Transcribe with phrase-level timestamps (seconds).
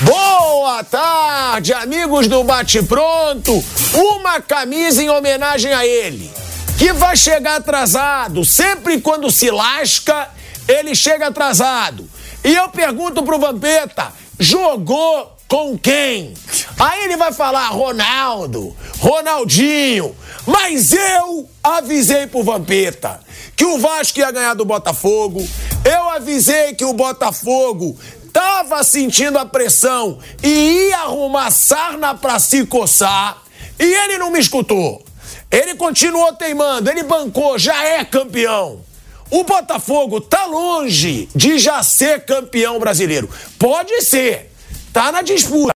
[0.00, 3.64] Boa tarde, amigos do Bate Pronto.
[3.92, 6.30] Uma camisa em homenagem a ele,
[6.78, 8.44] que vai chegar atrasado.
[8.44, 10.28] Sempre quando se lasca,
[10.68, 12.08] ele chega atrasado.
[12.44, 16.32] E eu pergunto pro Vampeta: jogou com quem?
[16.78, 20.14] Aí ele vai falar Ronaldo, Ronaldinho.
[20.46, 23.18] Mas eu avisei pro Vampeta
[23.56, 25.44] que o Vasco ia ganhar do Botafogo.
[25.84, 27.98] Eu avisei que o Botafogo
[28.38, 30.48] tava sentindo a pressão e
[30.88, 33.42] ia arrumar sarna pra se coçar.
[33.76, 35.04] E ele não me escutou.
[35.50, 38.80] Ele continuou teimando, ele bancou, já é campeão.
[39.28, 43.28] O Botafogo tá longe de já ser campeão brasileiro.
[43.58, 44.52] Pode ser,
[44.92, 45.74] tá na disputa.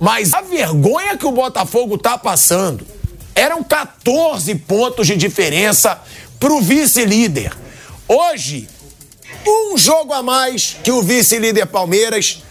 [0.00, 2.84] Mas a vergonha que o Botafogo tá passando
[3.32, 6.02] eram 14 pontos de diferença
[6.40, 7.52] pro vice-líder.
[8.08, 8.68] Hoje,
[9.46, 12.42] um jogo a mais que o vice-líder Palmeiras,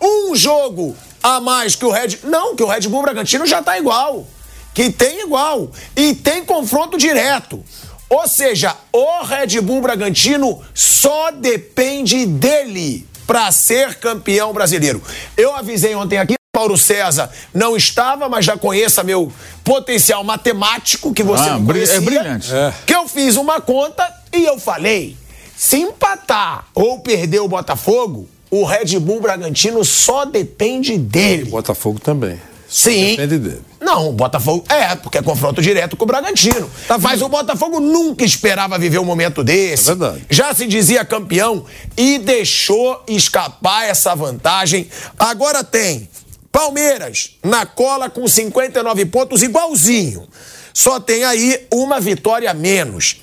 [0.00, 2.18] um jogo a mais que o Red.
[2.24, 4.26] Não, que o Red Bull Bragantino já tá igual.
[4.74, 5.70] Que tem igual.
[5.96, 7.64] E tem confronto direto.
[8.08, 15.02] Ou seja, o Red Bull Bragantino só depende dele para ser campeão brasileiro.
[15.36, 16.34] Eu avisei ontem aqui.
[16.54, 19.30] Mauro César não estava, mas já conheça meu
[19.62, 22.54] potencial matemático que você Ah, é conhecia, brilhante.
[22.54, 22.72] É.
[22.86, 25.18] Que eu fiz uma conta e eu falei:
[25.56, 31.50] se empatar ou perder o Botafogo, o Red Bull Bragantino só depende dele.
[31.50, 32.40] Botafogo também.
[32.68, 33.10] Sim.
[33.10, 33.62] Depende dele.
[33.80, 34.64] Não, o Botafogo.
[34.68, 36.68] É, porque é confronto direto com o Bragantino.
[37.00, 39.90] Mas o Botafogo nunca esperava viver um momento desse.
[39.90, 40.26] É verdade.
[40.28, 41.64] Já se dizia campeão
[41.96, 44.88] e deixou escapar essa vantagem.
[45.18, 46.08] Agora tem
[46.50, 50.26] Palmeiras na cola com 59 pontos, igualzinho.
[50.74, 53.22] Só tem aí uma vitória a menos.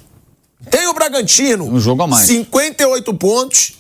[0.70, 1.66] Tem o Bragantino.
[1.66, 2.26] Um jogo a mais.
[2.26, 3.74] 58 pontos.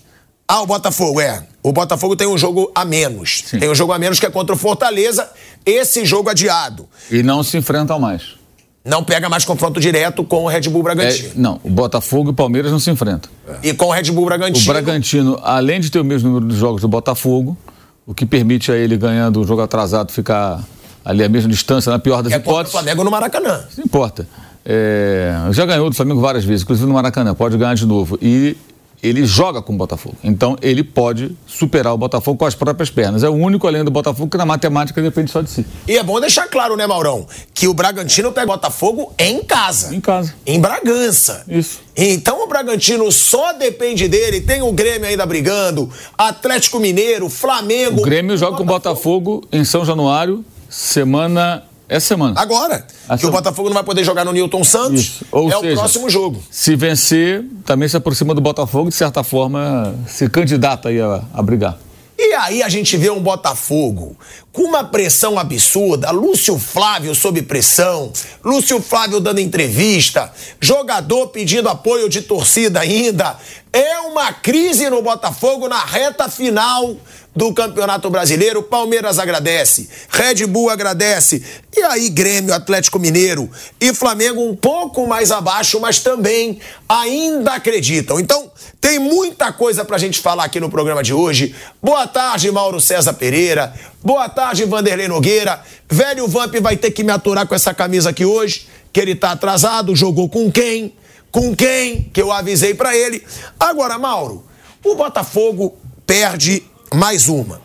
[0.47, 1.43] Ah, o Botafogo, é.
[1.63, 3.43] O Botafogo tem um jogo a menos.
[3.45, 3.59] Sim.
[3.59, 5.29] Tem um jogo a menos que é contra o Fortaleza.
[5.65, 6.87] Esse jogo adiado.
[7.09, 8.35] E não se enfrentam mais.
[8.83, 11.31] Não pega mais confronto direto com o Red Bull É, Bragantino.
[11.37, 13.31] não, o Botafogo e o Palmeiras não se enfrentam.
[13.63, 14.65] E com o Red Bull O Bragantino.
[14.73, 17.57] Bragantino, além de ter o mesmo número de jogos do Botafogo,
[18.05, 20.61] o que permite a ele, ganhando o jogo atrasado, ficar
[21.05, 22.71] ali a mesma distância, na pior das é contra o hipóteses.
[22.73, 23.63] Flamengo no Maracanã.
[23.77, 24.27] Não importa.
[24.65, 28.17] É, já ganhou do Flamengo várias vezes, inclusive no Maracanã, pode ganhar de novo.
[28.21, 28.55] E
[29.03, 30.15] ele joga com o Botafogo.
[30.23, 33.21] Então ele pode superar o Botafogo com as próprias pernas.
[33.21, 35.65] É o único além do Botafogo que na matemática depende só de si.
[35.85, 37.27] E é bom deixar claro, né, Maurão?
[37.53, 39.93] Que o Bragantino pega o Botafogo em casa.
[39.93, 40.33] Em casa.
[40.45, 41.43] Em Bragança.
[41.49, 41.81] Isso.
[41.97, 44.39] Então o Bragantino só depende dele.
[44.39, 47.99] Tem o Grêmio ainda brigando, Atlético Mineiro, Flamengo.
[47.99, 51.63] O Grêmio joga com o Botafogo em São Januário, semana.
[51.95, 52.39] Essa semana.
[52.39, 52.85] Agora.
[53.07, 55.01] A que o sema- Botafogo não vai poder jogar no Newton Santos.
[55.01, 55.25] Isso.
[55.31, 56.43] Ou é seja, o próximo jogo.
[56.49, 61.41] Se vencer, também se aproxima do Botafogo, de certa forma, se candidata aí a, a
[61.41, 61.77] brigar.
[62.17, 64.15] E aí a gente vê um Botafogo
[64.51, 68.11] com uma pressão absurda, Lúcio Flávio sob pressão,
[68.43, 73.35] Lúcio Flávio dando entrevista, jogador pedindo apoio de torcida ainda.
[73.75, 76.95] É uma crise no Botafogo na reta final
[77.35, 78.61] do Campeonato Brasileiro.
[78.61, 81.43] Palmeiras agradece, Red Bull agradece.
[81.75, 83.49] E aí Grêmio, Atlético Mineiro
[83.81, 88.19] e Flamengo um pouco mais abaixo, mas também ainda acreditam.
[88.19, 91.55] Então, tem muita coisa pra gente falar aqui no programa de hoje.
[91.81, 93.73] Boa tarde, Mauro César Pereira.
[94.03, 95.59] Boa tarde, Vanderlei Nogueira.
[95.89, 99.31] Velho Vamp vai ter que me aturar com essa camisa aqui hoje, que ele tá
[99.31, 100.93] atrasado, jogou com quem?
[101.33, 102.11] Com quem?
[102.13, 103.25] Que eu avisei pra ele.
[103.59, 104.45] Agora, Mauro,
[104.85, 105.75] o Botafogo
[106.05, 106.61] perde
[106.93, 107.59] mais uma.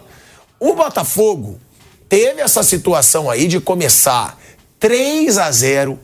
[0.58, 1.60] O Botafogo
[2.08, 4.40] teve essa situação aí de começar
[4.80, 6.00] 3 a 0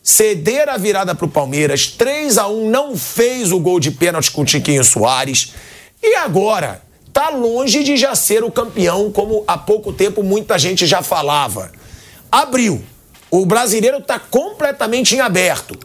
[0.00, 4.42] ceder a virada pro Palmeiras, 3 a 1 não fez o gol de pênalti com
[4.42, 5.54] o Tiquinho Soares.
[6.00, 6.80] E agora
[7.12, 11.72] tá longe de já ser o campeão, como há pouco tempo muita gente já falava.
[12.30, 12.80] Abriu.
[13.28, 15.76] O brasileiro tá completamente em aberto.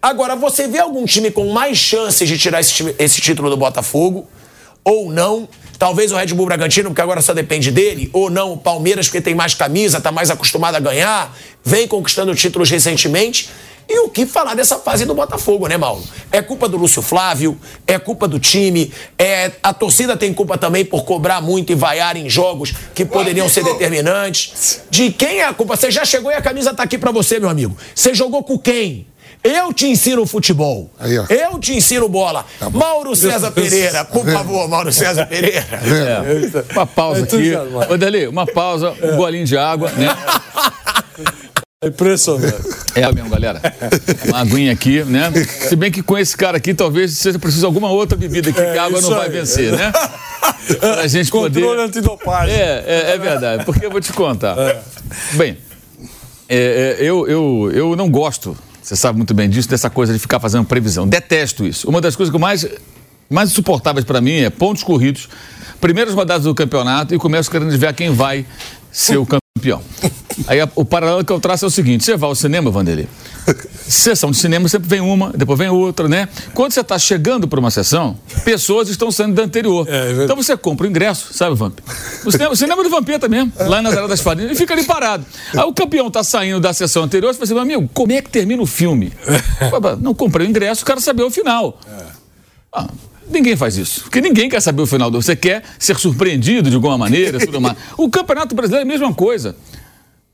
[0.00, 3.56] Agora, você vê algum time com mais chances de tirar esse, time- esse título do
[3.56, 4.26] Botafogo?
[4.84, 5.48] Ou não?
[5.78, 9.20] Talvez o Red Bull Bragantino, porque agora só depende dele, ou não o Palmeiras, porque
[9.20, 13.50] tem mais camisa, tá mais acostumado a ganhar, vem conquistando títulos recentemente.
[13.88, 16.02] E o que falar dessa fase do Botafogo, né, Mauro?
[16.32, 17.56] É culpa do Lúcio Flávio,
[17.86, 22.16] é culpa do time, é a torcida tem culpa também por cobrar muito e vaiar
[22.16, 24.80] em jogos que poderiam ser determinantes.
[24.90, 25.76] De quem é a culpa?
[25.76, 27.76] Você já chegou e a camisa tá aqui para você, meu amigo.
[27.94, 29.06] Você jogou com quem?
[29.46, 30.90] Eu te ensino futebol.
[30.98, 32.44] Aí, eu te ensino bola.
[32.58, 35.64] Tá Mauro César Pereira, por tá favor, Mauro César Pereira.
[35.70, 36.72] É.
[36.72, 37.52] Uma pausa aqui.
[37.88, 40.08] Ô, Dali, uma pausa, um golinho de água, né?
[41.82, 42.56] É impressionante.
[42.94, 43.60] É mesmo, galera.
[44.26, 45.30] Uma aguinha aqui, né?
[45.68, 48.60] Se bem que com esse cara aqui, talvez seja preciso de alguma outra bebida aqui,
[48.60, 49.32] é, que a água não vai aí.
[49.32, 49.92] vencer, né?
[50.80, 51.60] Pra gente Controle poder...
[51.60, 52.54] Controle antidopagem.
[52.54, 53.64] É, é, é, verdade.
[53.64, 54.58] Porque eu vou te contar.
[54.58, 54.80] É.
[55.32, 55.58] Bem,
[56.48, 58.56] é, é, eu, eu, eu não gosto,
[58.86, 61.08] você sabe muito bem disso, dessa coisa de ficar fazendo previsão.
[61.08, 61.90] Detesto isso.
[61.90, 62.64] Uma das coisas que mais,
[63.28, 65.28] mais insuportáveis para mim é pontos corridos,
[65.80, 68.46] primeiras rodadas do campeonato e começo querendo ver quem vai
[68.92, 69.45] ser o campeão.
[70.46, 73.08] Aí a, o paralelo que eu traço é o seguinte: você vai ao cinema, Vanderlei.
[73.88, 76.28] Sessão de cinema sempre vem uma, depois vem outra, né?
[76.52, 79.86] Quando você está chegando para uma sessão, pessoas estão saindo da anterior.
[79.88, 81.78] É, é então você compra o ingresso, sabe, Vamp?
[82.24, 84.84] O cinema, o cinema do Vampeta mesmo, lá na Zara das Farinhas, e fica ali
[84.84, 85.24] parado.
[85.54, 88.30] Aí o campeão está saindo da sessão anterior, você fala assim, amigo, como é que
[88.30, 89.12] termina o filme?
[90.02, 91.78] Não comprei o ingresso, o cara saber o final.
[91.86, 92.04] É.
[92.72, 92.88] Ah,
[93.30, 94.02] Ninguém faz isso.
[94.02, 95.20] Porque ninguém quer saber o final do.
[95.20, 97.76] Você quer ser surpreendido de alguma maneira, tudo mais.
[97.96, 99.56] O Campeonato Brasileiro é a mesma coisa.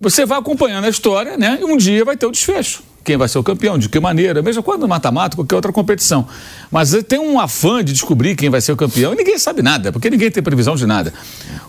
[0.00, 1.58] Você vai acompanhando a história, né?
[1.60, 4.42] E um dia vai ter o desfecho quem vai ser o campeão, de que maneira,
[4.42, 6.26] mesmo quando mata-mata, qualquer outra competição.
[6.72, 9.92] Mas tem um afã de descobrir quem vai ser o campeão e ninguém sabe nada,
[9.92, 11.12] porque ninguém tem previsão de nada.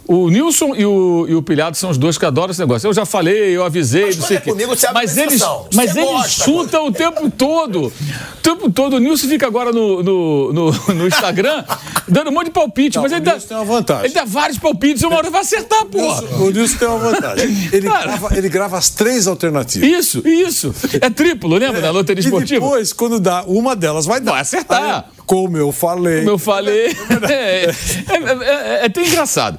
[0.08, 2.88] O Nilson e o, e o Pilhado são os dois que adoram esse negócio.
[2.88, 4.54] Eu já falei, eu avisei, mas, não sei o quê.
[4.94, 5.42] Mas eles,
[5.74, 7.88] mas eles chutam o tempo todo.
[7.88, 8.96] O tempo todo.
[8.96, 11.66] O Nilson fica agora no, no, no, no Instagram
[12.08, 12.96] dando um monte de palpite.
[12.96, 14.06] Não, mas ele dá, tem uma vantagem.
[14.06, 16.24] Ele dá vários palpites, uma hora vai acertar, porra.
[16.40, 17.70] O Nilson tem uma vantagem.
[17.72, 19.90] Ele, grava, ele grava as três alternativas.
[19.90, 20.76] Isso, isso.
[21.02, 21.80] É triplo, lembra?
[21.80, 21.82] É.
[21.82, 22.58] Da loteria esportiva.
[22.58, 24.32] E depois, quando dá, uma delas vai dar.
[24.32, 24.84] Vai acertar.
[24.84, 24.93] Aí,
[25.26, 26.20] como eu falei.
[26.20, 26.96] Como eu falei.
[27.30, 29.58] É, é, é, é, até engraçado.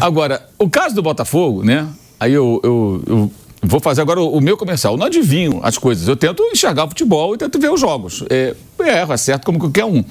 [0.00, 1.88] Agora, o caso do Botafogo, né?
[2.20, 3.30] Aí eu, eu, eu
[3.62, 4.94] vou fazer agora o, o, meu comercial.
[4.94, 6.06] Eu não adivinho as coisas.
[6.08, 8.24] Eu tento enxergar o futebol e tento ver os jogos.
[8.30, 10.04] É, erro, é certo como qualquer um.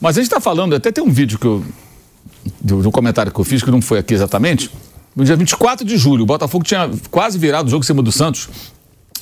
[0.00, 1.64] Mas a gente está falando, até tem um vídeo que eu.
[2.60, 4.70] De um comentário que eu fiz, que não foi aqui exatamente.
[5.14, 8.12] No dia 24 de julho, o Botafogo tinha quase virado o jogo em cima do
[8.12, 8.48] Santos.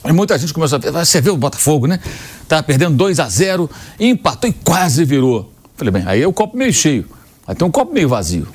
[0.04, 1.98] E muita gente começou a ver, você vê o Botafogo, né?
[2.46, 5.50] Tava perdendo 2 a 0 empatou e quase virou.
[5.76, 7.06] Falei, bem, aí é o copo meio cheio.
[7.46, 8.46] Aí tem um copo meio vazio.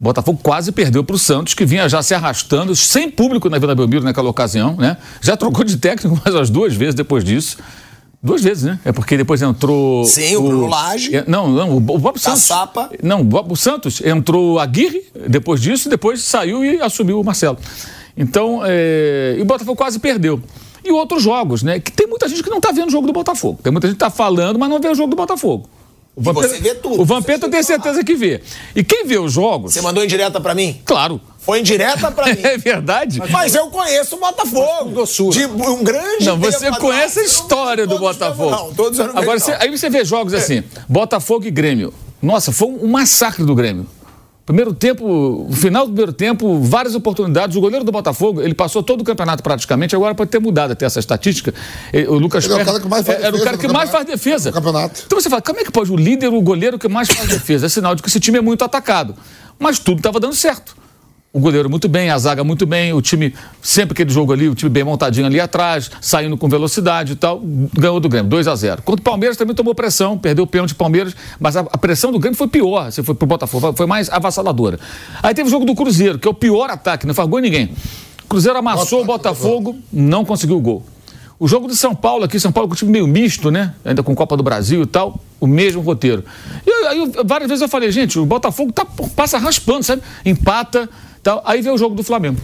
[0.00, 3.58] O Botafogo quase perdeu para o Santos, que vinha já se arrastando, sem público na
[3.58, 4.96] Vila Belmiro naquela ocasião, né?
[5.20, 7.58] Já trocou de técnico mais as duas vezes depois disso.
[8.20, 8.80] Duas vezes, né?
[8.84, 10.04] É porque depois entrou.
[10.04, 11.16] Sim, o, o Bruno Lage.
[11.16, 12.42] É, não, não, o Bob Santos.
[12.42, 12.90] Sapa.
[13.00, 17.58] Não, o Santos entrou Aguirre depois disso, depois saiu e assumiu o Marcelo.
[18.18, 20.42] Então, é, e o Botafogo quase perdeu.
[20.84, 21.78] E outros jogos, né?
[21.78, 23.60] Que tem muita gente que não está vendo o jogo do Botafogo.
[23.62, 25.68] Tem muita gente que está falando, mas não vê o jogo do Botafogo.
[26.16, 27.00] O Vampeta, você vê tudo.
[27.00, 28.40] O Vampeta eu tenho certeza que vê.
[28.74, 29.72] E quem vê os jogos.
[29.72, 30.80] Você mandou em direta para mim?
[30.84, 31.20] Claro.
[31.38, 32.40] Foi em direta pra mim.
[32.42, 33.22] É verdade.
[33.30, 35.04] Mas eu conheço o Botafogo.
[35.30, 36.24] De um grande.
[36.24, 38.50] Não, você conhece a história do Botafogo.
[38.50, 41.94] Não, todos anos Agora, você, aí você vê jogos assim: Botafogo e Grêmio.
[42.20, 43.86] Nossa, foi um massacre do Grêmio.
[44.48, 47.54] Primeiro tempo, final do primeiro tempo, várias oportunidades.
[47.54, 50.86] O goleiro do Botafogo, ele passou todo o campeonato praticamente, agora pode ter mudado até
[50.86, 51.52] essa estatística.
[52.08, 53.26] O Lucas ele é o cara que mais faz defesa.
[53.26, 54.50] Era o cara que mais faz defesa.
[54.50, 55.02] Campeonato.
[55.04, 57.66] Então você fala, como é que pode o líder, o goleiro que mais faz defesa?
[57.66, 59.14] É sinal de que esse time é muito atacado.
[59.58, 60.74] Mas tudo estava dando certo
[61.32, 64.54] o goleiro muito bem, a zaga muito bem, o time, sempre aquele jogo ali, o
[64.54, 67.40] time bem montadinho ali atrás, saindo com velocidade e tal,
[67.74, 70.70] ganhou do Grêmio, 2 a 0 Contra o Palmeiras também tomou pressão, perdeu o pênalti
[70.70, 73.86] do Palmeiras, mas a, a, pressão do Grêmio foi pior, se foi pro Botafogo, foi
[73.86, 74.80] mais avassaladora.
[75.22, 77.72] Aí teve o jogo do Cruzeiro, que é o pior ataque, não faz gol ninguém.
[78.24, 80.84] O Cruzeiro amassou o Botafogo, não conseguiu o gol.
[81.38, 83.72] O jogo de São Paulo aqui, São Paulo com um time meio misto, né?
[83.84, 86.24] Ainda com Copa do Brasil e tal, o mesmo roteiro.
[86.66, 90.02] E aí, várias vezes eu falei, gente, o Botafogo tá, passa raspando, sabe?
[90.24, 90.88] Empata,
[91.20, 92.40] então, aí veio o jogo do Flamengo.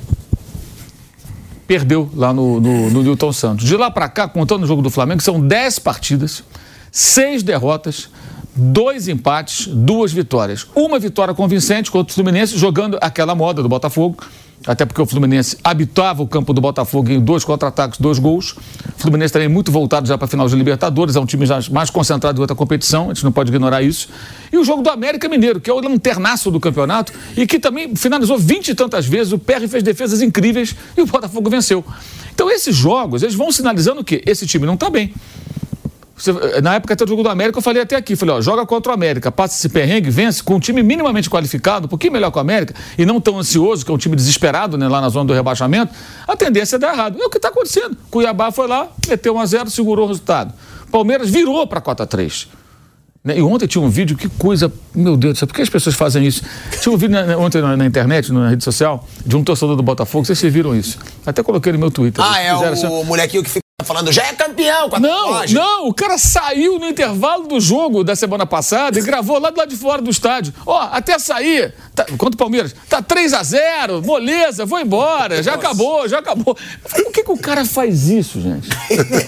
[1.66, 3.66] Perdeu lá no, no, no Newton Santos.
[3.66, 6.44] De lá para cá, contando o jogo do Flamengo, são 10 partidas,
[6.92, 8.10] 6 derrotas,
[8.54, 10.66] dois empates, duas vitórias.
[10.74, 14.18] Uma vitória convincente contra o Fluminense, jogando aquela moda do Botafogo
[14.66, 18.52] até porque o Fluminense habitava o campo do Botafogo em dois contra-ataques, dois gols.
[18.96, 21.60] O Fluminense também muito voltado já para a final de Libertadores, é um time já
[21.70, 24.08] mais concentrado em outra competição, a gente não pode ignorar isso.
[24.52, 27.94] E o jogo do América Mineiro, que é o lanternaço do campeonato e que também
[27.94, 31.84] finalizou vinte e tantas vezes, o PR fez defesas incríveis e o Botafogo venceu.
[32.34, 35.12] Então esses jogos, eles vão sinalizando que esse time não está bem.
[36.16, 38.64] Você, na época até do jogo do América, eu falei até aqui, falei, ó, joga
[38.64, 42.30] contra o América, passa esse perrengue, vence com um time minimamente qualificado, um pouquinho melhor
[42.30, 45.08] que o América, e não tão ansioso, que é um time desesperado, né, lá na
[45.08, 45.92] zona do rebaixamento,
[46.26, 47.20] a tendência é dar errado.
[47.20, 47.96] É o que está acontecendo.
[48.10, 50.54] Cuiabá foi lá, meteu 1 a 0 segurou o resultado.
[50.90, 52.48] Palmeiras virou para a cota 3.
[53.24, 53.38] Né?
[53.38, 55.96] E ontem tinha um vídeo, que coisa, meu Deus do céu, por que as pessoas
[55.96, 56.42] fazem isso?
[56.80, 59.82] Tinha um vídeo na, ontem na, na, internet, na rede social, de um torcedor do
[59.82, 60.98] Botafogo, vocês viram isso.
[61.26, 62.22] Até coloquei no meu Twitter.
[62.24, 65.54] Ah, é o assim, molequinho que fica falando, já é campeão com a Não, tatuagem.
[65.56, 69.58] não, o cara saiu no intervalo do jogo da semana passada e gravou lá do
[69.58, 70.52] lado de fora do estádio.
[70.66, 75.54] Ó, até sair, tá, contra o Palmeiras, tá 3 a 0 moleza, vou embora, já
[75.56, 75.66] Nossa.
[75.66, 76.56] acabou, já acabou.
[76.88, 78.68] Por que, que o cara faz isso, gente?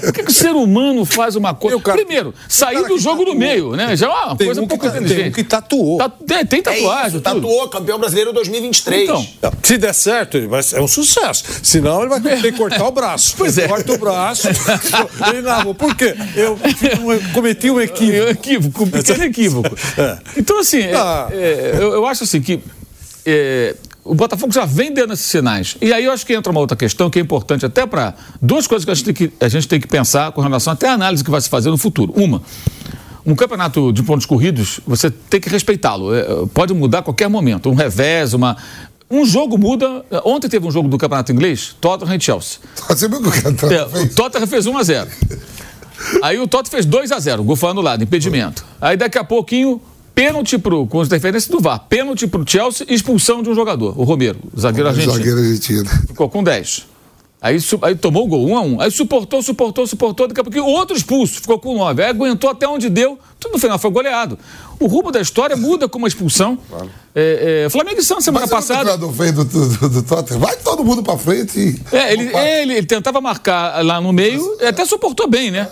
[0.01, 1.79] Por que, que o ser humano faz uma coisa?
[1.81, 3.97] Cara, Primeiro, sair do jogo no meio, né?
[3.97, 5.17] Já é uma tem coisa um pouco inteligente.
[5.19, 5.99] Tem um que tatuou.
[5.99, 7.05] Tá, tem, tem tatuagem.
[7.05, 9.03] É isso, tatuou, campeão brasileiro 2023.
[9.09, 9.27] Então,
[9.63, 11.45] se der certo, ele vai, é um sucesso.
[11.63, 13.35] Senão ele vai ter que cortar o braço.
[13.37, 13.67] Pois é.
[13.69, 14.46] Corta o braço.
[15.31, 15.75] Ele narrou.
[15.75, 16.15] Por quê?
[16.35, 18.31] Eu um, cometi um equívoco.
[18.31, 19.76] equívoco, um pequeno equívoco.
[19.97, 20.19] É.
[20.37, 21.29] Então, assim, ah.
[21.31, 22.61] é, eu, eu, acho assim que
[23.25, 23.75] é,
[24.05, 25.76] o Botafogo já vem dando esses sinais.
[25.81, 28.67] E aí eu acho que entra uma outra questão que é importante até para duas
[28.67, 30.93] coisas que a gente, tem que a gente tem que pensar com relação até à
[30.93, 32.12] análise que vai se fazer no futuro.
[32.15, 32.43] Uma,
[33.25, 36.15] um campeonato de pontos corridos, você tem que respeitá-lo.
[36.15, 36.25] É,
[36.55, 37.69] pode mudar a qualquer momento.
[37.69, 38.57] Um revés, uma,
[39.11, 40.05] um jogo muda.
[40.25, 42.59] Ontem teve um jogo do Campeonato Inglês, Tottenham e Chelsea.
[42.89, 45.11] Você viu o que o é, O Tottenham fez 1 a 0
[46.23, 48.65] Aí o Tottenham fez 2 a 0 gol foi anulado, impedimento.
[48.81, 49.81] Aí daqui a pouquinho,
[50.15, 54.05] pênalti pro, com interferência do VAR, pênalti pro Chelsea e expulsão de um jogador, o
[54.05, 55.15] Romero, o zagueiro argentino.
[55.15, 55.89] Zagueiro argentino.
[56.07, 56.87] Ficou com 10.
[57.40, 58.81] Aí, aí tomou o gol, um a um.
[58.81, 60.26] Aí suportou, suportou, suportou.
[60.26, 62.02] Daqui a pouquinho, outro expulso, ficou com nove.
[62.02, 63.19] Aí aguentou até onde deu.
[63.38, 64.38] Tudo no final foi goleado.
[64.81, 66.59] O rumo da história muda com uma expulsão.
[66.69, 66.90] Claro.
[67.14, 69.07] É, é, Flamengo e Santos semana Mas passada.
[69.07, 70.40] O fez do, do, do, Tottenham.
[70.40, 71.59] Vai todo mundo pra frente.
[71.59, 71.95] E...
[71.95, 75.69] É, ele, ele, ele, tentava marcar lá no meio, até suportou bem, né?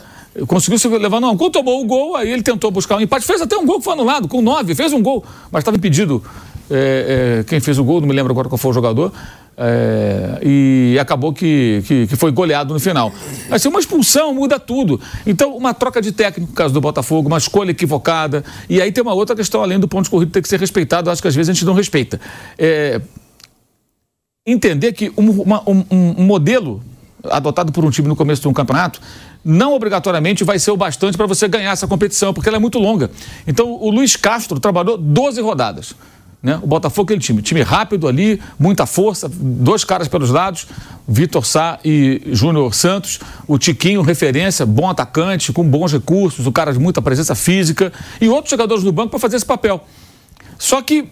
[0.47, 1.37] Conseguiu se levar não.
[1.37, 3.25] Quando tomou o gol, aí ele tentou buscar um empate.
[3.25, 6.23] Fez até um gol que foi anulado, com nove, fez um gol, mas estava impedido.
[6.71, 9.13] É, é, quem fez o gol, não me lembro agora qual foi o jogador.
[9.57, 13.13] É, e acabou que, que, que, foi goleado no final.
[13.51, 15.01] Assim, uma expulsão muda tudo.
[15.25, 18.45] Então, uma troca de técnico, no caso do Botafogo, uma escolha equivocada.
[18.69, 21.11] E aí tem uma outra questão, além do ponto de corrida, tem que ser respeitado.
[21.11, 22.21] Acho que às vezes a gente não respeita.
[22.59, 23.01] É,
[24.47, 26.83] entender que um, uma, um, um modelo
[27.31, 29.01] adotado por um time no começo de um campeonato
[29.45, 32.79] não obrigatoriamente vai ser o bastante para você ganhar essa competição, porque ela é muito
[32.79, 33.11] longa.
[33.47, 35.95] Então, o Luiz Castro trabalhou 12 rodadas.
[36.45, 36.61] Né?
[36.63, 40.67] O Botafogo, aquele time, time rápido ali, muita força, dois caras pelos lados,
[41.09, 46.71] Vitor Sá e Júnior Santos, o Tiquinho, referência, bom atacante, com bons recursos, o cara
[46.71, 49.87] de muita presença física, e outros jogadores do banco para fazer esse papel.
[50.59, 51.09] Só que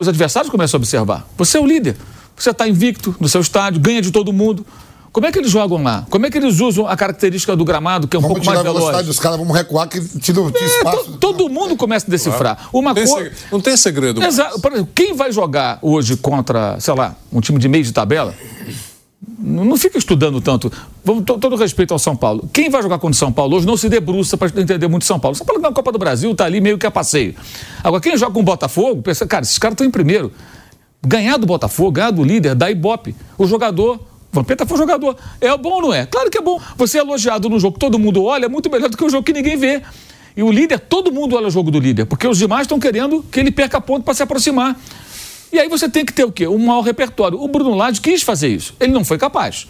[0.00, 1.28] os adversários começam a observar.
[1.38, 1.96] Você é o líder,
[2.36, 4.66] você está invicto no seu estádio, ganha de todo mundo.
[5.14, 6.04] Como é que eles jogam lá?
[6.10, 8.60] Como é que eles usam a característica do gramado, que é um vamos pouco mais
[8.60, 8.84] veloz?
[8.84, 11.04] Vamos dos caras, vamos recuar, que tira o é, espaço.
[11.04, 12.56] To, todo mundo começa a decifrar.
[12.56, 12.70] Claro.
[12.72, 14.20] Uma não, tem não tem segredo.
[14.20, 14.60] Exato.
[14.60, 18.34] Por exemplo, quem vai jogar hoje contra, sei lá, um time de meio de tabela,
[19.38, 20.72] não, não fica estudando tanto.
[21.04, 22.50] Vamos, todo respeito ao São Paulo.
[22.52, 25.20] Quem vai jogar contra o São Paulo hoje não se debruça para entender muito São
[25.20, 25.36] Paulo.
[25.36, 27.36] São Paulo na Copa do Brasil está ali meio que a passeio.
[27.84, 30.32] Agora, quem joga com o Botafogo, pensa, cara, esses caras estão em primeiro.
[31.06, 33.14] Ganhar do Botafogo, ganhar do líder, dá ibope.
[33.38, 34.00] O jogador
[34.34, 35.16] Vampeta foi jogador.
[35.40, 36.06] É bom ou não é?
[36.06, 36.60] Claro que é bom.
[36.76, 39.08] Você é elogiado no jogo que todo mundo olha, é muito melhor do que o
[39.08, 39.80] jogo que ninguém vê.
[40.36, 43.24] E o líder, todo mundo olha o jogo do líder, porque os demais estão querendo
[43.30, 44.76] que ele perca ponto para se aproximar.
[45.52, 46.48] E aí você tem que ter o quê?
[46.48, 47.40] Um maior repertório.
[47.40, 48.74] O Bruno Lage quis fazer isso.
[48.80, 49.68] Ele não foi capaz.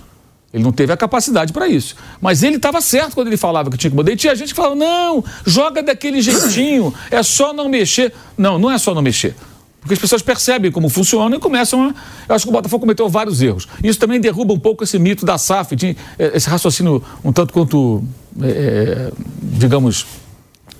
[0.51, 1.95] Ele não teve a capacidade para isso.
[2.23, 4.13] Mas ele estava certo quando ele falava que tinha que mudar.
[4.13, 8.15] E tinha gente que falava: não, joga daquele jeitinho, é só não mexer.
[8.39, 9.35] Não, não é só não mexer.
[9.85, 11.95] Porque as pessoas percebem como funciona e começam a.
[12.27, 13.69] Eu acho que o Botafogo cometeu vários erros.
[13.83, 17.53] Isso também derruba um pouco esse mito da SAF, de, eh, esse raciocínio um tanto
[17.53, 18.03] quanto,
[18.41, 19.13] é,
[19.43, 20.07] digamos,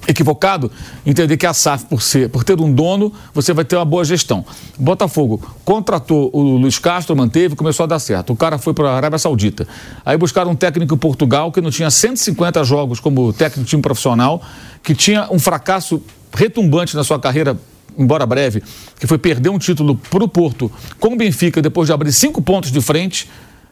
[0.09, 0.73] equivocado,
[1.05, 4.07] entender que a SAF, por, ser, por ter um dono, você vai ter uma boa
[4.07, 4.43] gestão.
[4.79, 8.33] O Botafogo contratou o Luiz Castro, manteve, começou a dar certo.
[8.33, 9.69] O cara foi para a Arábia Saudita.
[10.03, 13.83] Aí buscaram um técnico em Portugal que não tinha 150 jogos como técnico de time
[13.83, 14.43] profissional,
[14.83, 17.59] que tinha um fracasso retumbante na sua carreira
[17.99, 18.63] embora breve,
[18.99, 22.41] que foi perder um título para o Porto com o Benfica depois de abrir cinco
[22.43, 23.29] pontos de frente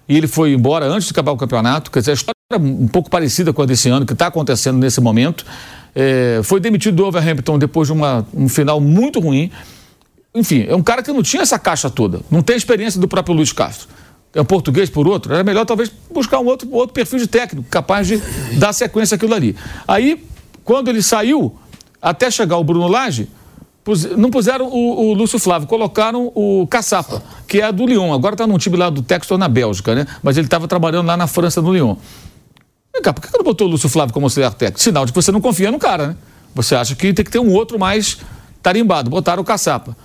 [0.08, 1.90] e ele foi embora antes de acabar o campeonato.
[1.90, 4.78] Quer dizer, a história é um pouco parecida com a desse ano, que está acontecendo
[4.78, 5.44] nesse momento.
[5.94, 9.50] É, foi demitido do Overhampton depois de uma, um final muito ruim.
[10.34, 13.34] Enfim, é um cara que não tinha essa caixa toda, não tem experiência do próprio
[13.34, 13.88] Luiz Castro.
[14.34, 17.66] É um português por outro, era melhor talvez buscar um outro, outro perfil de técnico
[17.68, 18.16] capaz de
[18.58, 19.54] dar sequência àquilo ali.
[19.86, 20.24] Aí,
[20.64, 21.54] quando ele saiu,
[22.00, 23.28] até chegar o Bruno Lage,
[24.16, 28.12] não puseram o, o, Lúcio Flávio, colocaram o Caçapa, que é do Lyon.
[28.12, 30.06] Agora está num time lá do Textor na Bélgica, né?
[30.22, 31.96] Mas ele estava trabalhando lá na França no Lyon.
[32.92, 34.80] Vem cá, por que não botou o Lúcio Flávio como auxiliar técnico?
[34.80, 36.16] Sinal de que você não confia no cara, né?
[36.54, 38.18] Você acha que tem que ter um outro mais
[38.62, 39.10] tarimbado.
[39.10, 39.96] Botaram o Caçapa.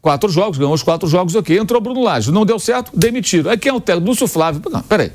[0.00, 1.58] Quatro jogos, ganhou os quatro jogos, ok.
[1.58, 3.50] Entrou o Bruno Lage, não deu certo, demitiram.
[3.50, 4.08] Aí quem é o técnico?
[4.08, 4.62] Lúcio Flávio.
[4.70, 5.12] Não, peraí.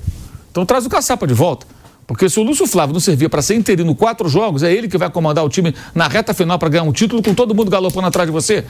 [0.52, 1.66] Então traz o Caçapa de volta.
[2.08, 4.98] Porque se o Lúcio Flávio não servia para ser interino quatro jogos, é ele que
[4.98, 8.08] vai comandar o time na reta final para ganhar um título com todo mundo galopando
[8.08, 8.64] atrás de você.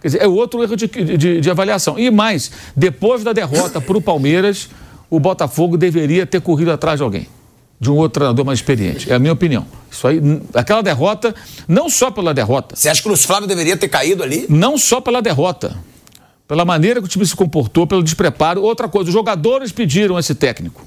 [0.00, 1.98] Quer dizer, é outro erro de, de, de avaliação.
[1.98, 4.68] E mais, depois da derrota para o Palmeiras,
[5.10, 7.26] o Botafogo deveria ter corrido atrás de alguém.
[7.80, 9.10] De um outro treinador mais experiente.
[9.10, 9.66] É a minha opinião.
[9.90, 10.20] Isso aí,
[10.54, 11.34] aquela derrota,
[11.68, 14.46] não só pela derrota, Você acha que o Lúcio Flávio deveria ter caído ali?
[14.48, 15.76] não só pela derrota,
[16.46, 18.62] pela maneira que o time se comportou, pelo despreparo.
[18.62, 20.82] Outra coisa, os jogadores pediram esse técnico.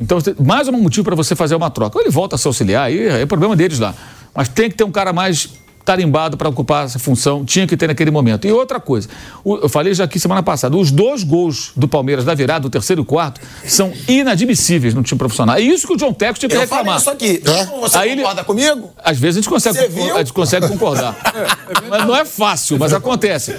[0.00, 1.98] Então, mais um motivo para você fazer uma troca.
[1.98, 3.92] Ou ele volta a se auxiliar, aí é problema deles lá.
[4.32, 5.48] Mas tem que ter um cara mais
[5.84, 8.46] tarimbado para ocupar essa função, tinha que ter naquele momento.
[8.46, 9.08] E outra coisa,
[9.42, 12.70] o- eu falei já aqui semana passada, os dois gols do Palmeiras da virada, do
[12.70, 15.56] terceiro e quarto, são inadmissíveis no time profissional.
[15.56, 16.98] É isso que o John Tex tinha que Eu reclamar.
[16.98, 17.42] isso aqui.
[17.80, 18.90] Você Aí ele- concorda comigo?
[19.02, 19.78] Às vezes a gente consegue,
[20.12, 21.16] a gente consegue concordar.
[21.90, 23.56] mas não é fácil, mas acontece.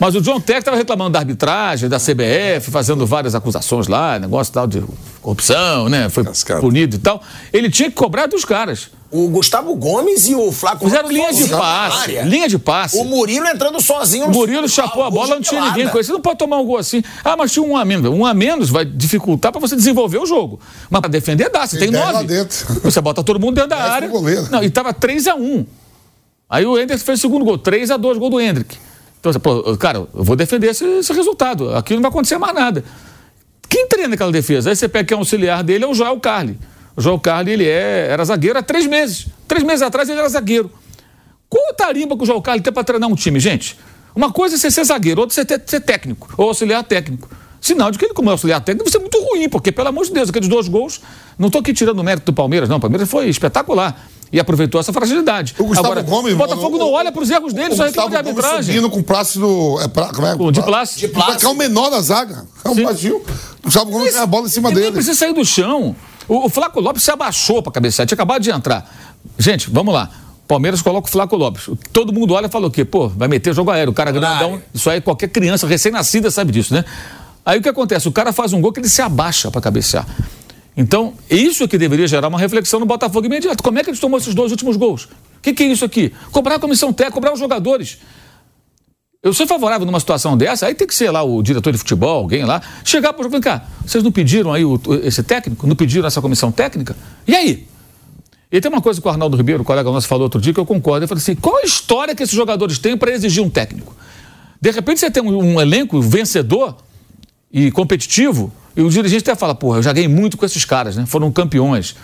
[0.00, 4.52] Mas o John Tech estava reclamando da arbitragem, da CBF, fazendo várias acusações lá, negócio
[4.52, 4.82] tal de
[5.22, 6.08] corrupção, né?
[6.08, 6.60] Foi Cascado.
[6.60, 7.22] punido e tal.
[7.52, 8.90] Ele tinha que cobrar dos caras.
[9.10, 12.96] O Gustavo Gomes e o Flaco Fizeram linha de passe, linha de passe.
[12.96, 16.04] O Murilo entrando sozinho O Murilo chapou a bola, não tinha ninguém com ele.
[16.04, 17.02] Você não pode tomar um gol assim.
[17.22, 18.10] Ah, mas tinha um a menos.
[18.10, 20.58] Um a menos vai dificultar para você desenvolver o jogo.
[20.88, 22.26] Mas para defender dá, você tem, Tem nove.
[22.82, 24.08] Você bota todo mundo dentro da área.
[24.50, 25.66] Não, e tava 3 a 1
[26.48, 28.76] Aí o Hendrick fez o segundo gol, 3 a 2 gol do Hendrick.
[29.20, 31.74] Então, você, pô, cara, eu vou defender esse, esse resultado.
[31.74, 32.82] Aqui não vai acontecer mais nada.
[33.72, 34.68] Quem treina aquela defesa?
[34.68, 36.58] Aí você pega que é auxiliar dele, é o Joel Carli.
[36.94, 39.28] O Joel Carli, ele é, era zagueiro há três meses.
[39.48, 40.70] Três meses atrás ele era zagueiro.
[41.48, 43.78] Qual tarimba que o João Carlos tem para treinar um time, gente?
[44.14, 47.30] Uma coisa é você ser zagueiro, outra é você ser técnico, ou auxiliar técnico.
[47.62, 50.04] Sinal de que ele, como é auxiliar técnico, deve ser muito ruim, porque, pelo amor
[50.04, 51.00] de Deus, aqueles dois gols.
[51.38, 52.76] Não estou aqui tirando o mérito do Palmeiras, não.
[52.76, 55.54] O Palmeiras foi espetacular e aproveitou essa fragilidade.
[55.58, 56.32] O Gustavo Agora, Gomes.
[56.32, 58.74] o Botafogo não olha para os erros dele, o só reclama de arbitragem.
[58.74, 59.78] subindo com o Plácido.
[59.80, 60.36] É, pra, como é?
[60.36, 61.00] Com o de Plácido.
[61.00, 61.38] De Plácido.
[61.40, 62.46] Que é o menor da zaga.
[62.64, 63.16] É um baixinho.
[63.16, 63.22] O
[63.64, 64.92] Gustavo Gomes tem a bola em cima Ele dele.
[64.92, 65.94] precisa sair do chão.
[66.26, 68.90] O, o Flaco Lopes se abaixou para cabecear, tinha acabado de entrar.
[69.38, 70.08] Gente, vamos lá.
[70.48, 71.68] Palmeiras coloca o Flaco Lopes.
[71.92, 72.84] Todo mundo olha e fala o quê?
[72.84, 73.90] Pô, vai meter jogo aéreo.
[73.92, 74.60] O cara grandão.
[74.72, 76.84] Isso aí qualquer criança recém-nascida sabe disso, né?
[77.44, 78.06] Aí o que acontece?
[78.08, 80.06] O cara faz um gol que ele se abaixa para cabecear.
[80.76, 83.62] Então, isso é que deveria gerar uma reflexão no Botafogo imediato.
[83.62, 85.04] Como é que eles tomou esses dois últimos gols?
[85.04, 85.08] O
[85.42, 86.12] que, que é isso aqui?
[86.30, 87.98] Cobrar a comissão técnica, cobrar os jogadores.
[89.22, 92.22] Eu sou favorável numa situação dessa, aí tem que ser lá o diretor de futebol,
[92.22, 95.64] alguém lá, chegar para o cá, vocês não pediram aí o- esse técnico?
[95.64, 96.96] Não pediram essa comissão técnica?
[97.26, 97.68] E aí?
[98.50, 100.58] E tem uma coisa que o Arnaldo Ribeiro, o colega nosso, falou outro dia que
[100.58, 101.04] eu concordo.
[101.04, 103.96] Eu falei assim: qual a história que esses jogadores têm para exigir um técnico?
[104.60, 106.76] De repente você tem um, um elenco vencedor
[107.50, 110.96] e competitivo, e o dirigente até fala: porra, eu já ganhei muito com esses caras,
[110.96, 111.04] né?
[111.06, 111.94] Foram campeões.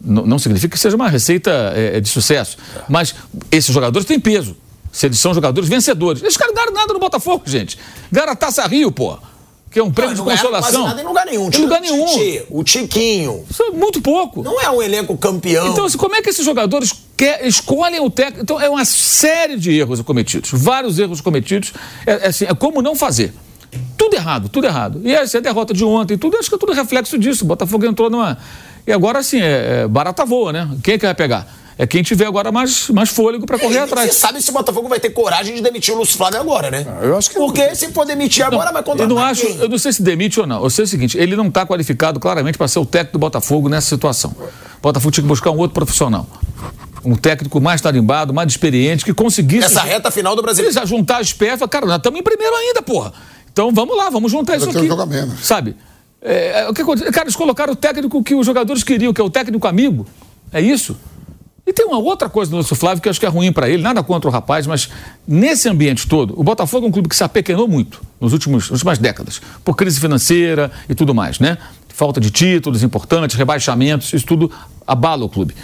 [0.00, 2.58] Não, não significa que seja uma receita é, de sucesso.
[2.88, 3.14] Mas
[3.50, 4.56] esses jogadores têm peso.
[4.92, 6.22] Se eles são jogadores vencedores.
[6.22, 7.78] Esses caras não ganharam nada no Botafogo, gente.
[8.12, 9.16] Ganharam a Taça Rio, pô.
[9.70, 10.84] Que é um prêmio Não, de consolação.
[10.86, 11.50] nada em lugar nenhum.
[11.52, 12.06] Em lugar o nenhum.
[12.06, 13.44] Tite, o Tiquinho.
[13.50, 14.40] Isso é muito pouco.
[14.44, 15.66] Não é um elenco campeão.
[15.72, 18.42] Então, assim, como é que esses jogadores quer- escolhem o técnico?
[18.42, 21.72] Então, é uma série de erros cometidos, vários erros cometidos.
[22.06, 23.34] É, é assim, é como não fazer.
[23.96, 25.00] Tudo errado, tudo errado.
[25.04, 27.44] E essa é a derrota de ontem, tudo, acho que é tudo reflexo disso.
[27.44, 28.38] O Botafogo entrou numa.
[28.86, 30.68] E agora, assim, é, é barata voa, né?
[30.82, 31.46] Quem é que vai pegar?
[31.76, 34.12] É quem tiver agora mais, mais fôlego para correr E atrás.
[34.12, 36.86] Você sabe se o Botafogo vai ter coragem de demitir o Lúcio Flávio agora, né?
[37.02, 39.56] eu acho que Porque se for demitir agora, vai Eu contratar não acho, quem?
[39.56, 40.62] eu não sei se demite ou não.
[40.62, 43.68] Eu sei o seguinte, ele não está qualificado claramente para ser o técnico do Botafogo
[43.68, 44.30] nessa situação.
[44.78, 46.28] O Botafogo tinha que buscar um outro profissional.
[47.04, 49.66] Um técnico mais tarimbado, mais experiente, que conseguisse.
[49.66, 50.64] Essa reta final do Brasil.
[50.64, 53.12] Eles juntar as peças, cara, nós estamos em primeiro ainda, porra.
[53.54, 54.88] Então vamos lá, vamos juntar isso um aqui.
[54.88, 55.46] jogo a menos.
[55.46, 55.76] Sabe?
[56.20, 57.08] É, é, o que acontece?
[57.12, 60.04] Cara, eles colocaram o técnico que os jogadores queriam, que é o técnico amigo.
[60.52, 60.96] É isso?
[61.64, 63.68] E tem uma outra coisa do Lúcio Flávio que eu acho que é ruim para
[63.68, 64.90] ele, nada contra o rapaz, mas
[65.26, 68.80] nesse ambiente todo, o Botafogo é um clube que se apequenou muito nos últimos, nas
[68.80, 71.56] últimas décadas, por crise financeira e tudo mais, né?
[71.88, 74.50] Falta de títulos importantes, rebaixamentos, isso tudo
[74.84, 75.54] abala o clube.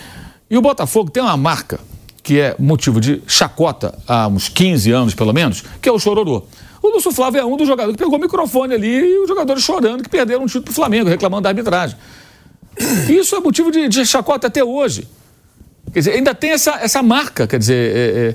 [0.48, 1.81] E o Botafogo tem uma marca
[2.22, 6.44] que é motivo de chacota há uns 15 anos, pelo menos, que é o chororô.
[6.82, 9.62] O Lúcio Flávio é um dos jogadores que pegou o microfone ali e os jogadores
[9.62, 11.96] chorando que perderam um título pro Flamengo, reclamando da arbitragem.
[13.08, 15.06] Isso é motivo de, de chacota até hoje.
[15.92, 18.34] Quer dizer, ainda tem essa, essa marca, quer dizer, é, é,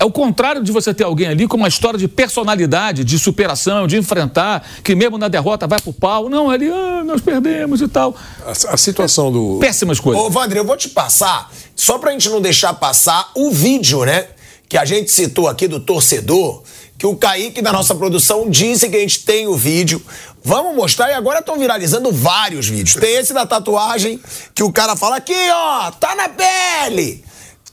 [0.00, 3.86] é o contrário de você ter alguém ali com uma história de personalidade, de superação,
[3.86, 6.28] de enfrentar, que mesmo na derrota vai pro pau.
[6.28, 8.14] Não, ali, ah, nós perdemos e tal.
[8.46, 9.58] A, a situação do.
[9.60, 10.22] Péssimas coisas.
[10.22, 14.26] Ô, Vandre, eu vou te passar, só pra gente não deixar passar o vídeo, né?
[14.68, 16.62] Que a gente citou aqui do torcedor,
[17.00, 20.02] que o Kaique da nossa produção disse que a gente tem o vídeo.
[20.44, 22.94] Vamos mostrar e agora estão viralizando vários vídeos.
[23.00, 24.20] Tem esse da tatuagem
[24.54, 27.24] que o cara fala aqui, ó, tá na pele.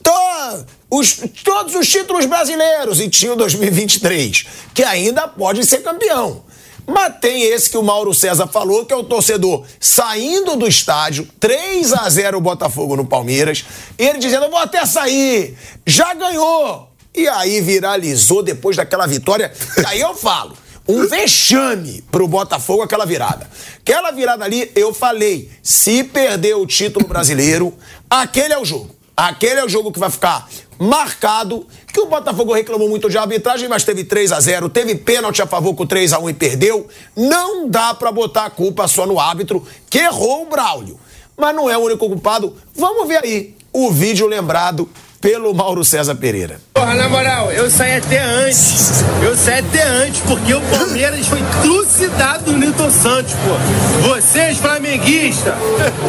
[0.02, 6.42] To- os- todos os títulos brasileiros e tinha o 2023, que ainda pode ser campeão.
[6.86, 11.28] Mas tem esse que o Mauro César falou, que é o torcedor saindo do estádio,
[11.38, 13.62] 3 a 0 o Botafogo no Palmeiras,
[13.98, 15.54] ele dizendo: "Eu vou até sair,
[15.86, 16.87] já ganhou".
[17.18, 19.52] E aí viralizou depois daquela vitória.
[19.76, 23.50] E aí eu falo, um vexame pro Botafogo aquela virada.
[23.80, 27.74] Aquela virada ali, eu falei, se perder o título brasileiro,
[28.08, 28.94] aquele é o jogo.
[29.16, 33.68] Aquele é o jogo que vai ficar marcado, que o Botafogo reclamou muito de arbitragem,
[33.68, 36.86] mas teve 3 a 0 teve pênalti a favor com 3 a 1 e perdeu.
[37.16, 41.00] Não dá pra botar a culpa só no árbitro, que errou o Braulio.
[41.36, 42.56] Mas não é o único culpado.
[42.76, 44.88] Vamos ver aí o vídeo lembrado
[45.20, 46.60] pelo Mauro César Pereira.
[46.72, 49.04] Porra, na moral, eu saí até antes.
[49.22, 54.08] Eu saí até antes, porque o Palmeiras foi trucidado do Newton Santos, pô.
[54.08, 55.54] Vocês, flamenguistas,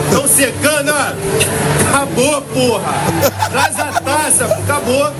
[0.05, 1.88] estão secando, ó.
[1.89, 2.93] Acabou, porra.
[3.51, 5.11] Traz a taça, acabou.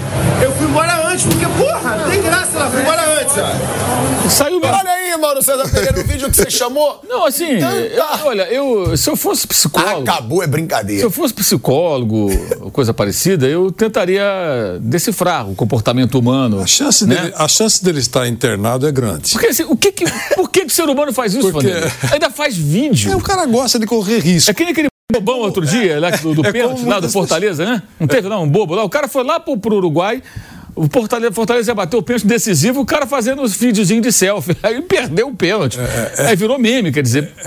[0.41, 2.69] Eu fui embora antes, porque, porra, não tem graça lá.
[2.69, 4.29] Fui embora antes, ó.
[4.29, 4.75] Saiu mesmo.
[4.75, 7.01] Olha aí, Mauro César Pereira, o vídeo que você chamou.
[7.09, 10.01] Não, assim, eu- olha, eu, se eu fosse psicólogo.
[10.09, 11.03] Acabou, é Se brincadeira.
[11.03, 12.29] eu fosse psicólogo,
[12.61, 14.23] ou coisa parecida, eu tentaria
[14.79, 16.61] decifrar o comportamento humano.
[16.61, 17.15] A chance, né?
[17.15, 19.31] dele, a chance dele estar internado é grande.
[19.31, 20.05] Porque assim, o que que,
[20.35, 21.91] por que, que o ser humano faz isso, Porque- Vanderlei?
[22.13, 23.11] Ainda faz vídeo.
[23.11, 24.51] É, o cara gosta de correr risco.
[24.51, 27.65] É que nem aquele bobão outro dia, lá do, do É pênalti, lá do Fortaleza,
[27.65, 27.81] né?
[27.99, 28.83] Não teve lá um bobo lá?
[28.83, 30.21] O cara foi lá pro, pro Uruguai,
[30.75, 34.55] o Fortaleza, Fortaleza ia bater o pênalti decisivo, o cara fazendo os videozinhos de selfie.
[34.61, 35.79] Aí perdeu o pênalti.
[35.79, 37.31] É, Aí virou meme, quer dizer.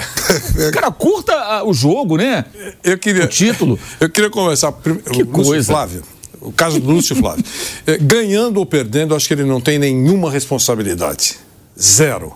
[0.68, 2.46] O cara curta ah, o jogo, né?
[2.82, 3.78] Eu queria, O título.
[4.00, 4.72] Eu queria conversar.
[4.72, 5.72] Que o Lúcio coisa.
[5.72, 6.02] Flávio.
[6.40, 7.44] O caso do Lúcio Flávio.
[7.86, 11.36] É, ganhando ou perdendo, acho que ele não tem nenhuma responsabilidade.
[11.78, 12.34] Zero.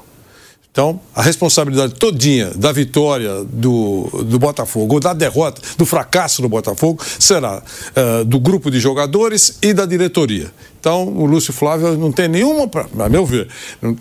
[0.77, 6.51] Então, a responsabilidade todinha da vitória do, do Botafogo, ou da derrota, do fracasso do
[6.51, 7.63] Botafogo, será
[7.95, 10.53] eh, do grupo de jogadores e da diretoria.
[10.87, 12.71] Então, o Lúcio Flávio não tem nenhuma,
[13.01, 13.49] a meu ver,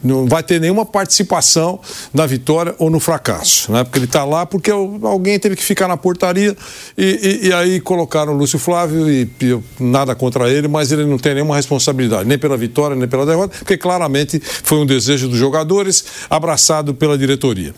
[0.03, 1.79] não, vai ter nenhuma participação
[2.13, 3.71] na vitória ou no fracasso.
[3.71, 3.83] Né?
[3.83, 6.55] Porque ele está lá porque alguém teve que ficar na portaria
[6.95, 11.05] e, e- e aí colocaram o Lúcio Flávio e, e nada contra ele, mas ele
[11.05, 15.27] não tem nenhuma responsabilidade, nem pela vitória, nem pela derrota, porque claramente foi um desejo
[15.27, 17.73] dos jogadores abraçado pela diretoria.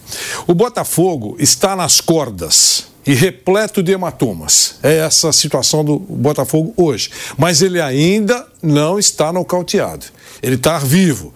[0.45, 4.75] O Botafogo está nas cordas e repleto de hematomas.
[4.83, 7.09] É essa a situação do Botafogo hoje.
[7.37, 10.05] Mas ele ainda não está nocauteado.
[10.43, 11.33] Ele está vivo.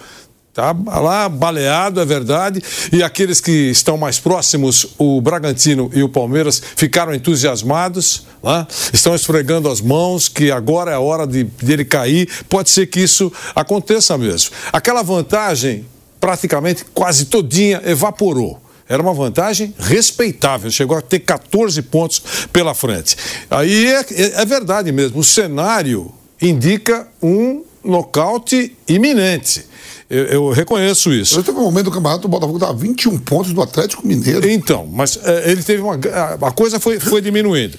[0.49, 2.61] Está lá baleado, é verdade.
[2.91, 8.67] E aqueles que estão mais próximos, o Bragantino e o Palmeiras, ficaram entusiasmados, né?
[8.93, 12.27] estão esfregando as mãos, que agora é a hora de, dele cair.
[12.49, 14.51] Pode ser que isso aconteça mesmo.
[14.73, 15.85] Aquela vantagem,
[16.19, 18.61] praticamente quase todinha, evaporou.
[18.91, 23.15] Era uma vantagem respeitável, chegou a ter 14 pontos pela frente.
[23.49, 29.65] Aí é, é- é verdade mesmo, o cenário indica um nocaute iminente.
[30.09, 31.39] Eu, eu reconheço isso.
[31.39, 34.45] Eu teve um momento do campeonato, o Botafogo estava 21 pontos do Atlético Mineiro.
[34.49, 35.97] Então, mas eh, ele teve uma.
[36.45, 37.77] A coisa foi, foi diminuindo.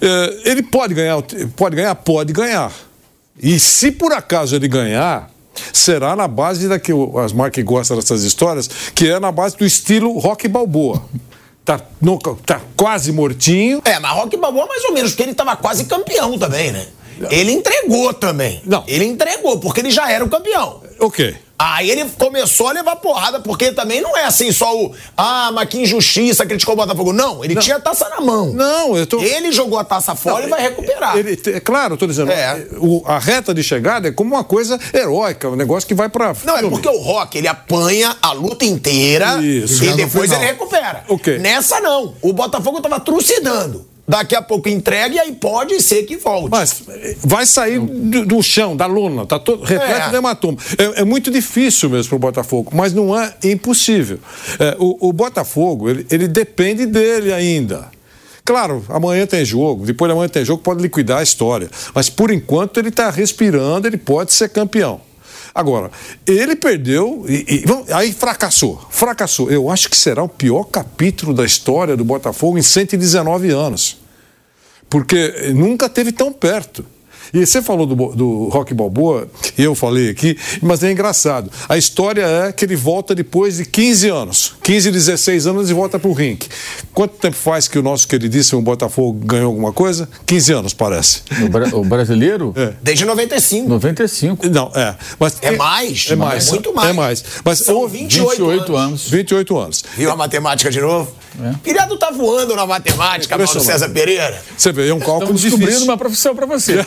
[0.00, 1.20] Eh, ele pode ganhar,
[1.56, 1.94] pode ganhar?
[1.96, 2.72] Pode ganhar.
[3.42, 5.28] E se por acaso ele ganhar,
[5.72, 9.56] será na base da que o Asmar que gosta dessas histórias, que é na base
[9.56, 11.02] do estilo rock balboa.
[11.64, 13.80] Tá, no- tá quase mortinho.
[13.84, 16.86] É, mas Rock Balboa mais ou menos, porque ele tava quase campeão também, né?
[17.30, 18.60] Ele entregou também.
[18.66, 18.82] Não.
[18.88, 20.82] Ele entregou, porque ele já era o campeão.
[20.98, 21.36] Ok.
[21.64, 24.92] Aí ele começou a levar porrada, porque também não é assim só o.
[25.16, 27.12] Ah, mas que injustiça, criticou o Botafogo.
[27.12, 28.52] Não, ele tinha a taça na mão.
[28.52, 29.20] Não, eu tô.
[29.22, 31.16] Ele jogou a taça fora e vai recuperar.
[31.16, 32.66] Ele, é claro, eu tô dizendo, É.
[32.78, 36.34] o- a reta de chegada é como uma coisa heróica, um negócio que vai pra.
[36.44, 39.84] Não, é porque o Rock, ele apanha a luta inteira Isso.
[39.84, 41.04] e depois ele recupera.
[41.08, 41.38] Ok.
[41.38, 42.14] Nessa não.
[42.20, 43.86] O Botafogo tava trucidando.
[44.06, 46.50] Daqui a pouco entrega e aí pode ser que volte.
[46.50, 46.82] Mas
[47.24, 50.10] vai sair do, do chão, da lona, tá todo repleto É.
[50.10, 50.58] de hematoma.
[50.76, 54.18] É, é muito difícil mesmo para o Botafogo, mas não é impossível.
[54.58, 57.90] É, o, o Botafogo, ele, ele depende dele ainda.
[58.44, 61.70] Claro, amanhã tem jogo, depois de amanhã tem jogo, pode liquidar a história.
[61.94, 65.00] Mas por enquanto ele está respirando, ele pode ser campeão.
[65.54, 65.90] Agora,
[66.26, 68.80] ele perdeu e, e- aí fracassou.
[68.90, 69.50] Fracassou.
[69.50, 74.02] Eu acho que será o pior capítulo da história do Botafogo em 119 anos
[74.92, 76.84] porque nunca teve tão perto.
[77.34, 81.50] E você falou do, do Rock Balboa, e eu falei aqui, mas é engraçado.
[81.68, 84.54] A história é que ele volta depois de 15 anos.
[84.62, 86.46] 15, 16 anos e volta pro ringue.
[86.92, 90.08] Quanto tempo faz que o nosso queridíssimo Botafogo ganhou alguma coisa?
[90.26, 91.22] 15 anos, parece.
[91.42, 92.52] O, bra- o brasileiro?
[92.56, 92.72] É.
[92.82, 93.68] Desde 95.
[93.68, 94.48] 95.
[94.50, 94.94] Não, é.
[95.18, 96.06] Mas É mais?
[96.10, 96.48] É mais.
[96.48, 96.90] É muito mais.
[96.90, 97.24] É mais.
[97.44, 98.82] Mas São houve 28, 28 anos.
[98.90, 99.08] anos.
[99.08, 99.84] 28 anos.
[99.96, 101.10] Viu a matemática de novo?
[101.42, 101.54] É.
[101.64, 103.60] Criado tá voando na matemática, Mauro.
[103.60, 104.42] César Pereira.
[104.54, 105.88] Você vê, é um cálculo Estamos descobrindo difícil.
[105.90, 106.84] uma profissão para você.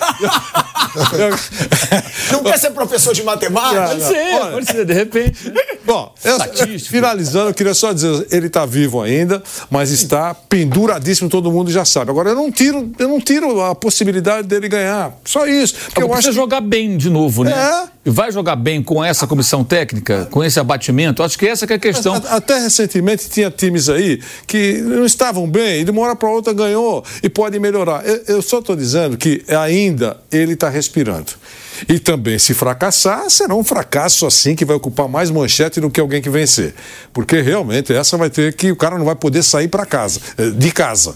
[2.31, 3.87] Não quer ser professor de matemática?
[3.87, 4.51] Pode ser, Olha.
[4.51, 5.49] pode ser, de repente.
[5.49, 5.61] né?
[5.85, 11.51] Bom, eu- finalizando, eu queria só dizer, ele está vivo ainda, mas está penduradíssimo, todo
[11.51, 12.11] mundo já sabe.
[12.11, 15.11] Agora, eu não tiro, eu não tiro a possibilidade dele ganhar.
[15.25, 15.75] Só isso.
[15.85, 17.51] Porque eu precisa acho que jogar bem de novo, né?
[17.51, 17.95] É.
[18.05, 21.23] E vai jogar bem com essa comissão técnica, com esse abatimento?
[21.23, 22.13] Acho que essa que é a questão.
[22.29, 26.53] Até recentemente tinha times aí que não estavam bem, e de uma hora para outra
[26.53, 28.05] ganhou e pode melhorar.
[28.05, 31.31] Eu, eu só estou dizendo que ainda ele está respirando.
[31.89, 35.99] E também, se fracassar, será um fracasso assim que vai ocupar mais manchete do que
[35.99, 36.73] alguém que vencer.
[37.13, 40.49] Porque realmente essa vai ter que o cara não vai poder sair para casa, eh,
[40.51, 41.15] de casa.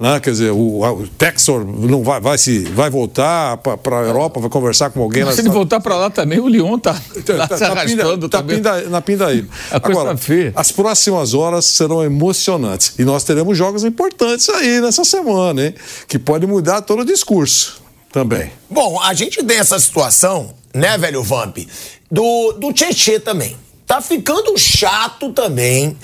[0.00, 0.18] Né?
[0.18, 4.48] Quer dizer, o, o Texor não vai, vai, se, vai voltar para a Europa, vai
[4.50, 6.92] conversar com alguém lá Se ele voltar para lá também, o Lyon tá,
[7.28, 8.56] lá Tá- se tá pinda- arrastando tá também.
[8.56, 9.48] pinda- na pindaíba.
[9.70, 10.52] Agora, tá feia.
[10.56, 12.94] as próximas horas serão emocionantes.
[12.98, 15.74] E nós teremos jogos importantes aí nessa semana, hein?
[16.08, 17.79] Que pode mudar todo o discurso
[18.12, 18.52] também.
[18.68, 21.58] Bom, a gente tem essa situação, né, velho Vamp,
[22.10, 23.56] do, do Tietê também.
[23.86, 25.96] Tá ficando chato também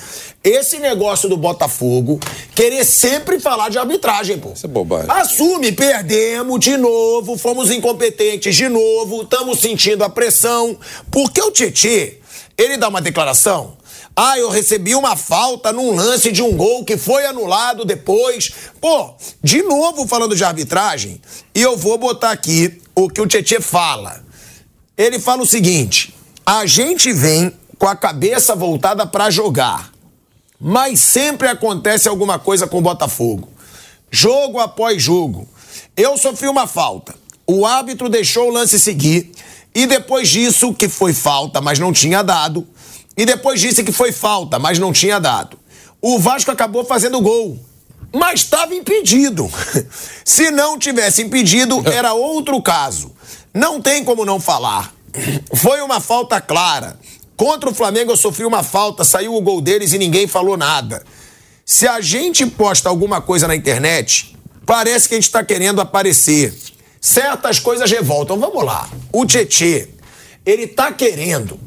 [0.42, 2.20] esse negócio do Botafogo
[2.54, 4.52] querer sempre falar de arbitragem, pô.
[4.52, 5.10] Isso é bobagem.
[5.10, 10.78] Assume, perdemos de novo, fomos incompetentes de novo, estamos sentindo a pressão.
[11.10, 12.18] Porque o Tietê,
[12.56, 13.76] ele dá uma declaração.
[14.18, 18.50] Ah, eu recebi uma falta num lance de um gol que foi anulado depois.
[18.80, 21.20] Pô, de novo falando de arbitragem,
[21.54, 24.24] e eu vou botar aqui o que o Tietê fala.
[24.96, 26.14] Ele fala o seguinte:
[26.46, 29.92] a gente vem com a cabeça voltada pra jogar,
[30.58, 33.50] mas sempre acontece alguma coisa com o Botafogo.
[34.10, 35.46] Jogo após jogo.
[35.94, 37.14] Eu sofri uma falta.
[37.46, 39.30] O árbitro deixou o lance seguir.
[39.74, 42.66] E depois disso, que foi falta, mas não tinha dado.
[43.16, 45.58] E depois disse que foi falta, mas não tinha dado.
[46.02, 47.58] O Vasco acabou fazendo gol.
[48.12, 49.50] Mas estava impedido.
[50.24, 53.12] Se não tivesse impedido, era outro caso.
[53.52, 54.92] Não tem como não falar.
[55.54, 56.98] Foi uma falta clara.
[57.36, 61.04] Contra o Flamengo eu sofri uma falta, saiu o gol deles e ninguém falou nada.
[61.64, 66.54] Se a gente posta alguma coisa na internet, parece que a gente está querendo aparecer.
[67.00, 68.38] Certas coisas revoltam.
[68.38, 68.88] Vamos lá.
[69.12, 69.88] O Tietê,
[70.44, 71.58] ele tá querendo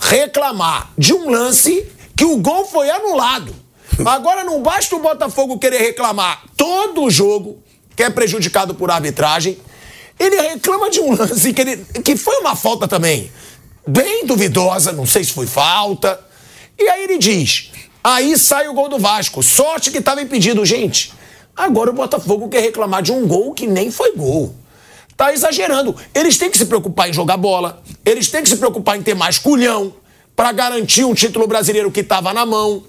[0.00, 3.54] reclamar de um lance que o gol foi anulado.
[4.04, 7.58] Agora não basta o Botafogo querer reclamar todo o jogo,
[7.94, 9.58] que é prejudicado por arbitragem.
[10.18, 13.30] Ele reclama de um lance que, ele, que foi uma falta também.
[13.86, 16.20] Bem duvidosa, não sei se foi falta.
[16.78, 17.70] E aí ele diz:
[18.02, 19.42] aí sai o gol do Vasco.
[19.42, 21.12] Sorte que estava impedido, gente.
[21.54, 24.54] Agora o Botafogo quer reclamar de um gol que nem foi gol.
[25.16, 25.96] Tá exagerando.
[26.14, 27.82] Eles têm que se preocupar em jogar bola.
[28.04, 29.94] Eles têm que se preocupar em ter mais culhão
[30.34, 32.84] para garantir um título brasileiro que estava na mão.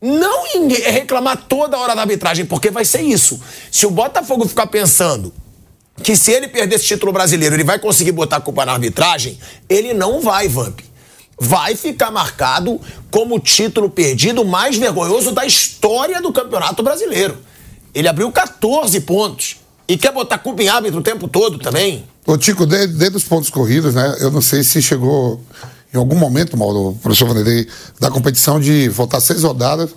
[0.00, 3.40] Não em reclamar toda hora da arbitragem, porque vai ser isso.
[3.70, 5.34] Se o Botafogo ficar pensando
[6.04, 9.36] que se ele perder esse título brasileiro, ele vai conseguir botar a culpa na arbitragem,
[9.68, 10.78] ele não vai, Vamp.
[11.36, 17.38] Vai ficar marcado como o título perdido mais vergonhoso da história do Campeonato Brasileiro.
[17.92, 19.56] Ele abriu 14 pontos.
[19.88, 22.04] E quer botar culpa em árbitro o tempo todo também?
[22.26, 24.16] Ô, Tico, dentro de dos pontos corridos, né?
[24.20, 25.42] Eu não sei se chegou
[25.92, 27.66] em algum momento, Mauro, o professor Vanderlei,
[27.98, 29.94] da competição de voltar seis rodadas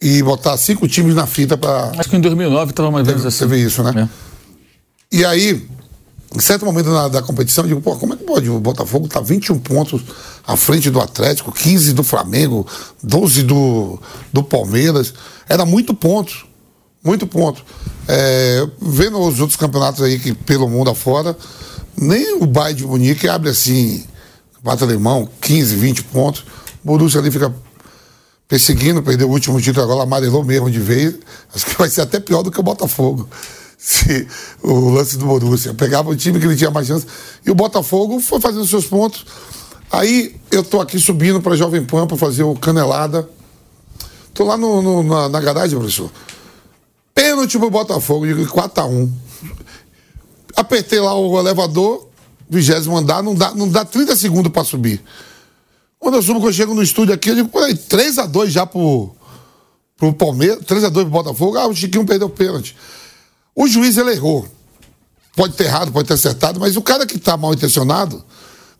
[0.00, 1.92] e botar cinco times na fita para.
[1.96, 3.38] Acho que em 2009 estava mais ou menos assim.
[3.48, 4.08] Teve isso, né?
[5.12, 5.16] É.
[5.16, 5.68] E aí,
[6.34, 8.50] em certo momento na- da competição, eu digo, pô, como é que pode?
[8.50, 10.02] O Botafogo tá 21 pontos
[10.44, 12.66] à frente do Atlético, 15 do Flamengo,
[13.02, 14.00] 12 do,
[14.32, 15.14] do Palmeiras.
[15.48, 16.50] Era muito ponto.
[17.02, 17.64] Muito ponto.
[18.08, 21.36] É, vendo os outros campeonatos aí que pelo mundo afora,
[21.96, 24.04] nem o Bayern de Munique abre assim,
[24.62, 26.44] bate alemão, 15, 20 pontos.
[26.84, 27.52] O Borussia ali fica
[28.48, 31.14] perseguindo, perdeu o último título agora, amarelou mesmo de vez.
[31.54, 33.28] Acho que vai ser até pior do que o Botafogo.
[33.78, 34.28] Se
[34.62, 35.74] o lance do Borussia.
[35.74, 37.04] Pegava o time que ele tinha mais chance.
[37.44, 39.26] E o Botafogo foi fazendo seus pontos.
[39.90, 43.28] Aí eu tô aqui subindo para Jovem Pan para fazer o Canelada.
[44.32, 46.10] Tô lá no, no- na, na garagem, professor.
[47.14, 49.10] Pênalti pro Botafogo, digo 4x1.
[50.56, 52.08] Apertei lá o elevador,
[52.48, 55.02] vigésimo andar, não dá, não dá 30 segundos para subir.
[55.98, 59.14] Quando eu subo, quando eu chego no estúdio aqui, eu digo, peraí, 3x2 já pro,
[59.96, 61.56] pro Palmeiras, 3x2 pro Botafogo.
[61.56, 62.76] Ah, o Chiquinho perdeu o pênalti.
[63.54, 64.46] O juiz, ele errou.
[65.36, 68.24] pode ter errado, pode ter acertado, mas o cara que tá mal intencionado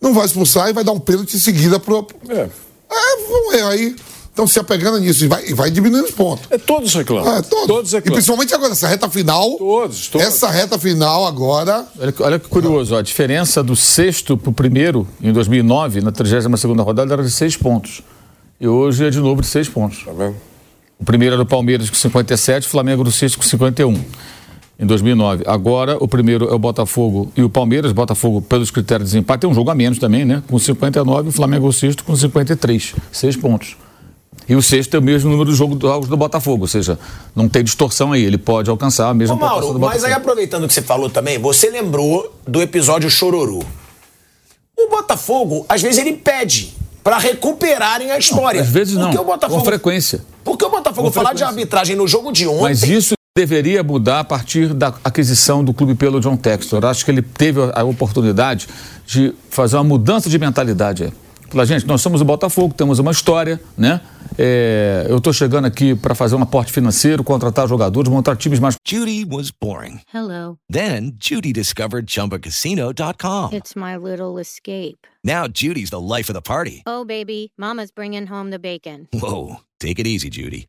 [0.01, 2.07] não vai expulsar e vai dar um pênalti em seguida pro.
[2.29, 2.51] É.
[2.90, 3.97] É, vamos ver aí.
[4.33, 6.47] Então se apegando nisso e vai, e vai diminuindo os pontos.
[6.51, 7.37] É, todos reclamam.
[7.37, 7.66] É, todos.
[7.66, 8.14] Todos e reclamam.
[8.14, 9.57] principalmente agora, essa reta final.
[9.59, 10.27] Todos, todos.
[10.27, 11.85] Essa reta final agora.
[12.01, 16.01] Olha, que- olha que curioso, ó, a diferença do sexto para o primeiro, em 2009,
[16.01, 18.03] na 32ª rodada, era de seis pontos.
[18.59, 20.03] E hoje é de novo de seis pontos.
[20.05, 20.37] Tá vendo?
[20.99, 24.03] O primeiro era o Palmeiras com 57, o Flamengo do sexto com 51,
[24.79, 25.42] em 2009.
[25.47, 27.92] Agora, o primeiro é o Botafogo e o Palmeiras.
[27.92, 30.42] Botafogo, pelos critérios de desempate, tem um jogo a menos também, né?
[30.49, 33.77] Com 59, o Flamengo o sexto com 53, seis pontos.
[34.48, 36.98] E o sexto é o mesmo número de jogo jogos do Botafogo, ou seja,
[37.35, 40.16] não tem distorção aí, ele pode alcançar a mesma Ô, Mauro, do mas aí Botafogo.
[40.20, 43.64] aproveitando que você falou também, você lembrou do episódio Chororô.
[44.76, 46.74] O Botafogo, às vezes, ele pede
[47.05, 48.61] pra recuperarem a história.
[48.61, 50.22] Às vezes não, o Botafogo, com frequência.
[50.44, 51.61] Porque o Botafogo Com falar de frequência.
[51.61, 52.62] arbitragem no jogo de ontem.
[52.62, 56.85] Mas isso deveria mudar a partir da aquisição do clube pelo John Textor.
[56.85, 58.68] Acho que ele teve a oportunidade
[59.07, 61.12] de fazer uma mudança de mentalidade.
[61.53, 64.01] Falar, gente, nós somos o Botafogo, temos uma história, né?
[64.38, 68.77] É, eu estou chegando aqui para fazer um aporte financeiro, contratar jogadores, montar times mais
[68.88, 70.01] Judy was boring.
[70.15, 70.57] Hello.
[70.73, 73.55] Then Judy discovered ChumbaCasino.com.
[73.55, 75.07] It's my little escape.
[75.23, 76.85] Now Judy's the life of the party.
[76.87, 79.09] Oh, baby, Mama's bringing home the bacon.
[79.12, 80.69] Whoa, take it easy, Judy.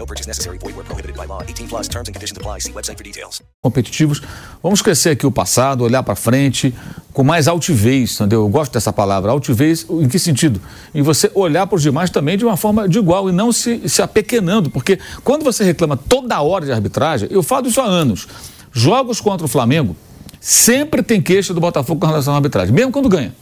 [0.00, 0.56] No purchase necessary.
[0.56, 1.42] Void where prohibited by law.
[1.42, 2.60] 18 plus terms and conditions apply.
[2.60, 3.42] See website for details.
[3.62, 4.22] competitivos.
[4.62, 6.74] Vamos esquecer aqui o passado, olhar para frente
[7.12, 8.40] com mais altivez, entendeu?
[8.40, 9.30] Eu gosto dessa palavra.
[9.30, 10.58] Altivez, em que sentido?
[10.94, 13.86] Em você olhar para os demais também de uma forma de igual e não se,
[13.86, 18.26] se apequenando, porque quando você reclama toda hora de arbitragem, eu falo isso há anos.
[18.72, 19.94] Jogos contra o Flamengo
[20.40, 23.34] sempre tem queixa do Botafogo com relação à arbitragem, mesmo quando ganha.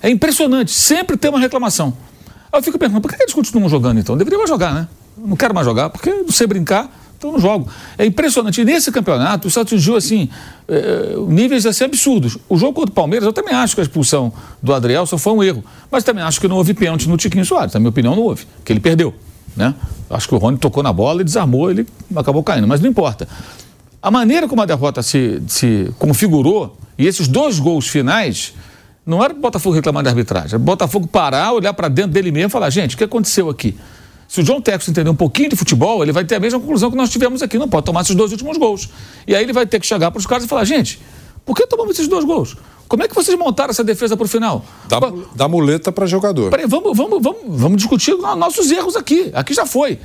[0.00, 1.92] É impressionante, sempre tem uma reclamação.
[2.52, 4.16] Aí eu fico pensando, por que eles continuam jogando então?
[4.16, 4.86] Deveria mais jogar, né?
[5.16, 7.68] Não quero mais jogar, porque não sei brincar, então não jogo.
[7.96, 8.60] É impressionante.
[8.60, 10.28] E nesse campeonato, isso atingiu, assim,
[10.68, 12.36] eh, níveis assim, absurdos.
[12.48, 15.42] O jogo contra o Palmeiras, eu também acho que a expulsão do Adrielson foi um
[15.42, 15.64] erro.
[15.90, 17.72] Mas também acho que não houve pênalti no Tiquinho Soares.
[17.72, 19.14] Na minha opinião, não houve, que ele perdeu.
[19.56, 19.74] Né?
[20.10, 22.68] Acho que o Rony tocou na bola e desarmou, ele acabou caindo.
[22.68, 23.26] Mas não importa.
[24.02, 28.52] A maneira como a derrota se, se configurou e esses dois gols finais,
[29.04, 32.30] não era o Botafogo reclamar da arbitragem, era o Botafogo parar, olhar para dentro dele
[32.30, 33.76] mesmo e falar: gente, o que aconteceu aqui?
[34.28, 36.90] Se o John Texas entender um pouquinho de futebol, ele vai ter a mesma conclusão
[36.90, 37.58] que nós tivemos aqui.
[37.58, 38.88] Não pode tomar esses dois últimos gols.
[39.26, 41.00] E aí ele vai ter que chegar para os caras e falar: gente,
[41.44, 42.56] por que tomamos esses dois gols?
[42.88, 44.64] Como é que vocês montaram essa defesa para o final?
[44.88, 46.50] Dá, muleta para jogador.
[46.50, 49.30] Peraí, vamos, vamos, vamos, vamos discutir no- nossos erros aqui.
[49.34, 49.98] Aqui já foi.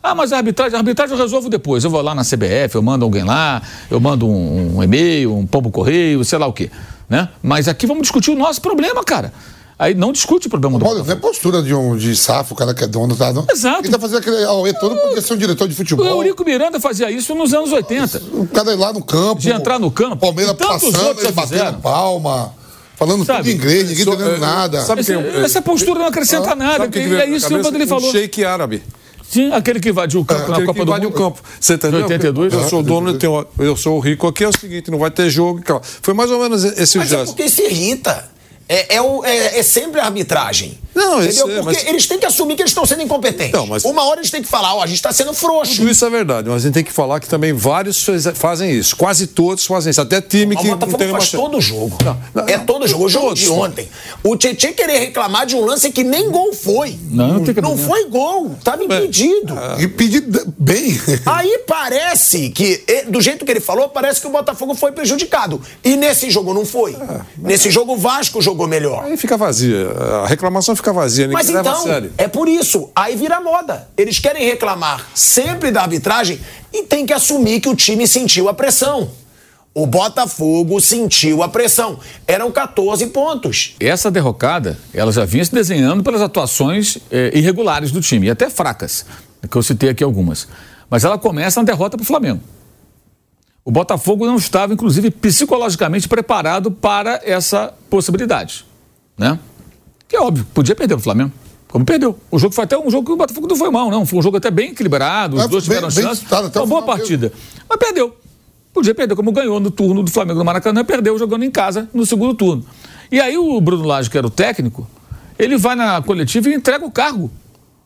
[0.00, 1.82] Ah, mas a arbitragem, a arbitragem eu resolvo depois.
[1.82, 3.60] Eu vou lá na CBF, eu mando alguém lá,
[3.90, 6.70] eu mando um, um e-mail, um pombo correio, sei lá o quê.
[7.08, 7.28] Né?
[7.42, 9.32] Mas aqui vamos discutir o nosso problema, cara.
[9.78, 12.56] Aí não discute o problema do Olha, não é postura de um de safo, o
[12.56, 13.32] cara que é dono, tá?
[13.32, 13.46] Não.
[13.48, 13.82] Exato.
[13.82, 16.04] Ele tá fazendo aquele auê todo porque ser um diretor de O futebol.
[16.04, 18.20] Eurico Miranda fazia isso nos anos 80.
[18.32, 19.40] O cara ir lá no campo.
[19.40, 20.16] De entrar no campo.
[20.16, 22.52] Palmeiras passando, ele batendo palma.
[22.96, 23.38] Falando Sabe?
[23.38, 24.80] tudo em inglês, ninguém entendendo é, nada.
[24.84, 26.78] sabe Esse- quem- essa postura não acrescenta nada.
[26.78, 27.62] Sabe o que que é na isso cabeça?
[27.68, 28.08] quando ele falou.
[28.08, 28.82] Um shake árabe.
[29.30, 31.14] Sim, aquele que invadiu o campo na Aquele Copa que do invade Mundo.
[31.14, 31.40] o campo.
[31.60, 32.00] Você entendeu?
[32.02, 32.52] 82?
[32.52, 34.98] Eu sou o dono, eu, tenho, eu sou o rico aqui, é o seguinte, não
[34.98, 35.62] vai ter jogo.
[36.02, 37.26] Foi mais ou menos esse Mas é gesto.
[37.36, 38.28] porque se irrita.
[38.68, 40.78] É, é, o- é- é sempre a arbitragem.
[40.94, 41.30] Não, entendeu?
[41.30, 43.48] isso é, Porque mas- eles têm que assumir que eles estão sendo incompetentes.
[43.50, 45.76] Então, mas- Uma hora eles têm que falar, ó, a gente está sendo frouxo.
[45.76, 48.72] Tudo isso é verdade, mas a gente tem que falar que também vários faz- fazem
[48.72, 48.96] isso.
[48.96, 50.00] Quase todos fazem isso.
[50.00, 51.96] Até time O que não Botafogo uma faz todo jogo.
[52.34, 53.04] não, é não, todo jogo.
[53.04, 53.88] O jogo de ontem.
[54.24, 56.98] O Tietchan querer reclamar de um lance que nem gol foi.
[57.10, 58.56] Não, não tem que- Não foi gol.
[58.58, 59.54] Estava impedido.
[59.78, 61.00] E pedir d- bem.
[61.26, 65.62] Aí parece que, do jeito que ele falou, parece que o Botafogo foi prejudicado.
[65.84, 66.96] E nesse jogo não foi.
[67.36, 69.04] Nesse jogo o Vasco jogou melhor.
[69.04, 69.90] Aí fica vazia.
[70.22, 71.84] A reclamação fica vazia, ninguém Mas então,
[72.16, 72.90] é por isso.
[72.96, 73.88] Aí vira moda.
[73.96, 76.40] Eles querem reclamar sempre da arbitragem
[76.72, 79.10] e tem que assumir que o time sentiu a pressão.
[79.74, 82.00] O Botafogo sentiu a pressão.
[82.26, 83.76] Eram 14 pontos.
[83.78, 88.50] Essa derrocada, ela já vinha se desenhando pelas atuações eh, irregulares do time, e até
[88.50, 89.06] fracas,
[89.48, 90.48] que eu citei aqui algumas.
[90.90, 92.40] Mas ela começa na derrota para o Flamengo.
[93.68, 98.64] O Botafogo não estava, inclusive, psicologicamente preparado para essa possibilidade.
[99.18, 99.38] Né?
[100.08, 101.30] Que é óbvio, podia perder o Flamengo.
[101.68, 102.18] Como perdeu.
[102.30, 104.06] O jogo foi até um jogo que o Botafogo não foi mal, não.
[104.06, 106.24] Foi um jogo até bem equilibrado, os É, dois bem- tiveram bem chance.
[106.34, 107.30] até Uma boa partida.
[107.68, 108.16] Mas perdeu.
[108.72, 112.06] Podia perder, como ganhou no turno do Flamengo no Maracanã, perdeu jogando em casa no
[112.06, 112.64] segundo turno.
[113.12, 114.88] E aí o Bruno Lage, que era o técnico,
[115.38, 117.30] ele vai na coletiva e entrega o cargo.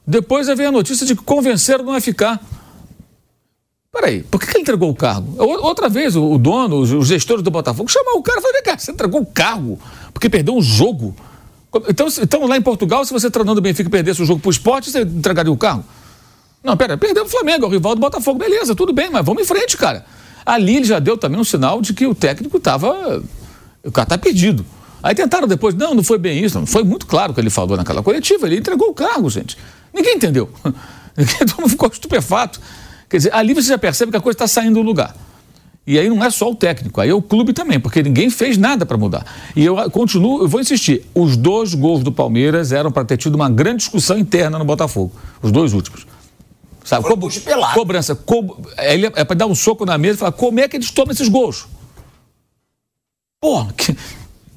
[0.06, 2.40] Depois vem a notícia de que convenceram não a ficar.
[3.93, 5.34] Peraí, por que, que ele entregou o cargo?
[5.36, 8.55] O- Outra vez, o, o dono, os, gestores do Botafogo, chamou o cara e falou:
[8.55, 9.78] vem cá, você entregou o cargo
[10.14, 11.14] porque perdeu um jogo.
[11.88, 14.90] Então, então lá em Portugal, se você treinando o Benfica perdesse o jogo pro esporte,
[14.90, 15.84] você entregaria o cargo?
[16.64, 19.43] Não, pera, perdeu o Flamengo, é o rival do Botafogo, beleza, tudo bem, mas vamos
[19.43, 20.07] em frente, cara.
[20.45, 23.22] Ali ele já deu também um sinal de que o técnico estava.
[23.84, 24.64] O cara tá perdido.
[25.03, 26.66] Aí tentaram depois, não, não foi bem isso, não.
[26.66, 29.59] Foi muito claro o que ele falou naquela coletiva, ele entregou o cargo, gente.
[29.93, 30.49] Ninguém entendeu.
[31.38, 32.61] Todo mundo ficou estupefato.
[33.12, 35.14] Quer dizer, ali você já percebe que a coisa está saindo do lugar.
[35.86, 38.56] E aí não é só o técnico, aí é o clube também, porque ninguém fez
[38.56, 39.26] nada para mudar.
[39.54, 43.34] E eu continuo, eu vou insistir, os dois gols do Palmeiras eram para ter tido
[43.34, 46.06] uma grande discussão interna no Botafogo, os dois últimos.
[46.82, 47.18] Sabe, co
[47.74, 50.78] cobrança, co ele é para dar um soco na mesa e falar como é que
[50.78, 51.66] eles tomam esses gols?
[53.38, 53.94] Porra, que,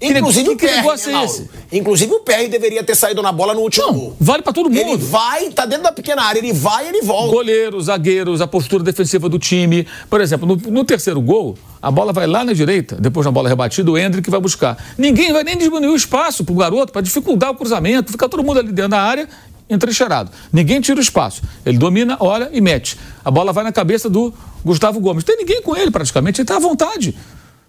[0.02, 1.50] Inclusive que, o PR, negócio né, é esse?
[1.72, 4.18] Inclusive o PR deveria ter saído na bola no último gol.
[4.20, 4.78] Vale para todo mundo.
[4.78, 7.32] Ele vai, tá dentro da pequena área, ele vai e ele volta.
[7.32, 9.88] Goleiros, zagueiros, a postura defensiva do time.
[10.10, 13.48] Por exemplo, no, no terceiro gol, a bola vai lá na direita, depois na bola
[13.48, 14.78] rebatida, o Hendrick vai buscar.
[14.98, 18.60] Ninguém vai nem diminuir o espaço pro garoto para dificultar o cruzamento, fica todo mundo
[18.60, 19.30] ali dentro da área
[19.70, 20.30] entrecheirado.
[20.52, 21.42] Ninguém tira o espaço.
[21.66, 22.98] Ele domina, olha e mete.
[23.24, 24.34] A bola vai na cabeça do
[24.64, 25.24] Gustavo Gomes.
[25.24, 27.16] Tem ninguém com ele praticamente, ele tá à vontade.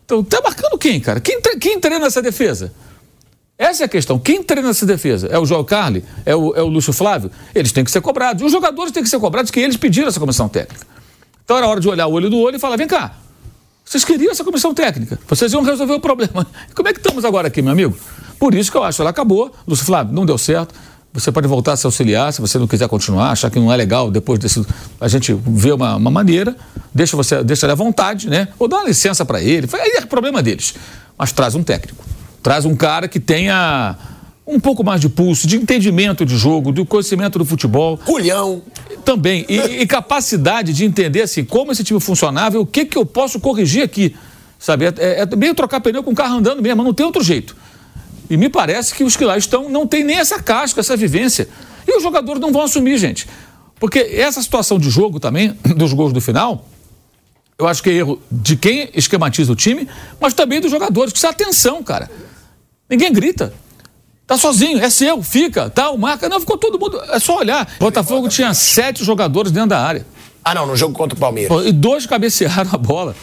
[0.07, 1.21] Então, tá marcando quem, cara?
[1.21, 2.73] Quem, quem treina essa defesa?
[3.59, 4.19] Essa é a questão.
[4.21, 5.27] Quem treina essa defesa?
[5.27, 6.05] É o João Carli?
[6.25, 7.31] É o, é o Lúcio Flávio?
[7.53, 8.45] Eles têm que ser cobrados.
[8.45, 10.87] Os jogadores têm que ser cobrados, que eles pediram essa comissão técnica.
[11.45, 13.17] Então era hora de olhar o olho do olho e falar: vem cá,
[13.85, 16.47] vocês queriam essa comissão técnica, vocês iam resolver o problema.
[16.75, 17.97] Como é que estamos agora aqui, meu amigo?
[18.39, 19.53] Por isso que eu acho, ela acabou.
[19.67, 20.75] Lúcio Flávio, não deu certo.
[21.17, 23.77] Você pode voltar a se auxiliar, se você não quiser continuar, achar que não é
[23.77, 24.65] legal, depois desse,
[25.01, 26.55] a gente vê uma, uma maneira,
[26.95, 28.49] deixa você, deixa ele à vontade, né?
[28.59, 30.75] Ou dá uma licença para ele, aí é problema deles.
[31.17, 32.05] Mas traz um técnico.
[32.43, 33.97] Traz um cara que tenha
[34.47, 37.97] um pouco mais de pulso, de entendimento de jogo, do conhecimento do futebol.
[37.97, 38.63] Culhão.
[39.03, 39.47] Também.
[39.49, 43.07] E, e capacidade de entender assim, como esse time funcionava e o que, que eu
[43.07, 44.15] posso corrigir aqui.
[44.59, 44.85] Sabe?
[44.85, 47.57] É, é, é meio trocar pneu com o carro andando mesmo, não tem outro jeito.
[48.29, 51.49] E me parece que os que lá estão não têm nem essa casca, essa vivência.
[51.87, 53.27] E os jogadores não vão assumir, gente.
[53.79, 56.67] Porque essa situação de jogo também, dos gols do final,
[57.59, 59.89] eu acho que é erro de quem esquematiza o time,
[60.21, 61.13] mas também dos jogadores.
[61.13, 62.11] Precisa atenção, cara.
[62.89, 63.53] Ninguém grita.
[64.27, 66.29] Tá sozinho, é seu, fica, tal, marca.
[66.29, 67.01] Não, ficou todo mundo.
[67.11, 67.69] É só olhar.
[67.79, 70.05] Botafogo tinha sete jogadores dentro da área.
[70.45, 71.67] Ah, não, no jogo contra o Palmeiras.
[71.67, 73.15] E dois cabecearam a bola.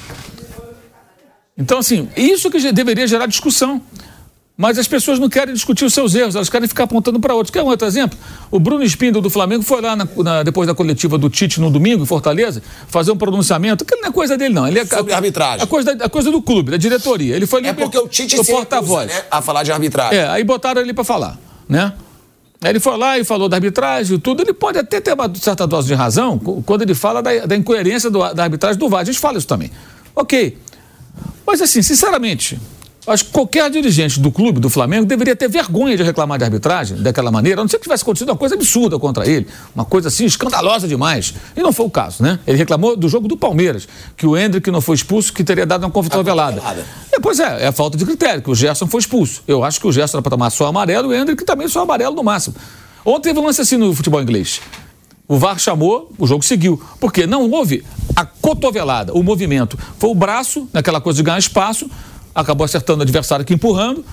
[1.58, 3.82] Então, assim, isso que deveria gerar discussão.
[4.56, 7.50] Mas as pessoas não querem discutir os seus erros, elas querem ficar apontando para outros.
[7.50, 8.16] Quer um outro exemplo?
[8.52, 11.72] O Bruno Espíndola do Flamengo foi lá na- na- depois da coletiva do Tite no
[11.72, 13.84] domingo, em Fortaleza, fazer um pronunciamento.
[13.84, 14.68] Aquilo não é coisa dele, não.
[14.68, 15.64] Ele é, Sobre arbitragem.
[15.64, 17.36] A coisa, da- a coisa do clube, da diretoria.
[17.36, 19.08] Ele foi ali É porque o Tite o porta-voz.
[19.08, 20.20] né, a falar de arbitragem.
[20.20, 21.92] É, aí botaram ele para falar, né?
[22.62, 24.44] Aí ele foi lá e falou da arbitragem e tudo.
[24.44, 28.10] Ele pode até ter uma certa dose de razão quando ele fala da, da incoerência
[28.12, 29.02] do- da arbitragem do VAR.
[29.02, 29.72] A gente fala isso também.
[30.16, 30.60] Ok.
[31.46, 32.58] Mas assim, sinceramente,
[33.08, 36.98] acho que qualquer dirigente do clube, do Flamengo, deveria ter vergonha de reclamar de arbitragem
[37.02, 40.08] daquela maneira, a não ser que tivesse acontecido uma coisa absurda contra ele, uma coisa
[40.08, 41.34] assim escandalosa demais.
[41.56, 42.40] E não foi o caso, né?
[42.48, 45.84] Ele reclamou do jogo do Palmeiras, que o Hendrick não foi expulso, que teria dado
[45.84, 46.62] uma cotovelada.
[47.12, 49.44] É, pois é, é a falta de critério, que o Gerson foi expulso.
[49.48, 51.82] Eu acho que o Gerson era para tomar só amarelo e o Hendrick também só
[51.82, 52.56] amarelo no máximo.
[53.06, 54.62] Ontem teve um lance assim no futebol inglês.
[55.28, 56.82] O VAR chamou, o jogo seguiu.
[57.00, 57.84] Porque não houve
[58.16, 59.78] a cotovelada, o movimento.
[59.98, 61.90] Foi o braço, naquela coisa de ganhar espaço,
[62.34, 64.04] acabou acertando o adversário aqui empurrando.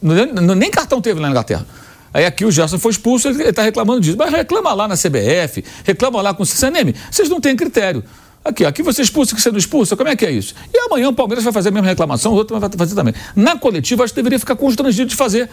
[0.00, 1.66] Nem, nem cartão teve lá na Inglaterra.
[2.14, 4.16] Aí aqui o Gerson foi expulso, ele está reclamando disso.
[4.18, 6.94] Mas reclama lá na CBF, reclama lá com o CNM.
[7.10, 8.04] Vocês não têm critério.
[8.44, 10.52] Aqui, aqui você expulsa, que você não expulsa, como é que é isso?
[10.74, 13.14] E amanhã o Palmeiras vai fazer a mesma reclamação, o outro vai fazer também.
[13.36, 15.48] Na coletiva, acho que deveria ficar constrangido de fazer.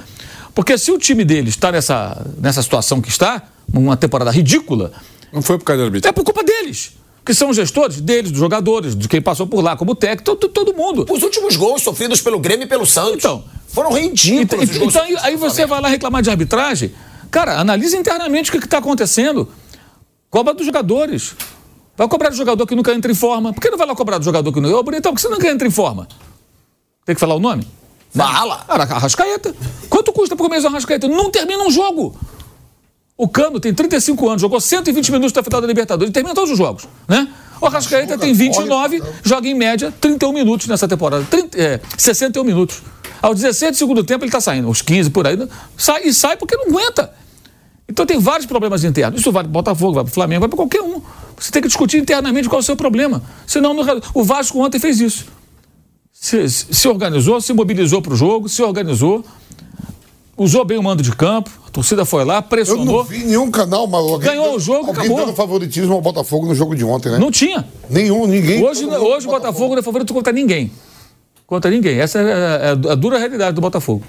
[0.55, 4.91] Porque se o time dele está nessa, nessa situação que está, uma temporada ridícula.
[5.31, 6.09] Não foi por causa da arbitragem.
[6.09, 6.93] É por culpa deles.
[7.26, 10.74] Que são gestores deles, dos jogadores, de quem passou por lá, como técnico, todo, todo
[10.74, 11.05] mundo.
[11.09, 14.70] Os últimos gols sofridos pelo Grêmio e pelo Santos Então, foram ridículos.
[14.70, 16.91] os então, então aí, aí você vai lá reclamar de arbitragem.
[17.30, 19.47] Cara, analisa internamente o que está acontecendo.
[20.30, 21.36] Cobra dos jogadores.
[21.95, 23.53] Vai cobrar do jogador que nunca entra em forma.
[23.53, 24.74] Por que não vai lá cobrar do jogador que não.
[24.74, 26.07] Ô, Bonitão, por que você nunca entra em forma?
[27.05, 27.67] Tem que falar o nome?
[28.15, 28.63] Fala.
[28.67, 29.53] Arrascaeta.
[29.89, 31.07] Quanto custa por mês o Arrascaeta?
[31.07, 32.15] Não termina um jogo.
[33.22, 36.57] O Cano tem 35 anos, jogou 120 minutos da final da Libertadores, termina todos os
[36.57, 37.28] jogos, né?
[37.59, 41.26] O Arrascaeta tem 29, joga em média 31 minutos nessa temporada.
[41.30, 42.82] 30, é, 61 minutos.
[43.22, 45.36] Aos 17 do segundo tempo ele está saindo, aos 15 por aí.
[45.36, 45.49] né?
[45.76, 47.11] Sai, e sai porque não aguenta.
[47.89, 49.20] Então tem vários problemas internos.
[49.20, 51.01] Isso vale para Botafogo, vai para o Flamengo, vai para qualquer um.
[51.38, 53.22] Você tem que discutir internamente qual é o seu problema.
[53.45, 55.26] Senão, no- o Vasco ontem fez isso.
[56.13, 59.26] Se, se organizou, se mobilizou para o jogo, se organizou.
[60.39, 62.85] Usou bem o mando de campo, a torcida foi lá, Eu pressionou.
[62.85, 65.17] não vi nenhum canal, mas alguém Ganhou o jogo, alguém acabou.
[65.25, 67.17] dando favoritismo ao Botafogo no jogo de ontem, né?
[67.19, 67.67] Não tinha.
[67.89, 68.63] Nenhum, ninguém.
[68.63, 70.71] Hoje, hoje o Botafogo não é favorito contra ninguém.
[71.45, 71.99] Contra ninguém.
[71.99, 74.03] Essa é, é a dura realidade do Botafogo.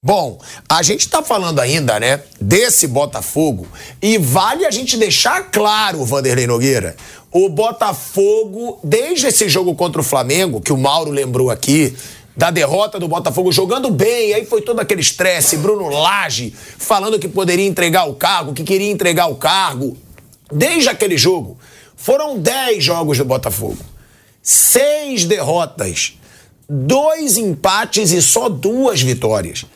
[0.00, 3.66] Bom, a gente está falando ainda, né, desse Botafogo
[4.00, 6.94] e vale a gente deixar claro, Vanderlei Nogueira,
[7.32, 11.96] o Botafogo, desde esse jogo contra o Flamengo, que o Mauro lembrou aqui,
[12.38, 17.26] da derrota do Botafogo jogando bem, aí foi todo aquele estresse, Bruno Lage falando que
[17.26, 19.96] poderia entregar o cargo, que queria entregar o cargo.
[20.52, 21.58] Desde aquele jogo,
[21.96, 23.78] foram 10 jogos do Botafogo,
[24.40, 26.16] seis derrotas,
[26.68, 29.66] dois empates e só duas vitórias.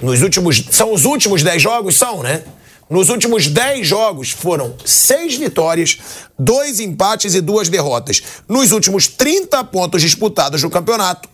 [0.00, 0.64] Nos últimos.
[0.70, 1.96] São os últimos 10 jogos?
[1.96, 2.44] São, né?
[2.88, 5.98] Nos últimos 10 jogos foram seis vitórias,
[6.38, 8.22] dois empates e duas derrotas.
[8.48, 11.28] Nos últimos 30 pontos disputados no campeonato,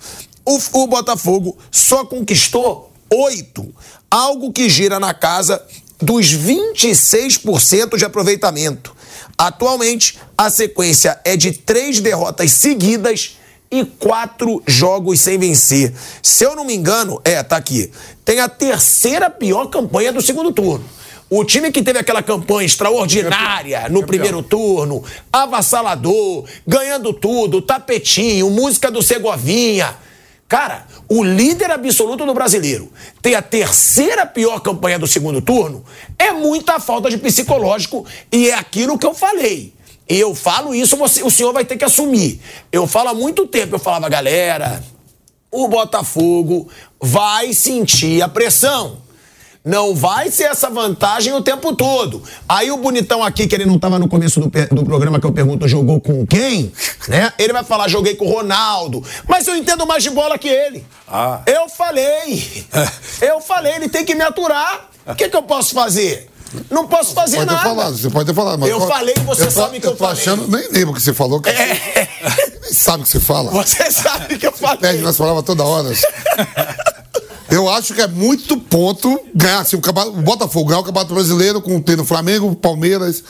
[0.44, 3.72] o, o Botafogo só conquistou oito,
[4.10, 5.62] algo que gira na casa
[6.00, 8.94] dos 26% de aproveitamento.
[9.36, 13.36] Atualmente, a sequência é de três derrotas seguidas
[13.70, 15.94] e quatro jogos sem vencer.
[16.22, 17.90] Se eu não me engano, é, tá aqui.
[18.24, 20.84] Tem a terceira pior campanha do segundo turno.
[21.28, 28.90] O time que teve aquela campanha extraordinária no primeiro turno, avassalador, ganhando tudo, tapetinho, música
[28.90, 29.96] do Segovinha.
[30.50, 32.92] Cara, o líder absoluto do brasileiro
[33.22, 35.84] tem a terceira pior campanha do segundo turno,
[36.18, 39.72] é muita falta de psicológico e é aquilo que eu falei.
[40.08, 42.40] E eu falo isso, você, o senhor vai ter que assumir.
[42.72, 44.82] Eu falo há muito tempo, eu falava, galera,
[45.52, 46.68] o Botafogo
[47.00, 48.98] vai sentir a pressão.
[49.62, 52.22] Não vai ser essa vantagem o tempo todo.
[52.48, 55.32] Aí o bonitão aqui, que ele não estava no começo do, do programa que eu
[55.32, 56.72] pergunto, jogou com quem?
[57.08, 57.30] Né?
[57.38, 59.04] Ele vai falar, joguei com o Ronaldo.
[59.28, 60.84] Mas eu entendo mais de bola que ele.
[61.06, 61.40] Ah.
[61.46, 62.64] Eu falei.
[63.20, 64.88] Eu falei, ele tem que me aturar.
[65.06, 66.30] O que, que eu posso fazer?
[66.70, 67.68] Não posso fazer Pode ter nada.
[67.68, 68.58] falado, você pode ter falado.
[68.60, 70.12] Mas Eu falei e você tô- sabe que eu tô falei.
[70.14, 71.40] achando, nem lembro o que você falou.
[71.40, 73.50] Que Nem sabe o que você fala.
[73.50, 74.78] Você sabe que eu falei.
[74.78, 75.90] Perde nas palavras toda hora.
[77.50, 79.64] Eu acho que é muito ponto ganhar.
[79.64, 83.22] Se o, campeonato- o Botafogo ganhar o Campeonato Brasileiro com tendo Flamengo, Palmeiras,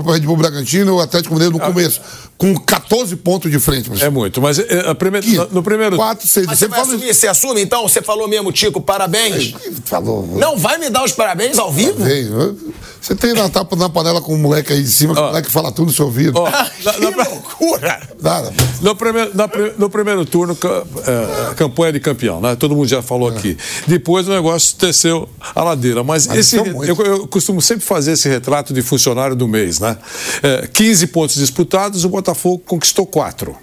[0.00, 2.00] Red Bull Bragantino, o Atlético Mineiro no começo,
[2.38, 3.90] com 14 pontos de frente.
[4.02, 5.96] É muito, mas é, primeira- no, no primeiro.
[5.96, 6.46] 4, 6.
[6.46, 7.82] Mas você vai assumir, você assume então?
[7.88, 9.54] Você falou mesmo, Tico, parabéns.
[9.84, 10.26] Falou.
[10.38, 12.02] Não vai me dar os parabéns ao vivo?
[12.04, 12.58] Veio.
[13.00, 15.50] Você tem na tapa na panela com o moleque aí de cima, que o moleque
[15.50, 16.38] fala tudo no seu ouvido.
[16.38, 16.62] Ó, na-
[17.10, 18.00] na- que loucura!
[18.22, 18.52] Nada.
[18.80, 20.56] No primeiro, na no primeiro turno,
[21.04, 22.54] é, campanha de campeão, né?
[22.54, 23.56] Todo mundo já falou aqui.
[23.88, 26.04] Depois o negócio desceu a ladeira.
[26.04, 26.84] Mas Mas esse, muito.
[26.84, 29.98] eu, eu costumo sempre fazer esse retrato de funcionário do mês, né?
[30.42, 33.54] É, 15 pontos disputados, o Botafogo conquistou 4.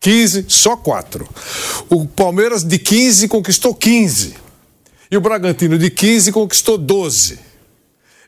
[0.00, 1.28] 15, só 4.
[1.90, 4.34] O Palmeiras de 15 conquistou 15.
[5.10, 7.38] E o Bragantino de 15 conquistou 12.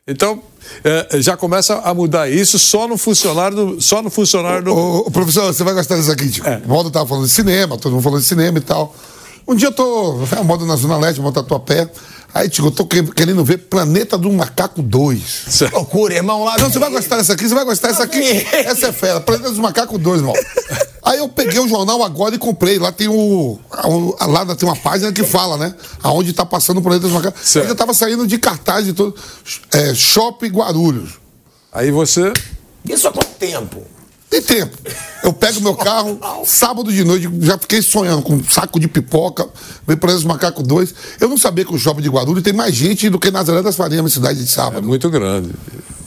[0.06, 0.42] Então,
[0.82, 3.80] é, já começa a mudar isso só no funcionário do.
[3.80, 4.74] Só no funcionário do.
[4.74, 6.48] Ô, ô, professor, você vai gostar disso aqui, tipo.
[6.48, 6.60] É.
[6.64, 8.94] O Modo tava falando de cinema, todo mundo falando de cinema e tal.
[9.46, 10.18] Um dia eu tô.
[10.38, 11.88] A moda na Zona Leste, monta Tatuapé.
[12.32, 15.22] Aí, tipo, eu tô que- querendo ver Planeta do Macaco 2.
[15.48, 15.74] Certo.
[15.74, 16.44] Loucura, irmão.
[16.44, 18.46] Lá Não, você vai gostar dessa aqui, você vai gostar dessa aqui.
[18.52, 20.34] Essa é fera, Planeta dos Macacos 2, irmão.
[21.02, 22.78] Aí eu peguei o jornal agora e comprei.
[22.78, 23.58] Lá tem o.
[24.18, 25.74] a- Lá tem uma página que fala, né?
[26.02, 27.40] Aonde tá passando o Planeta dos Macacos.
[27.48, 27.64] Certo.
[27.64, 29.14] Aí já tava saindo de cartaz e tudo.
[29.72, 31.12] É, Shopping Guarulhos.
[31.72, 32.32] Aí você.
[32.88, 33.82] Isso há quanto tempo?
[34.30, 34.78] Tem tempo.
[35.24, 39.46] Eu pego meu carro, sábado de noite, já fiquei sonhando com um saco de pipoca,
[39.86, 40.94] veio para os Macaco 2.
[41.20, 43.74] Eu não sabia que o shopping de Guarulhos tem mais gente do que Nazaré das
[43.74, 44.86] Farinhas, minha cidade de É sábado.
[44.86, 45.50] muito grande.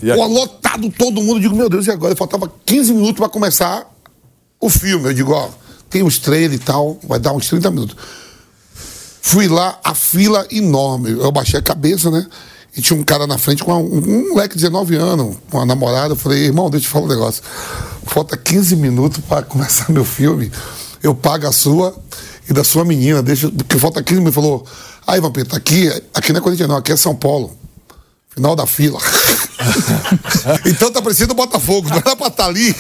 [0.02, 1.36] E Pô, aqui- lotado todo mundo.
[1.36, 2.16] Eu digo, meu Deus, e agora?
[2.16, 3.86] Faltava 15 minutos para começar
[4.60, 5.06] o filme.
[5.10, 5.50] Eu digo, ó,
[5.90, 7.96] tem os trailers e tal, vai dar uns 30 minutos.
[9.22, 11.12] Fui lá, a fila enorme.
[11.12, 12.26] Eu baixei a cabeça, né?
[12.76, 15.58] E tinha um cara na frente com uma- um, um moleque de 19 anos, com
[15.58, 16.14] uma namorada.
[16.14, 17.44] Eu falei, irmão, deixa eu falar um negócio.
[18.06, 20.52] Falta 15 minutos para começar meu filme.
[21.02, 21.96] Eu pago a sua
[22.50, 23.22] e da sua menina.
[23.22, 24.38] Deixa, porque falta 15 minutos.
[24.38, 24.66] Ele falou,
[25.06, 27.56] aí, Vampeta, aqui, aqui não é Corinthians, não, aqui é São Paulo.
[28.34, 29.00] Final da fila.
[30.66, 32.76] então tá parecendo o Botafogo, não era pra estar ali.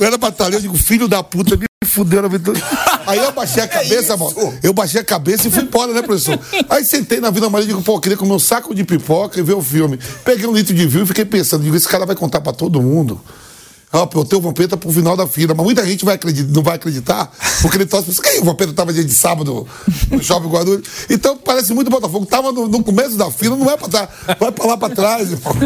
[0.00, 0.54] Não era pra estar ali.
[0.56, 2.52] Eu digo, filho da puta, fudeu na vida.
[3.06, 4.54] Aí eu baixei a cabeça, mano.
[4.62, 6.38] Eu baixei a cabeça e fui embora, né, professor?
[6.68, 9.38] Aí sentei na Vila Maria e digo, pô, eu queria comer um saco de pipoca
[9.38, 9.98] e ver o filme.
[10.24, 12.80] Peguei um litro de vinho e fiquei pensando, digo, esse cara vai contar pra todo
[12.80, 13.20] mundo.
[13.92, 16.62] Ah, eu tenho o Vampeta pro final da fila, mas muita gente vai acreditar, não
[16.62, 17.30] vai acreditar,
[17.60, 19.66] porque ele torce pra O Vampeta tava dia de sábado
[20.10, 20.88] no Shopping Guarulhos.
[21.10, 22.24] Então parece muito Botafogo.
[22.24, 24.08] Tava no, no começo da fila, não é pra trás,
[24.40, 25.30] vai pra lá pra trás.
[25.30, 25.52] irmão.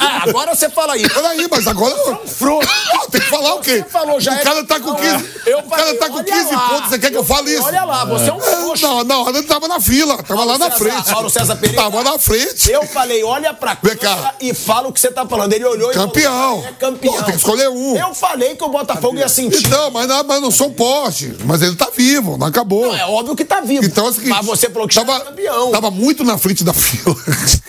[0.00, 1.08] Ah, agora você fala aí.
[1.08, 1.94] Peraí, mas agora.
[1.94, 3.78] Ah, tem que falar o quê?
[3.78, 5.24] Você falou, já o é cara tá com 15.
[5.46, 6.68] Eu o cara falei, tá com olha 15 lá.
[6.68, 6.88] pontos.
[6.90, 7.62] Você quer que eu fale isso?
[7.62, 8.57] Olha lá, você é um frouxo.
[8.80, 11.12] Não, não, ele tava na fila, tava Paulo lá na César, frente.
[11.12, 11.82] Paulo César Pereira.
[11.82, 12.70] Tava na frente.
[12.70, 14.34] Eu falei, olha pra cá.
[14.40, 15.52] e fala o que você tá falando.
[15.52, 16.32] Ele olhou Campeão.
[16.32, 17.12] e falou, é campeão.
[17.14, 17.96] Pô, tem que escolher um.
[17.96, 19.66] Eu falei que o Botafogo ia sentir.
[19.66, 21.34] Então, mas não, mas não sou poste.
[21.44, 22.86] Mas ele tá vivo, não acabou.
[22.86, 23.84] Não, é óbvio que tá vivo.
[23.84, 24.30] Então é seguinte.
[24.30, 25.70] Mas você falou que tava, era campeão.
[25.70, 27.16] Tava muito na frente da fila.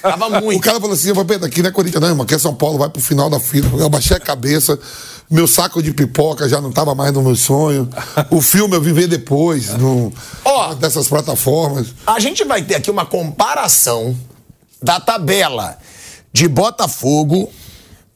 [0.02, 0.58] Tava muito.
[0.58, 2.24] O cara falou assim: Vampeta, aqui não é Corinthians, não, irmão.
[2.24, 3.70] Aqui é São Paulo, vai pro final da fila.
[3.80, 4.78] Eu baixei a cabeça.
[5.32, 7.88] Meu saco de pipoca já não tava mais no meu sonho.
[8.32, 10.12] O filme eu vim ver depois, no,
[10.44, 10.74] Ó.
[11.00, 11.88] dessas plataformas.
[12.06, 14.16] A gente vai ter aqui uma comparação
[14.82, 15.78] da tabela
[16.32, 17.52] de Botafogo,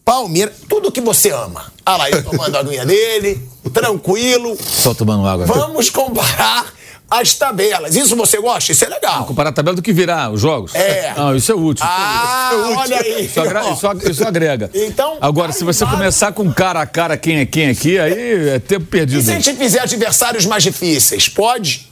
[0.05, 1.71] Palmeiras, tudo que você ama.
[1.85, 3.41] Ah lá, ele tomando a aguinha dele,
[3.73, 4.57] tranquilo.
[4.61, 5.45] Só tomando água.
[5.45, 5.53] aqui.
[5.57, 6.73] Vamos comparar
[7.09, 7.95] as tabelas.
[7.95, 8.71] Isso você gosta?
[8.71, 9.25] Isso é legal.
[9.25, 10.73] Comparar a tabela do que virar os jogos?
[10.75, 11.13] É.
[11.15, 11.85] Não, isso é útil.
[11.87, 12.79] Ah, Isso é útil.
[12.79, 13.25] olha aí.
[13.25, 14.69] Isso, agra- isso ag- isso agrega.
[14.73, 18.59] Então, Agora, se você começar com cara a cara quem é quem aqui, aí é
[18.59, 19.23] tempo E perdido.
[19.23, 21.27] se a gente fizer adversários mais difíceis?
[21.29, 21.91] Pode?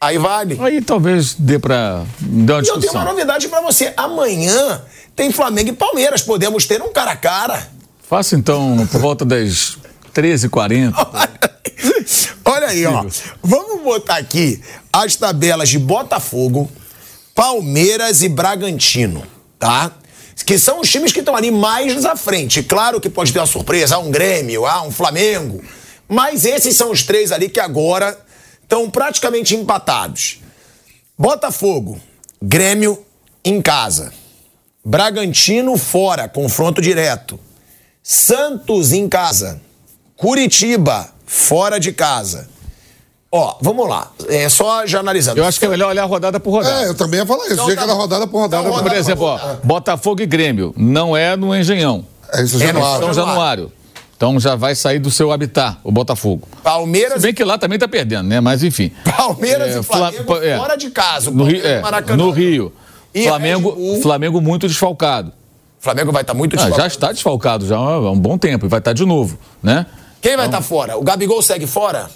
[0.00, 0.56] Aí vale.
[0.60, 3.04] Aí talvez dê pra dar uma E eu tenho uma discussão.
[3.04, 3.92] novidade pra você.
[3.96, 4.82] Amanhã
[5.16, 6.22] tem Flamengo e Palmeiras.
[6.22, 7.68] Podemos ter um cara a cara.
[8.08, 9.76] Faça então por volta das
[10.14, 10.94] 13h40.
[12.44, 13.04] Olha aí, ó.
[13.42, 16.70] Vamos botar aqui as tabelas de Botafogo,
[17.34, 19.22] Palmeiras e Bragantino,
[19.58, 19.90] tá?
[20.46, 22.62] Que são os times que estão ali mais à frente.
[22.62, 25.62] Claro que pode ter uma surpresa, há um Grêmio, há um Flamengo.
[26.08, 28.18] Mas esses são os três ali que agora
[28.68, 30.40] estão praticamente empatados.
[31.16, 31.98] Botafogo,
[32.40, 33.02] Grêmio
[33.42, 34.12] em casa.
[34.84, 37.40] Bragantino fora, confronto direto.
[38.02, 39.60] Santos em casa.
[40.16, 42.48] Curitiba fora de casa.
[43.32, 44.10] Ó, vamos lá.
[44.28, 45.38] É só já analisando.
[45.40, 46.82] Eu acho que é melhor olhar rodada por rodada.
[46.82, 47.54] É, eu também ia falar isso.
[47.54, 47.94] Então tá bom.
[47.94, 48.62] rodada por rodada.
[48.62, 50.74] Então, Por rodada exemplo, ó, Botafogo e Grêmio.
[50.76, 52.06] Não é no Engenhão.
[52.32, 53.04] É isso, É, Januário.
[53.06, 53.14] São Januário.
[53.14, 53.72] Januário.
[54.18, 56.48] Então já vai sair do seu habitat, o Botafogo.
[56.56, 58.40] Se Palmeiras, bem que lá também tá perdendo, né?
[58.40, 58.90] Mas enfim.
[59.16, 60.58] Palmeiras É, e Flamengo Fla- é.
[60.58, 61.30] fora de casa.
[61.30, 61.80] No Rio, é,
[62.16, 62.72] no Rio.
[63.14, 64.02] E Flamengo, Bull.
[64.02, 65.32] Flamengo muito desfalcado.
[65.78, 66.88] Flamengo vai estar muito Ah, já desfalcado.
[66.92, 69.86] está desfalcado já há um bom tempo e vai estar de novo, né?
[70.20, 70.98] Quem vai estar fora?
[70.98, 72.10] O Gabigol segue fora?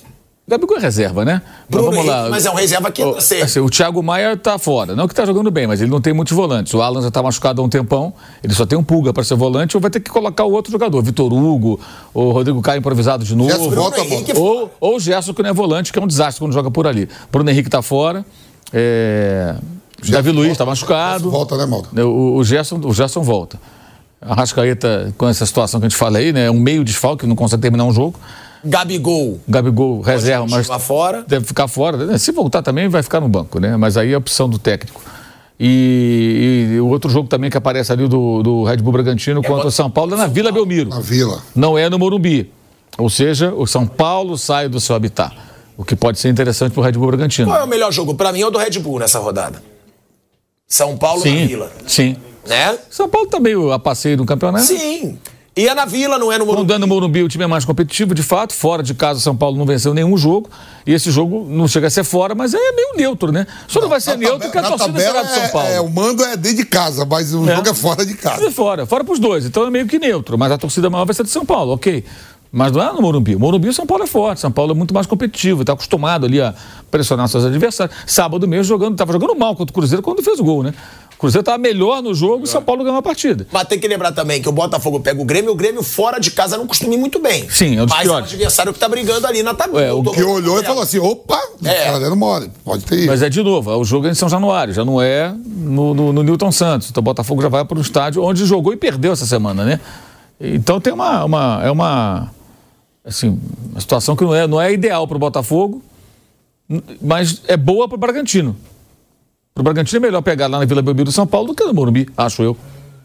[0.46, 1.40] Gabigol é reserva, né?
[1.70, 2.14] Bruno vamos lá.
[2.16, 3.44] Henrique, mas é um reserva que entra O- cedo.
[3.44, 4.96] assim, o Thiago Maia tá fora.
[4.96, 6.74] Não que tá jogando bem, mas ele não tem muitos volantes.
[6.74, 8.12] O Alan já tá machucado há um tempão.
[8.42, 10.72] Ele só tem um pulga para ser volante ou vai ter que colocar o outro
[10.72, 11.00] jogador.
[11.00, 11.78] Vitor Hugo,
[12.12, 13.50] o Rodrigo Caio improvisado de novo.
[13.50, 16.40] Gerson volta, Henrique Ou, ou o Gerson, que não é volante, que é um desastre
[16.40, 17.08] quando joga por ali.
[17.30, 18.24] Bruno Henrique tá fora.
[18.72, 19.54] É...
[20.08, 21.30] Davi Luiz tá machucado.
[21.30, 21.88] Volta, né, Maldo?
[22.04, 23.60] O, o, Gerson, o Gerson volta.
[24.20, 26.46] A Rascaeta, com essa situação que a gente fala aí, né?
[26.46, 28.18] É um meio desfalque, não consegue terminar um jogo.
[28.64, 29.40] Gabigol.
[29.48, 31.24] Gabigol reserva, mas fora.
[31.26, 31.96] deve ficar fora.
[31.96, 32.18] né?
[32.18, 33.76] Se voltar também, vai ficar no banco, né?
[33.76, 35.00] Mas aí é a opção do técnico.
[35.58, 39.68] E, e o outro jogo também que aparece ali do, do Red Bull Bragantino contra
[39.68, 40.90] o São Paulo é na Vila Belmiro.
[40.90, 41.40] Na Vila.
[41.54, 42.50] Não é no Morumbi.
[42.98, 45.32] Ou seja, o São Paulo sai do seu habitat.
[45.76, 47.48] O que pode ser interessante para o Red Bull Bragantino.
[47.48, 48.14] Qual é o melhor jogo?
[48.14, 49.62] Pra mim é o do Red Bull nessa rodada.
[50.66, 51.72] São Paulo na Sim, Vila.
[51.86, 52.16] sim.
[52.46, 52.76] Né?
[52.90, 54.64] São Paulo tá meio a passeio no campeonato.
[54.64, 55.18] Sim.
[55.54, 56.66] E é na Vila, não é no Morumbi.
[56.66, 58.54] dando no Morumbi, o time é mais competitivo, de fato.
[58.54, 60.48] Fora de casa, o São Paulo não venceu nenhum jogo.
[60.86, 63.46] E esse jogo não chega a ser fora, mas é meio neutro, né?
[63.68, 65.68] Só não vai ser neutro porque a torcida será de São Paulo.
[65.68, 67.56] É, é, o mando é dentro de casa, mas o É.
[67.56, 68.50] jogo é fora de É casa.
[68.50, 69.44] fora, fora pros dois.
[69.44, 70.38] Então é meio que neutro.
[70.38, 72.02] Mas a torcida maior vai ser de São Paulo, ok.
[72.50, 73.34] Mas não é no Morumbi.
[73.34, 74.40] O Morumbi, o São Paulo é forte.
[74.40, 76.54] São Paulo é muito mais competitivo, está acostumado ali a
[76.90, 77.96] pressionar seus adversários.
[78.06, 80.74] Sábado mesmo jogando, estava jogando mal contra o Cruzeiro quando fez o gol, né?
[81.22, 83.46] O Cruzeiro estava melhor no jogo e o São Paulo ganhou a partida.
[83.52, 86.32] Mas tem que lembrar também que o Botafogo pega o Grêmio, o Grêmio fora de
[86.32, 87.48] casa não costuma ir muito bem.
[87.48, 88.32] Sim, é um dos Mas é o piores.
[88.32, 89.80] adversário que tá brigando ali na tabela.
[89.80, 91.92] É, o Que olhou e falou assim: opa, É.
[91.92, 92.50] tá dando mole.
[92.64, 93.06] Pode ter ido.
[93.06, 95.94] Mas é de novo, é o jogo é em São Januário, já não é no,
[95.94, 96.90] no, no Newton Santos.
[96.90, 99.78] Então o Botafogo já vai para um estádio onde jogou e perdeu essa semana, né?
[100.40, 101.24] Então tem uma.
[101.24, 102.32] uma é uma.
[103.04, 103.38] Assim,
[103.70, 105.80] uma situação que não é, não é ideal para o Botafogo,
[107.00, 108.56] mas é boa para o Bragantino.
[109.54, 111.64] Para o Bragantino é melhor pegar lá na Vila Belmiro do São Paulo do que
[111.64, 112.56] no Morumbi, acho eu.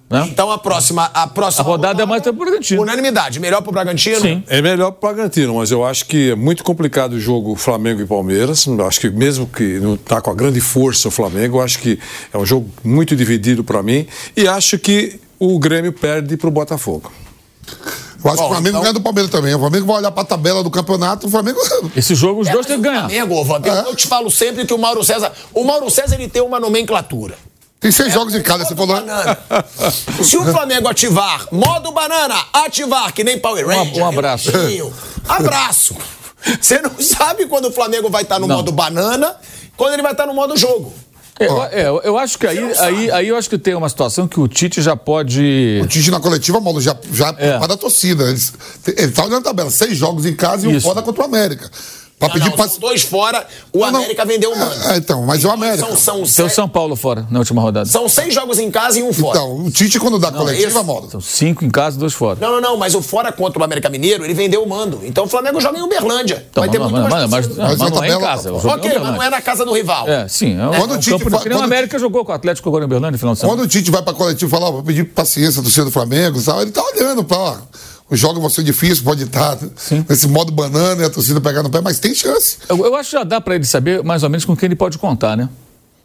[0.09, 0.25] Né?
[0.31, 2.81] Então a próxima, a próxima A rodada é mais pro Bragantino.
[2.81, 4.21] Unanimidade, melhor pro Bragantino?
[4.21, 4.41] Sim.
[4.47, 8.01] É melhor para o Bragantino, mas eu acho que é muito complicado o jogo Flamengo
[8.01, 8.65] e Palmeiras.
[8.87, 11.99] Acho que mesmo que não está com a grande força o Flamengo, eu acho que
[12.33, 14.07] é um jogo muito dividido para mim.
[14.35, 17.11] E acho que o Grêmio perde para o Botafogo.
[18.23, 19.53] Eu acho que Bom, o Flamengo então- ganha do Palmeiras também.
[19.55, 21.59] O Flamengo vai olhar pra tabela do campeonato, o Flamengo.
[21.95, 23.01] Esse jogo os É, dois têm que ganhar.
[23.09, 23.81] Flamengo, Vampiro, É.
[23.81, 25.31] eu te falo sempre que o Mauro César.
[25.53, 27.35] O Mauro César ele tem uma nomenclatura.
[27.79, 28.95] Tem seis jogos em casa, você falou.
[28.95, 29.37] Banana.
[30.23, 34.03] Se o Flamengo ativar modo banana, ativar, que nem Power Ranger.
[34.03, 34.49] um abraço.
[34.51, 34.91] Renatinho,
[35.29, 35.95] Abraço.
[36.59, 38.57] Você não sabe quando o Flamengo vai estar no Não.
[38.57, 39.35] modo banana,
[39.75, 40.91] quando ele vai estar no modo jogo.
[41.39, 44.27] É, eu- é, eu- acho que aí, aí, aí eu acho que tem uma situação
[44.27, 45.79] que o Tite já pode.
[45.83, 47.57] O Tite na coletiva, Mauro, já, já É.
[47.57, 48.23] para da torcida.
[48.29, 48.39] Ele,
[48.97, 49.69] ele tá olhando a tabela.
[49.69, 50.87] Seis jogos em casa e um Isso.
[50.87, 51.69] fora contra o América.
[52.19, 53.99] Pra Não, pedir não, são dois fora, o Não, não.
[53.99, 54.73] América vendeu um mano.
[54.89, 55.85] É, então, mas o América.
[55.85, 57.87] São, são, Tem o São Paulo fora na última rodada.
[57.87, 59.37] são seis jogos em casa e um fora.
[59.37, 61.11] Então, o Tite, quando dá coletiva, esse- Mauro.
[61.11, 62.39] São cinco em casa e dois fora.
[62.41, 64.99] Não, não, não, mas o fora contra o América Mineiro, ele vendeu o mando.
[65.03, 66.43] Então o Flamengo joga em Uberlândia.
[66.49, 68.51] Então, vai ter mas, muito mas, mais mas, mas Mas não é em casa.
[68.51, 70.09] Ok, mas não é na casa do rival.
[70.09, 70.57] É, sim.
[70.59, 72.83] É, Quando é o Tite campo nem o quando- América jogou com o Atlético agora
[72.83, 73.55] em Uberlândia no final de semana.
[73.59, 75.91] Quando o Tite vai pra coletiva e fala, ó, vou pedir paciência do torcedor do
[75.91, 76.63] Flamengo, sabe?
[76.63, 77.57] ele tá olhando pra.
[78.09, 79.57] Ó, Os jogos vão ser difíceis, pode estar
[80.09, 82.57] nesse modo banana e a torcida pegar no pé, mas tem chance.
[82.69, 84.75] Eu, eu acho que já dá para ele saber mais ou menos com quem ele
[84.75, 85.49] pode contar, né?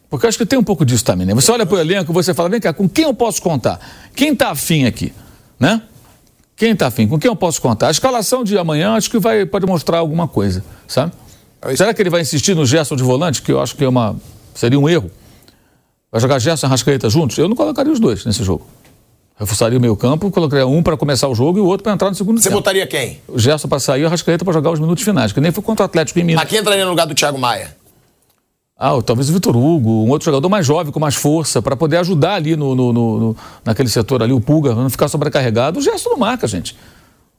[0.09, 1.33] Porque eu acho que tem um pouco disso também, né?
[1.33, 3.79] Você olha pro elenco e você fala, vem cá, com quem eu posso contar?
[4.15, 5.11] Quem tá afim aqui,
[5.59, 5.81] né?
[6.55, 7.07] Quem tá afim?
[7.07, 7.87] Com quem eu posso contar?
[7.87, 11.11] A escalação de amanhã acho que vai, pode mostrar alguma coisa, sabe?
[11.75, 14.15] Será que ele vai insistir no Gerson de volante, que eu acho que é uma,
[14.53, 15.09] seria um erro?
[16.11, 17.37] Vai jogar Gerson e Rascaeta juntos?
[17.37, 18.67] Eu não colocaria os dois nesse jogo.
[19.37, 22.09] Reforçaria o meio campo, colocaria um para começar o jogo e o outro para entrar
[22.09, 22.59] no segundo Você tempo.
[22.59, 23.19] botaria quem?
[23.27, 25.63] O Gerson para sair e o Rascaeta para jogar os minutos finais, que nem foi
[25.63, 26.41] contra o Atlético em Minas.
[26.43, 27.75] Mas quem entraria no lugar do Thiago Maia?
[28.77, 31.97] Ah, talvez o Vitor Hugo, um outro jogador mais jovem, com mais força, para poder
[31.97, 35.79] ajudar ali no, no- no- naquele setor ali, o Pulga, não ficar sobrecarregado.
[35.79, 36.75] O Gerson não marca, gente.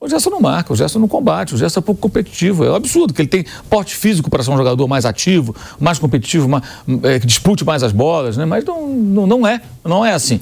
[0.01, 2.65] O Gerson não marca, o Gerson não combate, o Gerson é pouco competitivo.
[2.65, 5.99] É um absurdo que ele tem porte físico para ser um jogador mais ativo, mais
[5.99, 6.63] competitivo, ma-
[7.05, 8.45] é, que dispute mais as bolas, né?
[8.45, 10.41] Mas não, não, não é, não é assim.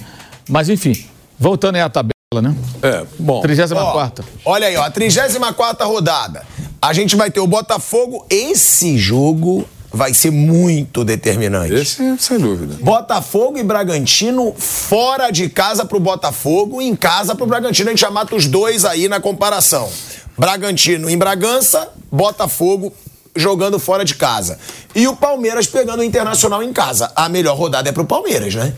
[0.48, 0.96] Mas enfim,
[1.42, 2.54] voltando aí à tabela, né?
[2.80, 3.40] É, bom.
[3.42, 6.46] 34 Ó, olha aí, ó, a 34 rodada.
[6.80, 8.24] A gente vai ter o Botafogo.
[8.30, 11.74] Esse jogo vai ser muito determinante.
[11.74, 12.76] Esse, sem dúvida.
[12.80, 17.88] Botafogo e Bragantino fora de casa pro Botafogo, em casa pro Bragantino.
[17.88, 19.90] A gente já mata os dois aí na comparação.
[20.38, 22.92] Bragantino em Bragança, Botafogo
[23.34, 24.58] jogando fora de casa.
[24.94, 27.10] E o Palmeiras pegando o Internacional em casa.
[27.16, 28.74] A melhor rodada é pro Palmeiras, né?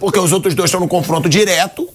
[0.00, 1.88] Porque os outros dois estão no confronto direto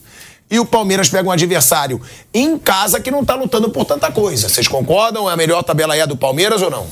[0.50, 2.00] e o Palmeiras pega um adversário
[2.34, 4.48] em casa que não tá lutando por tanta coisa.
[4.48, 5.28] Vocês concordam?
[5.28, 6.86] A melhor tabela é do Palmeiras ou não?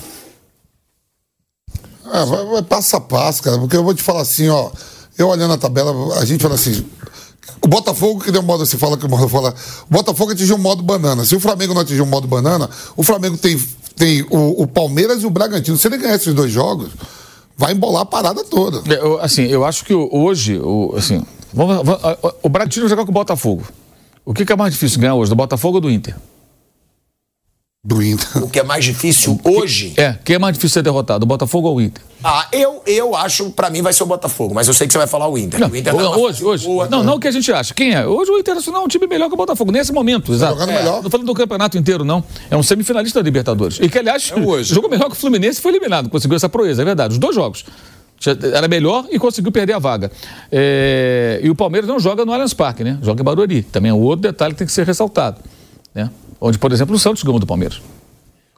[2.11, 4.71] É, vai, vai passo a passo, cara, porque eu vou te falar assim, ó.
[5.17, 6.83] Eu olhando a tabela, a gente fala assim.
[7.61, 9.53] O Botafogo, que deu um modo, você fala que o modo fala.
[9.89, 11.23] O Botafogo atingiu o modo banana.
[11.23, 13.57] Se o Flamengo não atingir o modo banana, o Flamengo tem,
[13.95, 15.77] tem o, o Palmeiras e o Bragantino.
[15.77, 16.89] Se ele ganhar esses dois jogos,
[17.57, 18.81] vai embolar a parada toda.
[18.93, 21.23] É, eu, assim, eu acho que hoje, o, assim,
[21.53, 22.01] vamos, vamos,
[22.41, 23.63] o Bragantino jogar com o Botafogo.
[24.25, 26.15] O que, que é mais difícil ganhar hoje, do Botafogo ou do Inter?
[27.85, 28.41] Do Inter.
[28.41, 29.93] O que é mais difícil hoje.
[29.97, 32.01] É, quem é mais difícil ser derrotado, o Botafogo ou o Inter?
[32.23, 34.99] Ah, eu, eu acho, pra mim vai ser o Botafogo, mas eu sei que você
[34.99, 35.59] vai falar o Inter.
[35.59, 36.65] Não, o Inter tá numa hoje, hoje.
[36.65, 36.87] boa.
[36.87, 37.73] Não, não o que a gente acha.
[37.73, 38.07] Quem é?
[38.07, 40.53] Hoje o Internacional é um time melhor que o Botafogo, nesse momento, exato.
[40.53, 41.03] jogando É, melhor.
[41.03, 42.23] Não falando do campeonato inteiro, não.
[42.49, 43.77] É um semifinalista da Libertadores.
[43.81, 44.73] E que, aliás, É hoje.
[44.73, 46.07] jogou melhor que o Fluminense e foi eliminado.
[46.09, 47.11] Conseguiu essa proeza, é verdade.
[47.11, 47.65] Os dois jogos.
[48.53, 50.09] Era melhor e conseguiu perder a vaga.
[50.49, 52.97] É, E o Palmeiras não joga no Allianz Parque, né?
[53.01, 53.61] Joga em Barueri.
[53.63, 55.41] Também é outro detalhe que tem que ser ressaltado.
[55.93, 56.09] Né?
[56.45, 57.81] Onde, por exemplo, o Santos ganhou do Palmeiras.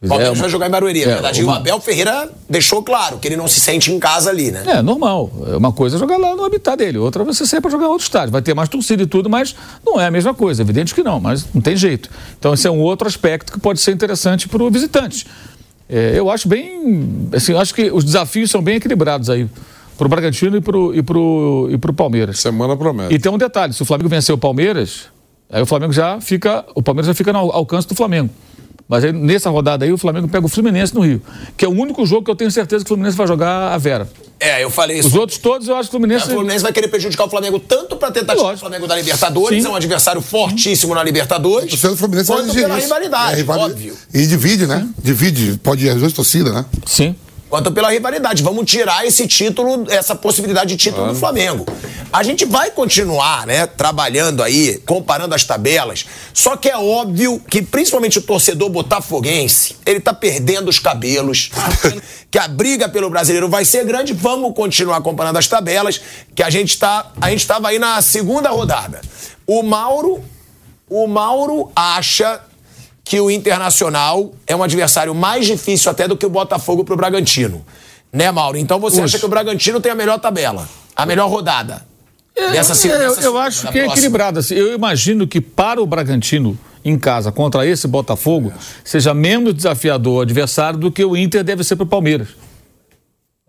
[0.02, 1.40] O Palmeiras É, vai jogar em Barueri, é, é, verdade.
[1.40, 4.52] E o uma- Abel Ferreira deixou claro que ele não se sente em casa ali,
[4.52, 4.64] né?
[4.66, 5.32] É, normal.
[5.56, 8.04] Uma coisa é jogar lá no habitat dele, outra você sair para jogar em outro
[8.04, 8.32] estádio.
[8.32, 9.56] Vai ter mais torcida e tudo, mas
[9.86, 10.64] não é a mesma coisa.
[10.64, 12.10] Evidente que não, mas não tem jeito.
[12.40, 15.28] Então, esse é um outro aspecto que pode ser interessante para o visitante.
[15.88, 17.30] É, eu acho bem.
[17.32, 19.48] Assim, eu acho que os desafios são bem equilibrados aí.
[19.96, 22.40] Para o Bragantino e para o e pro, e pro Palmeiras.
[22.40, 23.14] Semana promete.
[23.14, 25.04] E tem um detalhe: se o Flamengo vencer o Palmeiras,
[25.50, 26.66] aí o Flamengo já fica.
[26.76, 28.30] O Palmeiras já fica no alcance do Flamengo.
[28.88, 31.20] Mas aí, nessa rodada aí, o Flamengo pega o Fluminense no Rio.
[31.58, 33.78] Que é o único jogo que eu tenho certeza que o Fluminense vai jogar a
[33.80, 34.08] Vera.
[34.40, 35.08] É, eu falei isso.
[35.08, 36.28] Os outros todos eu acho que o O Fluminense.
[36.30, 38.58] Fluminense vai querer prejudicar o Flamengo tanto pra tentar tirar o.
[38.60, 39.70] Flamengo da Libertadores, Sim.
[39.70, 43.36] é um adversário fortíssimo na Libertadores, O do Fluminense vai quanto exigir pela rivalidade, É,
[43.38, 43.96] rivali- óbvio.
[44.14, 44.88] E divide, né?
[45.02, 45.60] Divide.
[45.64, 46.64] Pode ir as duas torcidas, né?
[46.86, 47.16] Sim.
[47.50, 48.42] Quanto pela rivalidade.
[48.42, 51.66] Vamos tirar esse título, essa possibilidade de título do Flamengo.
[52.12, 56.06] A gente vai continuar, né, trabalhando aí, comparando as tabelas.
[56.34, 61.52] Só que é óbvio que, principalmente o torcedor botafoguense, ele tá perdendo os cabelos.
[62.32, 64.14] que a briga pelo brasileiro vai ser grande.
[64.14, 66.02] Vamos continuar comparando as tabelas,
[66.34, 67.12] que a gente tá.
[67.22, 69.02] A gente estava aí na segunda rodada.
[69.46, 70.24] O Mauro.
[70.88, 72.40] O Mauro acha
[73.06, 77.64] que o Internacional é um adversário mais difícil até do que o Botafogo pro Bragantino.
[78.12, 78.58] Né, Mauro?
[78.58, 81.86] Então você acha que o Bragantino tem a melhor tabela, a melhor rodada.
[82.52, 84.40] Dessa É, segunda- eu, dessa eu segunda, acho que é equilibrado.
[84.40, 84.56] assim.
[84.56, 88.52] Eu imagino que para o Bragantino em casa contra esse Botafogo
[88.84, 92.30] seja menos desafiador o adversário do que o Inter deve ser para o Palmeiras.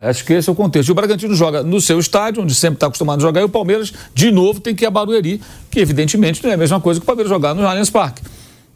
[0.00, 0.88] Acho que esse é o contexto.
[0.90, 3.48] E o Bragantino joga no seu estádio, onde sempre está acostumado a jogar, e o
[3.48, 5.40] Palmeiras, de novo, tem que ir a Barueri,
[5.70, 8.20] que evidentemente não é a mesma coisa que o Palmeiras jogar no Allianz Parque.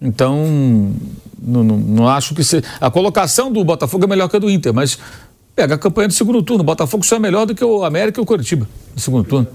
[0.01, 0.47] Então,
[1.41, 2.63] não, não, não acho que se...
[2.81, 4.99] a colocação do Botafogo é melhor que a do Inter, mas
[5.55, 6.63] pega a campanha do segundo turno.
[6.63, 9.47] O Botafogo só é melhor do que o América e o Curitiba no segundo turno.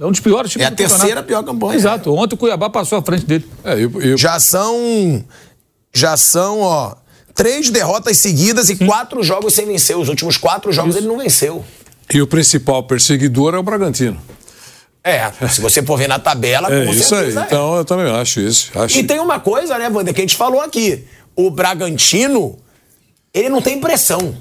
[0.00, 1.26] É um dos piores times É a do terceira campeonato.
[1.26, 1.74] pior campanha.
[1.76, 2.14] Exato.
[2.14, 3.46] Ontem o Cuiabá passou à frente dele.
[3.64, 5.24] É, eu, eu, Já são.
[5.94, 6.94] Já são, ó.
[7.34, 9.96] Três derrotas seguidas e quatro jogos sem vencer.
[9.96, 11.64] Os últimos quatro jogos ele não venceu.
[12.12, 14.18] e o principal perseguidor é o Bragantino.
[15.08, 17.36] É, se você for ver na tabela, É com isso aí.
[17.36, 17.40] é.
[17.40, 18.70] Então eu também acho isso.
[18.74, 18.98] Acho...
[18.98, 21.04] E tem uma coisa, né, Wander, que a gente falou aqui.
[21.34, 22.58] O Bragantino,
[23.32, 24.36] ele não tem pressão.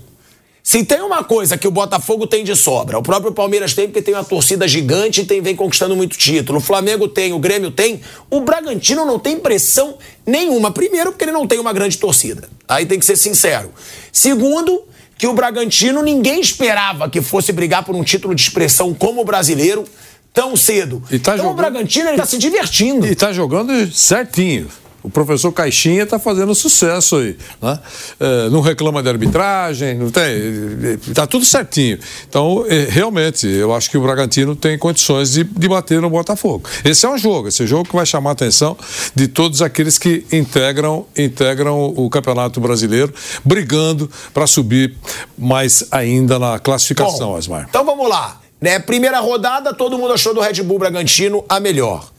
[0.64, 4.02] Se tem uma coisa que o Botafogo tem de sobra, o próprio Palmeiras tem, porque
[4.02, 6.58] tem uma torcida gigante e tem, vem conquistando muito título.
[6.58, 8.02] O Flamengo tem, o Grêmio tem.
[8.30, 10.70] O Bragantino não tem pressão nenhuma.
[10.70, 12.50] Primeiro, porque ele não tem uma grande torcida.
[12.68, 13.72] Aí tem que ser sincero.
[14.12, 14.84] Segundo,
[15.18, 19.26] que o Bragantino ninguém esperava que fosse brigar por um título de expressão como o
[19.26, 19.86] brasileiro
[20.34, 21.02] tão cedo.
[21.02, 23.06] Tá então o jogando- Bragantino ele tá se divertindo.
[23.08, 24.68] E tá jogando certinho.
[25.04, 27.38] O professor Caixinha tá fazendo sucesso aí.
[27.62, 27.80] Né?
[28.20, 30.98] É, não reclama de arbitragem, não tem.
[31.14, 31.98] Tá tudo certinho.
[32.28, 36.68] Então, é, realmente, eu acho que o Bragantino tem condições de, de bater no Botafogo.
[36.84, 38.76] Esse é um jogo, esse é um jogo que vai chamar a atenção
[39.16, 43.14] de todos aqueles que integram, integram o Campeonato Brasileiro,
[43.46, 44.94] brigando para subir
[45.38, 47.66] mais ainda na classificação, Bom, Asmar.
[47.70, 48.42] Então vamos lá.
[48.60, 48.80] Né?
[48.80, 52.10] Primeira rodada, todo mundo achou do Red Bull Bragantino a melhor.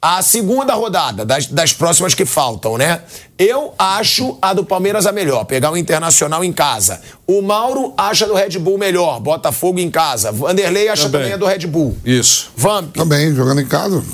[0.00, 3.02] A segunda rodada, das, das próximas que faltam, né?
[3.36, 7.00] Eu acho a do Palmeiras a melhor, pegar o Internacional em casa.
[7.26, 10.30] O Mauro acha do Red Bull melhor, Botafogo em casa.
[10.30, 11.20] Vanderlei acha Também.
[11.22, 11.96] também, a do Red Bull.
[12.04, 12.52] Isso.
[12.56, 12.94] Vamp.
[12.94, 14.04] Também, jogando em casa.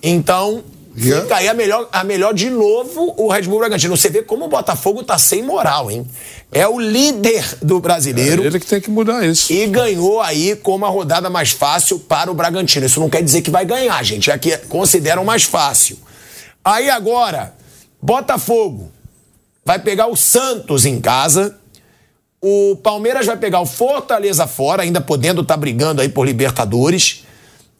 [0.00, 0.62] Então,
[0.94, 1.22] Yeah.
[1.22, 3.96] fica aí a melhor, a melhor de novo o Red Bull Bragantino.
[3.96, 6.06] Você vê como o Botafogo tá sem moral, hein?
[6.54, 8.44] É o líder do brasileiro.
[8.44, 9.50] Ele que tem que mudar isso.
[9.50, 12.84] E ganhou aí com uma rodada mais fácil para o Bragantino.
[12.84, 14.30] Isso não quer dizer que vai ganhar, gente.
[14.30, 15.96] É que consideram mais fácil.
[16.62, 17.54] Aí agora,
[18.02, 18.92] Botafogo
[19.64, 21.56] vai pegar o Santos em casa.
[22.38, 27.24] O Palmeiras vai pegar o Fortaleza fora, ainda podendo estar brigando aí por Libertadores.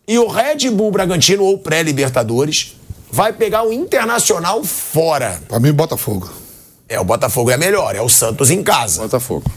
[0.08, 2.74] E o Red Bull Bragantino, ou pré-Libertadores,
[3.10, 5.38] vai pegar o Internacional fora.
[5.46, 6.41] Pra mim, Botafogo.
[6.88, 9.02] É, o Botafogo é melhor, é o Santos em casa.
[9.02, 9.50] Botafogo.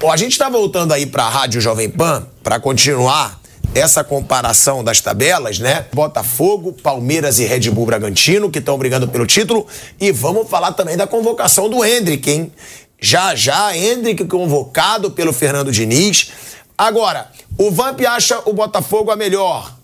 [0.00, 3.40] Bom, a gente está voltando aí para a Rádio Jovem Pan para continuar
[3.74, 5.86] essa comparação das tabelas, né?
[5.92, 9.66] Botafogo, Palmeiras e Red Bull Bragantino, que estão brigando pelo título.
[10.00, 12.52] E vamos falar também da convocação do Hendrick, hein?
[12.98, 16.30] Já já, Hendrick convocado pelo Fernando Diniz.
[16.76, 19.74] Agora, o Vamp acha o Botafogo a melhor.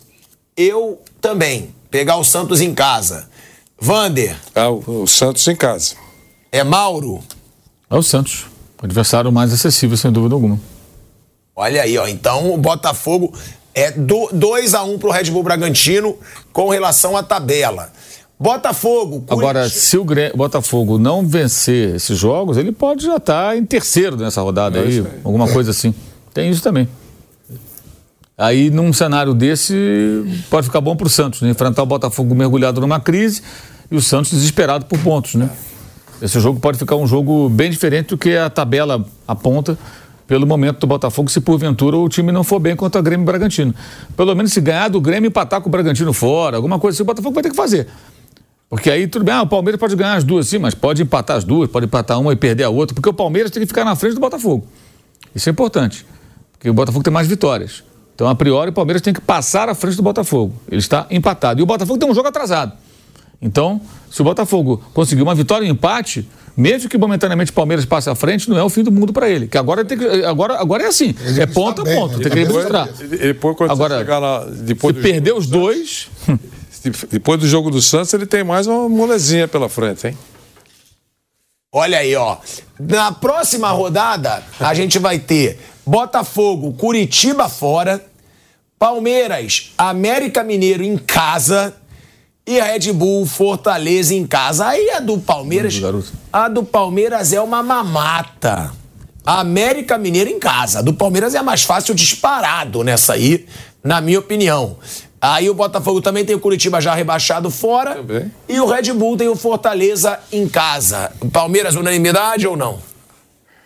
[0.56, 1.74] Eu também.
[1.90, 3.28] Pegar o Santos em casa.
[3.78, 5.94] Vander, É o, o Santos em casa.
[6.52, 7.20] É Mauro.
[7.90, 8.44] É o Santos.
[8.80, 10.60] O adversário mais acessível, sem dúvida alguma.
[11.56, 12.06] Olha aí, ó.
[12.06, 13.32] Então o Botafogo
[13.74, 16.16] é 2 a 1 um pro Red Bull Bragantino
[16.52, 17.90] com relação à tabela.
[18.38, 24.16] Botafogo, Agora, se o Botafogo não vencer esses jogos, ele pode já estar em terceiro
[24.16, 25.06] nessa rodada É aí, aí.
[25.22, 25.94] alguma coisa assim.
[26.34, 26.88] Tem isso também.
[28.36, 31.50] Aí, num cenário desse, pode ficar bom para o Santos, né?
[31.50, 33.42] enfrentar o Botafogo mergulhado numa crise
[33.88, 35.48] e o Santos desesperado por pontos, né?
[36.22, 39.76] Esse jogo pode ficar um jogo bem diferente do que a tabela aponta
[40.24, 43.26] pelo momento do Botafogo, se porventura o time não for bem contra o Grêmio e
[43.26, 43.74] Bragantino.
[44.16, 47.02] Pelo menos se ganhar do Grêmio e empatar com o Bragantino fora, alguma coisa assim,
[47.02, 47.88] o Botafogo vai ter que fazer.
[48.70, 51.36] Porque aí tudo bem, ah, o Palmeiras pode ganhar as duas, sim, mas pode empatar
[51.36, 53.84] as duas, pode empatar uma e perder a outra, porque o Palmeiras tem que ficar
[53.84, 54.64] na frente do Botafogo.
[55.34, 56.06] Isso é importante,
[56.52, 57.82] porque o Botafogo tem mais vitórias.
[58.14, 60.54] Então, a priori, o Palmeiras tem que passar à frente do Botafogo.
[60.70, 61.60] Ele está empatado.
[61.60, 62.72] E o Botafogo tem um jogo atrasado.
[63.42, 63.80] Então,
[64.10, 68.08] se o Botafogo conseguir uma vitória e um empate, mesmo que momentaneamente o Palmeiras passe
[68.08, 69.48] à frente, não é o fim do mundo para ele.
[69.48, 72.30] Que agora, tem que, agora, agora é assim, Ele é ponto a bem, ponto, tem
[72.30, 72.46] que ele,
[73.32, 76.08] depois, quando Agora, chegar lá, depois Se do perder jogo os do dois,
[76.70, 80.18] Santos- depois do jogo do Santos, ele tem mais uma molezinha pela frente, hein?
[81.74, 82.36] Olha aí, ó.
[82.78, 88.04] Na próxima rodada, a gente vai ter Botafogo, Curitiba fora,
[88.78, 91.74] Palmeiras, América Mineiro em casa
[92.46, 94.66] e Red Bull, Fortaleza em casa.
[94.66, 96.12] Aí a do Palmeiras, garoto.
[96.32, 98.72] a do Palmeiras é uma mamata.
[99.24, 100.80] América Mineiro em casa.
[100.80, 103.46] A do Palmeiras é a mais fácil disparado nessa aí,
[103.82, 104.76] na minha opinião.
[105.20, 107.94] Aí o Botafogo também tem o Curitiba já rebaixado fora.
[107.94, 108.32] Também.
[108.48, 111.12] E o Red Bull tem o Fortaleza em casa.
[111.32, 112.80] Palmeiras, unanimidade ou não?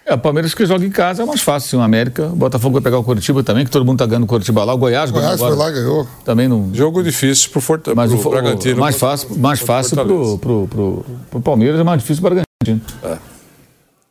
[0.08, 1.70] É, o Palmeiras que joga em casa é mais fácil.
[1.70, 4.22] Sim, o América, o Botafogo vai pegar o Curitiba também, que todo mundo tá ganhando
[4.22, 4.72] o Curitiba lá.
[4.72, 5.70] O Goiás, O Goiás ganhou foi agora.
[5.72, 6.08] lá e ganhou.
[6.24, 6.70] Também não.
[6.72, 8.76] Jogo difícil pro, Forta, Mas pro o, Bragantino.
[8.76, 12.34] o mais pro- fácil, mais fácil pro, pro, pro, pro Palmeiras, é mais difícil pro
[12.62, 12.80] Bragantino.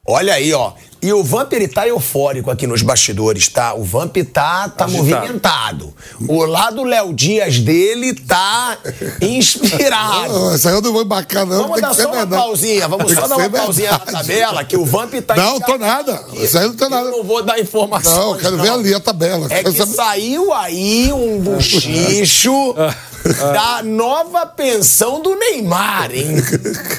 [0.07, 0.73] Olha aí, ó.
[1.01, 3.73] E o Vamp, ele tá eufórico aqui nos bastidores, tá?
[3.75, 4.97] O Vamp tá, tá Agitado.
[4.97, 5.93] movimentado.
[6.27, 8.77] O lado Léo Dias dele tá
[9.21, 10.49] inspirado.
[10.49, 11.63] Ah, Isso aí eu não vou embarcar, não.
[11.63, 12.41] Vamos dar só uma verdade.
[12.41, 14.17] pausinha, vamos Tem só dar uma ser pausinha na verdade.
[14.27, 16.25] tabela, que o Vamp tá Não, tô nada.
[16.33, 17.07] Isso aí não tô nada.
[17.07, 18.15] Eu não vou dar informação.
[18.15, 19.47] Não, eu quero ver ali a tabela.
[19.51, 22.75] É que saiu aí um buchicho
[23.53, 26.35] da nova pensão do Neymar, hein?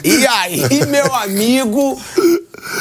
[0.03, 2.01] E aí, meu amigo,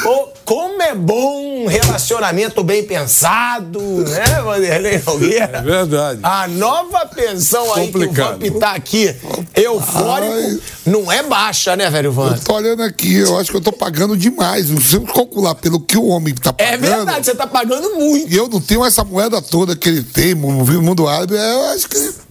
[0.04, 5.58] ô, como é bom um relacionamento bem pensado, né, Vanderlei Nogueira?
[5.58, 6.20] É verdade.
[6.22, 8.38] A nova pensão aí Complicado.
[8.38, 9.14] que o Vamp tá aqui,
[9.54, 10.58] eufórico, Ai.
[10.86, 12.36] não é baixa, né, velho Vamp?
[12.36, 14.66] Eu tô olhando aqui, eu acho que eu tô pagando demais.
[14.66, 16.96] Se eu calcular pelo que o homem tá É pagando.
[16.96, 18.32] verdade, você tá pagando muito.
[18.32, 21.88] E eu não tenho essa moeda toda que ele tem, no mundo árabe, eu acho
[21.88, 22.25] que.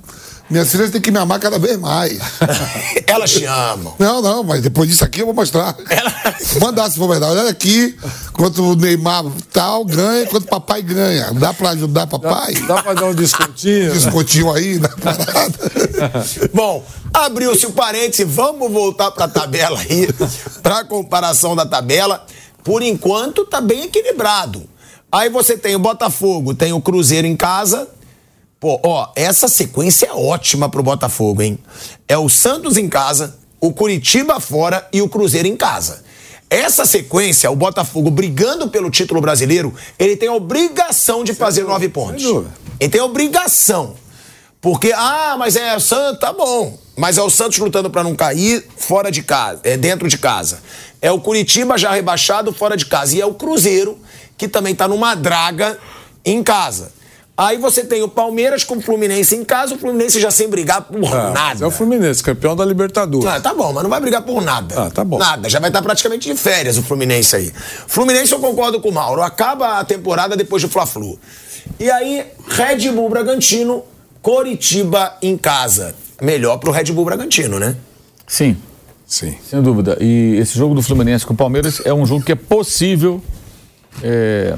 [0.47, 2.19] Minhas filhas têm que me amar cada vez mais.
[3.07, 3.95] Elas te amam.
[3.97, 5.75] Não, não, mas depois disso aqui eu vou mostrar.
[6.53, 7.39] Vou Mandar se for verdade.
[7.39, 7.97] Olha aqui,
[8.31, 11.31] quanto o Neymar tal ganha, quanto o papai ganha.
[11.33, 12.53] Dá pra ajudar papai?
[12.67, 13.91] Dá pra dar um descontinho?
[13.91, 15.57] Descontinho aí na parada.
[16.53, 20.07] Bom, abriu-se o parêntese, vamos voltar para a tabela aí,
[20.61, 22.23] para a comparação da tabela.
[22.63, 24.67] Por enquanto, tá bem equilibrado.
[25.11, 27.87] Aí você tem o Botafogo, tem o Cruzeiro em casa.
[28.66, 31.59] Pô, ó, essa sequência é ótima pro Botafogo, hein?
[32.07, 36.03] É o Santos em casa, o Curitiba fora e o Cruzeiro em casa.
[36.49, 41.89] Essa sequência, o Botafogo brigando pelo título brasileiro, ele tem a obrigação de fazer nove
[41.89, 42.24] pontos.
[42.80, 43.93] Ele tem a obrigação.
[44.59, 46.76] Porque, ah, mas é o Santos, tá bom.
[46.97, 50.57] Mas é o Santos lutando pra não cair fora de casa, é dentro de casa.
[50.99, 53.16] É o Curitiba já rebaixado fora de casa.
[53.16, 53.95] E é o Cruzeiro,
[54.36, 55.78] que também tá numa draga
[56.26, 56.95] em casa.
[57.38, 60.83] Aí você tem o Palmeiras com o Fluminense em casa, o Fluminense já sem brigar
[60.83, 61.65] por mas nada.
[61.65, 63.27] É o Fluminense, campeão da Libertadores.
[63.27, 64.86] Ah, tá bom, mas não vai brigar por nada.
[64.86, 65.17] Ah, tá bom.
[65.17, 67.51] Nada, já vai estar praticamente de férias o Fluminense aí.
[67.88, 71.19] Fluminense eu concordo com o Mauro, acaba a temporada depois do Fla-Flu.
[71.77, 73.83] E aí, Red Bull Bragantino,
[74.21, 75.93] Coritiba em casa.
[76.21, 77.75] Melhor pro Red Bull Bragantino, né?
[78.25, 78.55] Sim,
[79.05, 79.36] Sim.
[79.43, 79.97] sem dúvida.
[79.99, 83.21] E esse jogo do Fluminense com o Palmeiras é um jogo que é possível
[84.01, 84.55] é,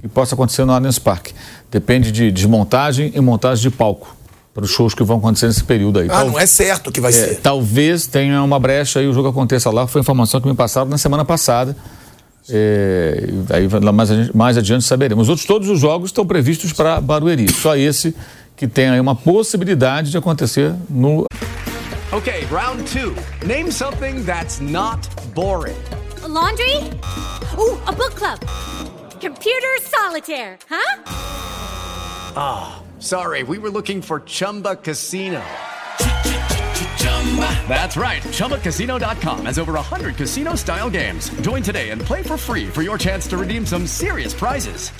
[0.00, 1.32] que possa acontecer no Allianz Parque.
[1.70, 4.16] Depende de desmontagem e montagem de palco
[4.54, 6.08] para os shows que vão acontecer nesse período aí.
[6.10, 7.40] Ah, não é certo que vai É, ser.
[7.40, 9.86] talvez tenha uma brecha e o jogo aconteça lá.
[9.86, 11.76] Foi a informação que me passaram na semana passada.
[12.50, 15.24] É, e aí lá mais, a- mais adiante saberemos.
[15.24, 17.50] Os outros, todos os jogos estão previstos para Barueri.
[17.52, 18.14] Só esse
[18.56, 21.24] que tem aí uma possibilidade de acontecer no
[22.10, 23.14] Okay, round two.
[23.46, 25.76] Name something that's not boring.
[26.24, 26.90] A laundry?
[27.58, 28.38] Ooh, a book club.
[29.20, 31.02] Computer solitaire, huh?
[32.36, 35.42] Ah, sorry, we were looking for Chumba Casino.
[37.68, 38.22] That's right.
[38.22, 41.30] ChumbaCasino.com has over 100 casino style games.
[41.42, 44.90] Join today and play for free for your chance to redeem some serious prizes.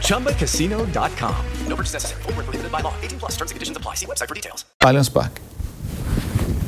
[0.00, 1.44] ChumbaCasino.com.
[1.68, 2.22] No purchase necessary.
[2.22, 2.94] Void where prohibited by law.
[3.02, 3.94] 18 plus terms and conditions apply.
[3.94, 4.64] See website for details.
[4.80, 5.40] Allianz Parque.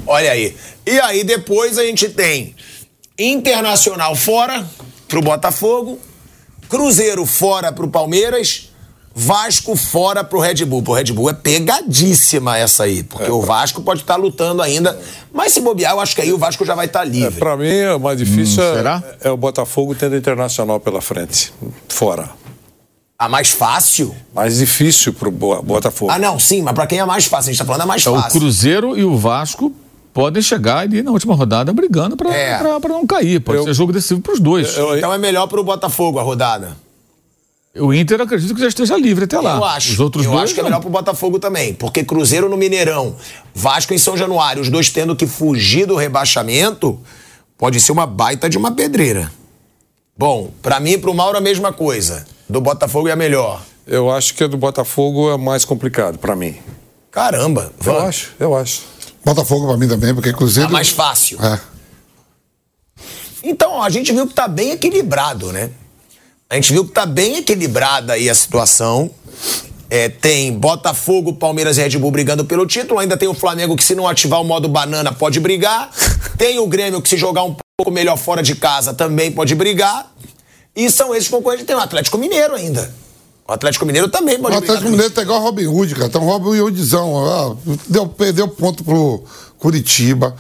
[0.07, 0.57] Olha aí.
[0.87, 2.55] E aí depois a gente tem
[3.19, 4.65] Internacional fora
[5.09, 5.99] pro Botafogo,
[6.69, 8.71] Cruzeiro fora pro Palmeiras,
[9.15, 10.83] Vasco fora pro Red Bull.
[10.83, 14.97] Pro Red Bull é pegadíssima essa aí, porque o Vasco pode estar lutando ainda,
[15.33, 17.39] mas se bobear, eu acho que aí o Vasco já vai estar É, livre.
[17.39, 19.03] pra mim, o mais difícil Hum, é- será?
[19.23, 21.53] é, o Botafogo tendo Internacional pela frente.
[21.89, 22.31] Fora.
[23.19, 24.15] A mais fácil?
[24.33, 26.13] Mais difícil pro Bo- Botafogo.
[26.13, 27.49] Ah, não, sim, mas pra quem é mais fácil?
[27.51, 28.39] A gente tá falando é mais Então, o fácil.
[28.39, 29.73] Cruzeiro e o Vasco
[30.13, 32.61] podem chegar ali na última rodada brigando para É.
[32.89, 33.41] não cair.
[33.41, 34.77] Pode Eu- ser jogo decisivo para os dois.
[34.97, 36.77] Então é melhor pro Botafogo a rodada.
[37.77, 39.57] O Inter acredito que já esteja livre até lá.
[39.57, 39.93] Eu acho.
[39.93, 40.71] Os outros eu dois acho que é não.
[40.71, 41.75] melhor pro Botafogo também.
[41.75, 43.15] Porque Cruzeiro no Mineirão,
[43.55, 46.99] Vasco em São Januário, os dois tendo que fugir do rebaixamento,
[47.57, 49.31] pode ser uma baita de uma pedreira.
[50.17, 52.27] Bom, pra mim e pro Mauro a mesma coisa.
[52.49, 53.61] Do Botafogo é a melhor.
[53.87, 56.57] Eu acho que a do Botafogo é mais complicado pra mim.
[57.13, 58.03] Caramba, Eu vamos.
[58.05, 58.83] acho, eu acho.
[59.29, 60.71] Botafogo pra mim também, porque Cruzeiro.
[60.71, 61.39] A mais fácil.
[61.45, 61.61] É.
[63.43, 65.71] Então, ó, a gente viu que tá bem equilibrado, né?
[66.49, 69.11] A gente viu que tá bem equilibrada aí a situação.
[69.91, 73.01] É, tem Botafogo, Palmeiras e Red Bull brigando pelo título.
[73.01, 75.91] Ainda tem o Flamengo que, se não ativar o modo banana, pode brigar.
[76.39, 80.11] Tem o Grêmio que, se jogar um pouco melhor fora de casa, também pode brigar.
[80.75, 81.67] E são esses concorrentes.
[81.67, 82.95] Tem o Atlético Mineiro ainda.
[83.49, 84.91] O Atlético Mineiro também O pode Atlético brigar.
[84.93, 86.09] Mineiro tá igual o Robin Hood, cara.
[86.11, 87.59] Tá um Robin Hoodzão.
[87.89, 89.25] Deu, perdeu ponto pro
[89.59, 90.37] Curitiba.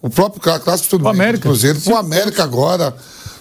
[0.00, 1.42] O próprio clá- clássico tudo América.
[1.48, 1.80] Cruzeiro.
[1.80, 2.94] Pro América agora.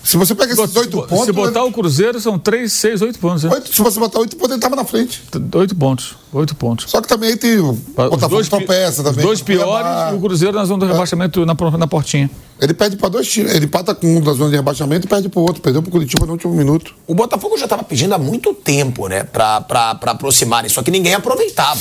[0.03, 1.25] Se você pega esses oito pontos.
[1.25, 3.43] Se botar o Cruzeiro, são três, seis, oito pontos.
[3.43, 3.51] Né?
[3.53, 5.21] Oito, se você botar oito pontos, ele tava na frente.
[5.55, 6.15] Oito pontos.
[6.33, 6.89] Oito pontos.
[6.89, 9.19] Só que também tem o Botafogo tropeça também.
[9.19, 12.29] Os dois piores, o Cruzeiro na zona do rebaixamento na, na portinha.
[12.59, 13.53] Ele perde para dois times.
[13.53, 15.61] Ele empata com um da zona de rebaixamento e perde pro outro.
[15.61, 16.93] Perdeu pro Curitiba no último minuto.
[17.05, 19.65] O Botafogo já estava pedindo há muito tempo, né, pra
[20.01, 21.79] aproximarem, só que ninguém aproveitava.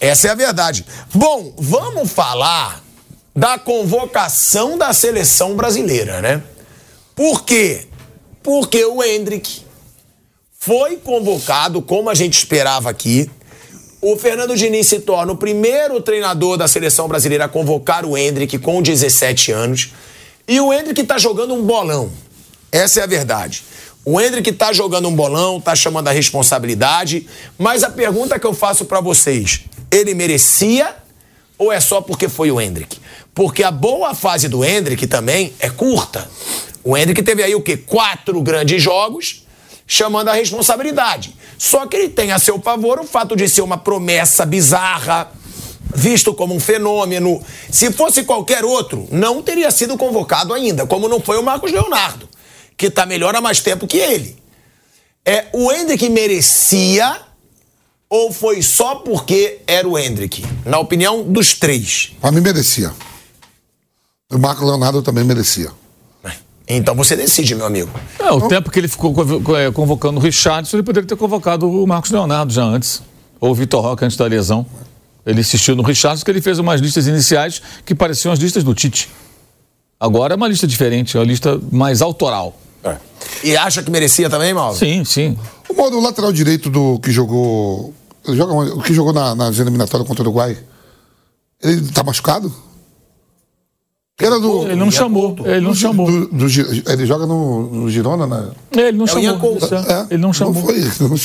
[0.00, 0.84] Essa é a verdade.
[1.14, 2.82] Bom, vamos falar
[3.34, 6.42] da convocação da seleção brasileira, né?
[7.16, 7.86] Por quê?
[8.42, 9.62] Porque o Hendrick
[10.58, 13.30] foi convocado, como a gente esperava aqui.
[14.02, 18.58] O Fernando Diniz se torna o primeiro treinador da seleção brasileira a convocar o Hendrick
[18.58, 19.92] com 17 anos.
[20.46, 22.12] E o Hendrick tá jogando um bolão.
[22.70, 23.64] Essa é a verdade.
[24.04, 27.26] O Hendrick tá jogando um bolão, tá chamando a responsabilidade.
[27.56, 30.94] Mas a pergunta que eu faço pra vocês: ele merecia
[31.56, 32.98] ou é só porque foi o Hendrick?
[33.36, 36.26] Porque a boa fase do Hendrick também é curta.
[36.82, 37.76] O Hendrick teve aí o quê?
[37.76, 39.44] Quatro grandes jogos
[39.86, 41.36] chamando a responsabilidade.
[41.58, 45.30] Só que ele tem a seu favor o fato de ser uma promessa bizarra,
[45.94, 47.44] visto como um fenômeno.
[47.70, 52.26] Se fosse qualquer outro, não teria sido convocado ainda, como não foi o Marcos Leonardo,
[52.74, 54.34] que está melhor há mais tempo que ele.
[55.26, 57.20] É, o Hendrick merecia
[58.08, 60.42] ou foi só porque era o Hendrick?
[60.64, 62.12] Na opinião dos três.
[62.18, 62.94] Pra mim merecia.
[64.32, 65.70] O Marco Leonardo também merecia.
[66.68, 67.88] Então você decide, meu amigo.
[68.18, 69.14] É, o tempo que ele ficou
[69.56, 73.02] eh, convocando o Richardson, ele poderia ter convocado o Marcos Leonardo já antes.
[73.40, 74.66] Ou o Vitor Roque antes da lesão.
[75.24, 78.74] Ele insistiu no Richardson, que ele fez umas listas iniciais que pareciam as listas do
[78.74, 79.08] Tite.
[80.00, 82.58] Agora é uma lista diferente, é uma lista mais autoral.
[83.44, 84.76] E acha que merecia também, Mauro?
[84.76, 85.38] Sim, sim.
[85.68, 87.94] O modo lateral direito do que jogou.
[88.26, 88.52] Ele joga?
[88.74, 90.58] O que jogou na, nas eliminatórias contra o Uruguai.
[91.62, 92.52] Ele tá machucado?
[94.18, 94.62] Era do.
[94.62, 96.10] Ele não chamou, ele não do- chamou.
[96.10, 96.46] do-
[96.90, 98.48] ele joga no, no Girona, né?
[98.72, 99.58] Ele não É o chamou.
[99.60, 99.92] É.
[99.92, 100.54] É, Ele não chamou.
[100.54, 100.80] Não foi.
[101.06, 101.16] Não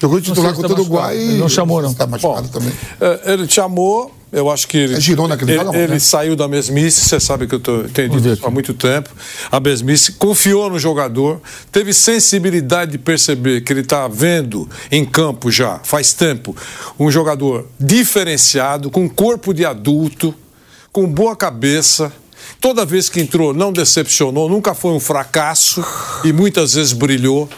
[0.00, 1.08] jogou titular contra tá o Uruguai.
[1.14, 1.30] machucado.
[1.30, 1.92] Ele não chamou, não.
[1.92, 2.72] Tá machucado também.
[2.98, 4.94] É, ele chamou, eu acho que ele.
[4.94, 5.98] É Girona que ele ele, joga, ele né?
[5.98, 9.10] saiu da mesmice, você sabe que eu tô, tenho dito isso há muito tempo.
[9.52, 15.50] A mesmice confiou no jogador, teve sensibilidade de perceber que ele está vendo em campo
[15.50, 16.56] já, faz tempo,
[16.98, 20.34] um jogador diferenciado, com corpo de adulto,
[20.90, 22.10] com boa cabeça.
[22.60, 25.84] Toda vez que entrou, não decepcionou, nunca foi um fracasso
[26.24, 27.48] e muitas vezes brilhou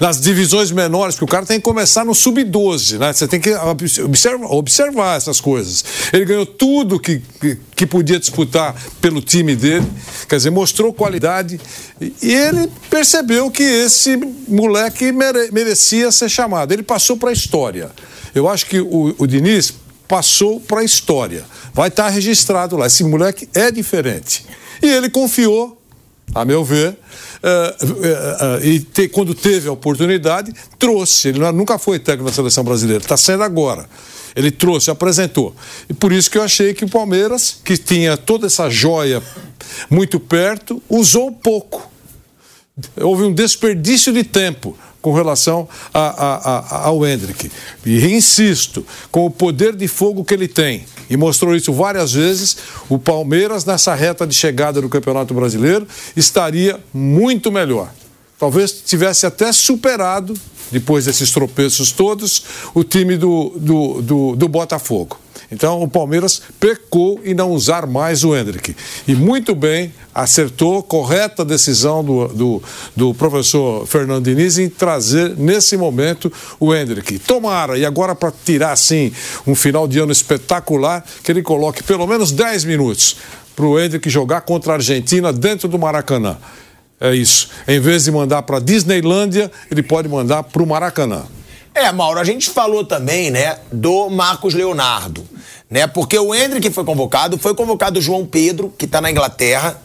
[0.00, 3.12] nas divisões menores, porque o cara tem que começar no sub-12, né?
[3.12, 5.84] Você tem que observar, observar essas coisas.
[6.12, 9.86] Ele ganhou tudo que, que, que podia disputar pelo time dele,
[10.28, 11.60] quer dizer, mostrou qualidade
[12.00, 14.16] e, e ele percebeu que esse
[14.48, 16.72] moleque mere- merecia ser chamado.
[16.72, 17.90] Ele passou para a história.
[18.32, 19.72] Eu acho que o, o Diniz
[20.10, 21.44] passou para a história.
[21.72, 22.86] Vai estar registrado lá.
[22.88, 24.44] Esse moleque é diferente.
[24.82, 25.80] E ele confiou
[26.34, 26.96] a meu ver,
[27.42, 31.28] eh, eh, eh, e te- quando teve a oportunidade, trouxe.
[31.28, 33.88] Ele nunca foi técnico da seleção brasileira, está sendo agora.
[34.36, 35.54] Ele trouxe, apresentou.
[35.88, 39.20] E por isso que eu achei que o Palmeiras, que tinha toda essa joia
[39.88, 41.89] muito perto, usou pouco.
[43.00, 47.50] Houve um desperdício de tempo com relação a- a- a- ao Hendrick.
[47.86, 52.56] E insisto, com o poder de fogo que ele tem, e mostrou isso várias vezes,
[52.88, 57.90] o Palmeiras, nessa reta de chegada do Campeonato Brasileiro, estaria muito melhor.
[58.38, 60.34] Talvez tivesse até superado,
[60.70, 62.42] depois desses tropeços todos,
[62.74, 65.18] o time do, do, do, do Botafogo.
[65.50, 68.76] Então o Palmeiras pecou em não usar mais o Hendrick.
[69.06, 72.62] E muito bem, acertou, correta decisão do, do,
[72.94, 77.18] do professor Fernando Diniz em trazer nesse momento o Hendrick.
[77.18, 79.12] Tomara, e agora para tirar assim
[79.46, 83.16] um final de ano espetacular, que ele coloque pelo menos 10 minutos
[83.56, 86.38] para o Hendrick jogar contra a Argentina dentro do Maracanã.
[87.00, 87.48] É isso.
[87.66, 91.24] Em vez de mandar para Disneylândia, ele pode mandar para o Maracanã.
[91.74, 95.24] É, Mauro, a gente falou também, né, do Marcos Leonardo,
[95.70, 95.86] né?
[95.86, 99.80] Porque o Hendrick foi convocado, foi convocado o João Pedro, que tá na Inglaterra.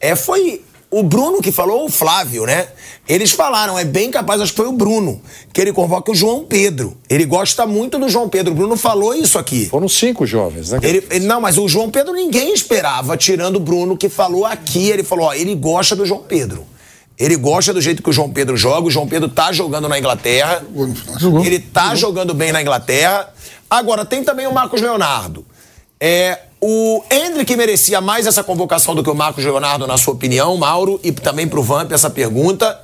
[0.00, 2.68] É, foi o Bruno que falou, ou o Flávio, né?
[3.08, 5.20] Eles falaram, é bem capaz, acho que foi o Bruno,
[5.52, 6.96] que ele convoca o João Pedro.
[7.08, 8.52] Ele gosta muito do João Pedro.
[8.52, 9.66] O Bruno falou isso aqui.
[9.66, 10.78] Foram cinco jovens, né?
[10.82, 14.88] Ele, ele- não, mas o João Pedro ninguém esperava, tirando o Bruno que falou aqui.
[14.88, 16.64] Ele falou, ó, ele gosta do João Pedro.
[17.18, 18.86] Ele gosta do jeito que o João Pedro joga.
[18.86, 20.62] O João Pedro tá jogando na Inglaterra.
[21.44, 23.28] Ele tá jogando bem na Inglaterra.
[23.70, 25.44] Agora, tem também o Marcos Leonardo.
[25.98, 30.56] É, o Hendrick merecia mais essa convocação do que o Marcos Leonardo, na sua opinião,
[30.56, 32.78] Mauro, e também pro Vamp essa pergunta.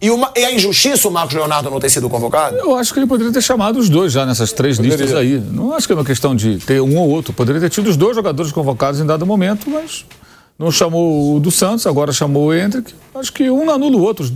[0.00, 2.56] E, uma, e a injustiça o Marcos Leonardo não ter sido convocado?
[2.56, 4.96] Eu acho que ele poderia ter chamado os dois já nessas três Poderia.
[4.96, 5.40] listas aí.
[5.40, 7.32] Não acho que é uma questão de ter um ou outro.
[7.32, 10.04] Poderia ter tido os dois jogadores convocados em dado momento, mas
[10.58, 12.92] Não chamou o do Santos, agora chamou o Hendrick.
[13.14, 14.28] Acho que um anula o outro.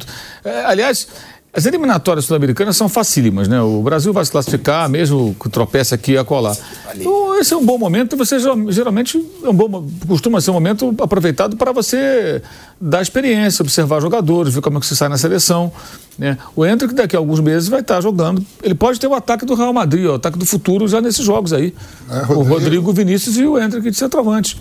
[0.44, 1.08] É, aliás,
[1.52, 3.60] as eliminatórias sul-americanas são facílimas, né?
[3.60, 6.56] O Brasil vai se classificar, mesmo que tropece aqui e acolá.
[6.94, 8.38] Então, esse é um bom momento, você
[8.68, 12.40] geralmente é um bom, costuma ser um momento aproveitado para você
[12.80, 15.70] dar experiência, observar jogadores, ver como é que você sai na seleção.
[16.16, 16.38] Né?
[16.56, 18.42] O Hendrick daqui a alguns meses vai estar jogando.
[18.62, 21.52] Ele pode ter o ataque do Real Madrid, o ataque do futuro já nesses jogos
[21.52, 21.74] aí.
[22.08, 22.40] É, Rodrigo.
[22.40, 24.56] O Rodrigo, Vinícius e o Hendrick de centroavante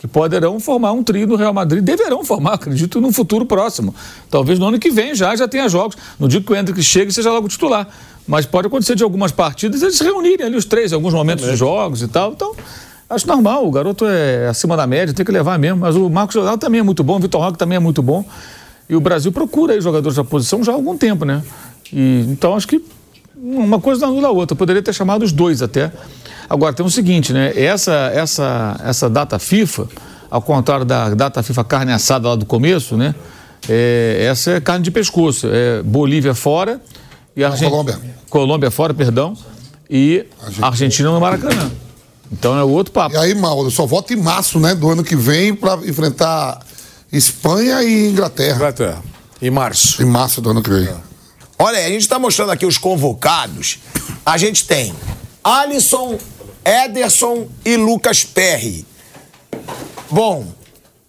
[0.00, 3.94] que poderão formar um trio no Real Madrid, deverão formar, acredito, no futuro próximo.
[4.30, 5.94] Talvez no ano que vem já já tenha jogos.
[6.18, 7.86] Não digo que o Hendrick chegue e seja logo titular,
[8.26, 11.46] mas pode acontecer de algumas partidas eles se reunirem ali os três em alguns momentos
[11.46, 12.32] é de jogos e tal.
[12.32, 12.56] Então,
[13.10, 15.80] acho normal, o garoto é acima da média, tem que levar mesmo.
[15.80, 18.24] Mas o Marcos Leonardo também é muito bom, o Vitor Roque também é muito bom.
[18.88, 21.42] E o Brasil procura aí jogadores da posição já há algum tempo, né?
[21.92, 22.82] E, então acho que
[23.36, 24.56] uma coisa não anula a outra.
[24.56, 25.92] Poderia ter chamado os dois até.
[26.50, 27.52] Agora, tem o seguinte, né?
[27.54, 29.86] Essa, essa, essa data FIFA,
[30.28, 33.14] ao contrário da data FIFA carne assada lá do começo, né?
[33.68, 35.46] É, essa é carne de pescoço.
[35.48, 36.80] É Bolívia fora
[37.36, 37.70] e Argentina.
[37.70, 38.00] Colômbia.
[38.28, 39.36] Colômbia fora, perdão.
[39.88, 41.70] E Argentina, Argentina no Maracanã.
[42.32, 43.14] Então é o outro papo.
[43.14, 44.74] E aí, Mauro, só volta em março, né?
[44.74, 46.58] Do ano que vem para enfrentar
[47.12, 48.56] Espanha e Inglaterra.
[48.56, 49.02] Inglaterra.
[49.40, 50.02] Em março.
[50.02, 50.88] Em março do ano que vem.
[51.56, 53.78] Olha, a gente está mostrando aqui os convocados.
[54.26, 54.92] A gente tem
[55.44, 56.18] Alisson
[56.70, 58.86] Ederson e Lucas Perry.
[60.08, 60.46] Bom,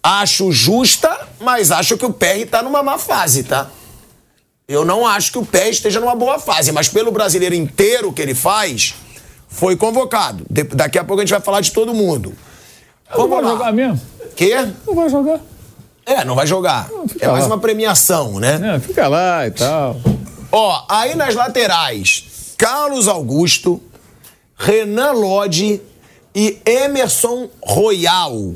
[0.02, 3.70] acho justa, mas acho que o Perry tá numa má fase, tá?
[4.66, 8.20] Eu não acho que o Perry esteja numa boa fase, mas pelo brasileiro inteiro que
[8.20, 8.94] ele faz,
[9.48, 10.44] foi convocado.
[10.50, 12.34] De daqui a pouco a gente vai falar de todo mundo.
[13.14, 14.00] Vamos não vai jogar mesmo?
[14.34, 14.56] Quê?
[14.86, 15.40] Não vai jogar.
[16.04, 16.88] É, não vai jogar.
[16.90, 17.50] Não, é mais lá.
[17.50, 18.74] uma premiação, né?
[18.76, 20.00] É, fica lá e tal.
[20.50, 22.24] Ó, aí nas laterais,
[22.58, 23.80] Carlos Augusto,
[24.62, 25.82] Renan Lodge
[26.32, 28.54] e Emerson Royal.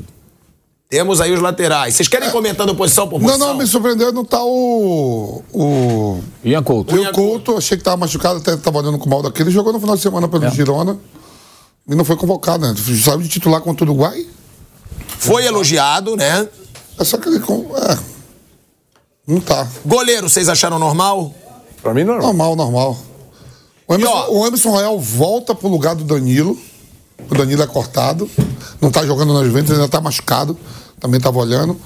[0.89, 1.95] Temos aí os laterais.
[1.95, 3.37] Vocês querem comentando posição por posição?
[3.37, 5.43] Não, não, me surpreendeu não tá o.
[5.51, 6.19] O.
[6.45, 6.95] Ian Couto.
[6.95, 9.51] O Ian Couto, achei que tava machucado, até tava olhando com o mal daquele.
[9.51, 10.51] Jogou no final de semana pelo é.
[10.51, 10.97] Girona
[11.85, 12.73] e não foi convocado, né?
[13.03, 14.25] Sabe de titular contra o Uruguai?
[15.19, 16.47] Foi elogiado, né?
[16.97, 17.37] É só que ele.
[17.39, 17.97] É.
[19.27, 19.67] Não tá.
[19.85, 21.35] Goleiro, vocês acharam normal?
[21.81, 22.27] Pra mim, normal.
[22.27, 22.97] Normal, normal.
[23.87, 26.59] O Emerson, ó, o Emerson Royal volta pro lugar do Danilo.
[27.29, 28.29] O Danilo é cortado.
[28.81, 30.57] Não tá jogando nas Juventus, ainda tá machucado.
[30.99, 31.79] Também tava olhando.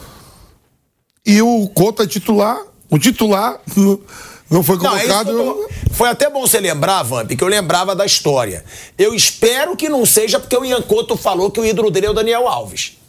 [1.26, 2.60] E o Couto é titular.
[2.90, 3.60] O titular
[4.49, 5.32] não foi convocado.
[5.32, 8.65] Não, é Foi até bom você lembrar, Vamp, que eu lembrava da história.
[8.98, 12.10] Eu espero que não seja porque o Ian Couto falou que o ídolo dele é
[12.10, 13.01] o Daniel Alves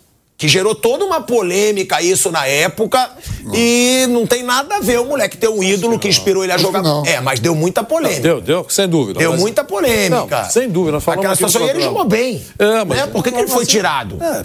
[0.43, 3.09] que gerou toda uma polêmica isso na época
[3.45, 3.55] não.
[3.55, 6.59] e não tem nada a ver o moleque ter um ídolo que inspirou ele a
[6.59, 6.83] jogar.
[6.83, 7.07] Não.
[7.07, 8.17] É, mas deu muita polêmica.
[8.17, 9.21] Não, deu, deu, sem dúvida.
[9.21, 9.41] Deu mas...
[9.41, 10.43] muita polêmica.
[10.51, 10.95] sem dúvida.
[10.95, 12.45] Nós Aquela situação e ele jogou bem.
[12.59, 12.99] É, mas...
[12.99, 13.07] Né?
[13.07, 14.19] Por que, que ele foi tirado?
[14.21, 14.45] É.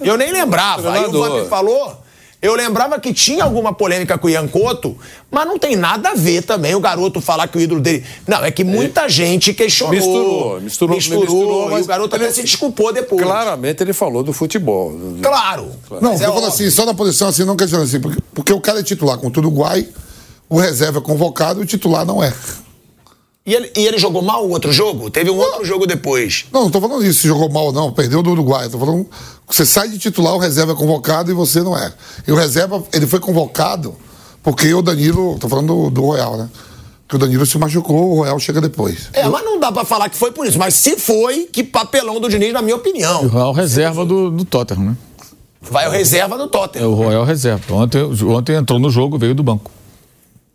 [0.00, 0.92] Eu nem lembrava.
[0.92, 2.00] Aí o Vamp falou.
[2.40, 4.96] Eu lembrava que tinha alguma polêmica com o Ian Couto,
[5.28, 8.04] mas não tem nada a ver também o garoto falar que o ídolo dele.
[8.28, 9.08] Não, é que muita é.
[9.08, 9.92] gente questionou.
[9.92, 13.20] Misturou, misturou, misturou, misturou mas o garoto ele, até se desculpou depois.
[13.20, 14.92] Claramente ele falou do futebol.
[15.20, 15.72] Claro.
[15.88, 16.04] claro.
[16.04, 18.60] Não, eu é falo assim, só na posição assim, não questionando assim, porque, porque o
[18.60, 19.88] cara é titular contra o Uruguai,
[20.48, 22.32] o reserva é convocado e o titular não é.
[23.48, 25.10] E ele, e ele jogou mal o outro jogo?
[25.10, 26.44] Teve um não, outro jogo depois.
[26.52, 28.68] Não, não tô falando isso, se jogou mal não, perdeu do Uruguai.
[28.68, 29.08] Tô falando
[29.46, 31.90] você sai de titular, o reserva é convocado e você não é.
[32.26, 33.96] E o reserva, ele foi convocado
[34.42, 36.50] porque o Danilo, tô falando do, do Royal, né?
[37.08, 39.08] Que o Danilo se machucou, o Royal chega depois.
[39.14, 40.58] É, mas não dá pra falar que foi por isso.
[40.58, 43.22] Mas se foi, que papelão do Diniz, na minha opinião.
[43.22, 44.96] E o Royal reserva do, do Tottenham, né?
[45.62, 46.84] Vai o reserva do Tottenham.
[46.84, 47.74] É o Royal reserva.
[47.74, 49.70] Ontem, ontem entrou no jogo, veio do banco.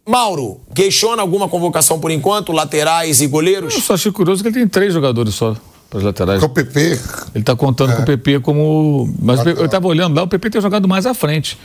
[0.05, 2.51] Mauro, questiona alguma convocação por enquanto?
[2.51, 3.73] Laterais e goleiros?
[3.73, 5.55] Eu só achei curioso que ele tem três jogadores só
[5.89, 6.39] para as laterais.
[6.39, 6.79] Com o PP.
[6.79, 6.99] Ele
[7.35, 7.95] está contando é.
[7.95, 9.13] com o PP como.
[9.21, 9.59] Mas Lateral.
[9.59, 11.57] eu estava olhando lá, o PP tem jogado mais à frente.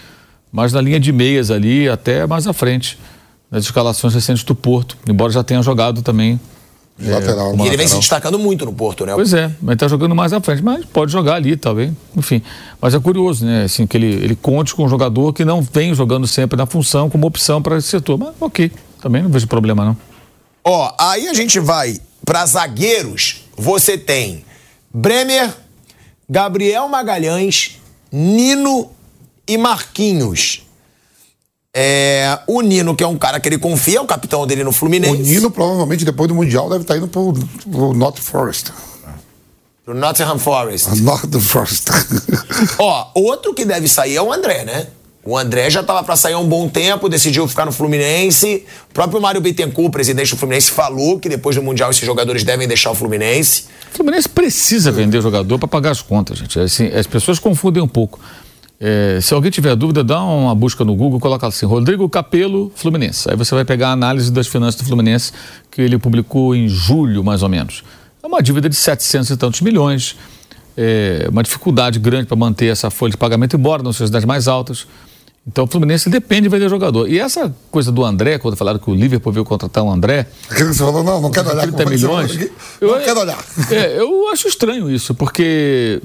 [0.52, 2.98] Mais na linha de meias ali, até mais à frente.
[3.50, 4.96] Nas escalações recentes do Porto.
[5.08, 6.38] Embora já tenha jogado também.
[7.00, 7.54] É, lateral.
[7.56, 9.14] E ele vem se destacando muito no Porto, né?
[9.14, 10.62] Pois é, mas está jogando mais à frente.
[10.62, 11.92] Mas pode jogar ali, talvez.
[12.16, 12.42] Enfim.
[12.80, 13.64] Mas é curioso, né?
[13.64, 17.08] Assim, que ele, ele conte com um jogador que não vem jogando sempre na função
[17.08, 18.18] como opção para esse setor.
[18.18, 19.96] Mas ok, também não vejo problema, não.
[20.64, 23.44] Ó, aí a gente vai para zagueiros.
[23.56, 24.44] Você tem
[24.92, 25.54] Bremer,
[26.28, 27.78] Gabriel Magalhães,
[28.10, 28.90] Nino
[29.46, 30.62] e Marquinhos.
[31.80, 34.72] É, o Nino, que é um cara que ele confia, é o capitão dele no
[34.72, 35.14] Fluminense.
[35.14, 37.32] O Nino, provavelmente, depois do Mundial, deve estar indo pro,
[37.70, 38.72] pro North Forest.
[39.84, 40.88] Pro Nottingham Forest.
[41.00, 41.84] Nottingham Forest.
[42.80, 44.88] Ó, outro que deve sair é o André, né?
[45.24, 48.64] O André já estava para sair há um bom tempo, decidiu ficar no Fluminense.
[48.90, 52.66] O próprio Mário Bittencourt, presidente do Fluminense, falou que depois do Mundial esses jogadores devem
[52.66, 53.66] deixar o Fluminense.
[53.92, 56.58] O Fluminense precisa vender jogador para pagar as contas, gente.
[56.58, 58.18] Assim, as pessoas confundem um pouco.
[58.80, 63.28] É, se alguém tiver dúvida, dá uma busca no Google, coloca assim, Rodrigo Capelo, Fluminense.
[63.28, 65.32] Aí você vai pegar a análise das finanças do Fluminense
[65.70, 67.82] que ele publicou em julho, mais ou menos.
[68.22, 70.16] É uma dívida de 700 e tantos milhões,
[70.76, 74.46] é uma dificuldade grande para manter essa folha de pagamento, embora não seja das mais
[74.46, 74.86] altas.
[75.46, 77.08] Então o Fluminense depende de vender jogador.
[77.08, 80.26] E essa coisa do André, quando falaram que o Liverpool veio contratar o André.
[80.48, 82.32] Aquilo que você falou, não, não quero olhar 30 como milhões.
[82.32, 82.52] falou aqui.
[82.82, 83.44] Não quero olhar.
[83.70, 86.02] É, eu acho estranho isso, porque.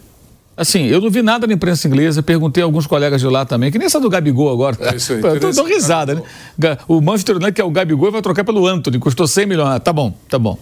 [0.56, 3.72] Assim, eu não vi nada na imprensa inglesa, perguntei a alguns colegas de lá também,
[3.72, 4.78] que nem essa do Gabigol agora.
[4.82, 6.22] É isso aí, eu tô, tô risada, né?
[6.58, 9.70] Ga- O Manchester United, que é o Gabigol, vai trocar pelo Anthony, custou 100 milhões.
[9.70, 10.58] Ah, tá bom, tá bom.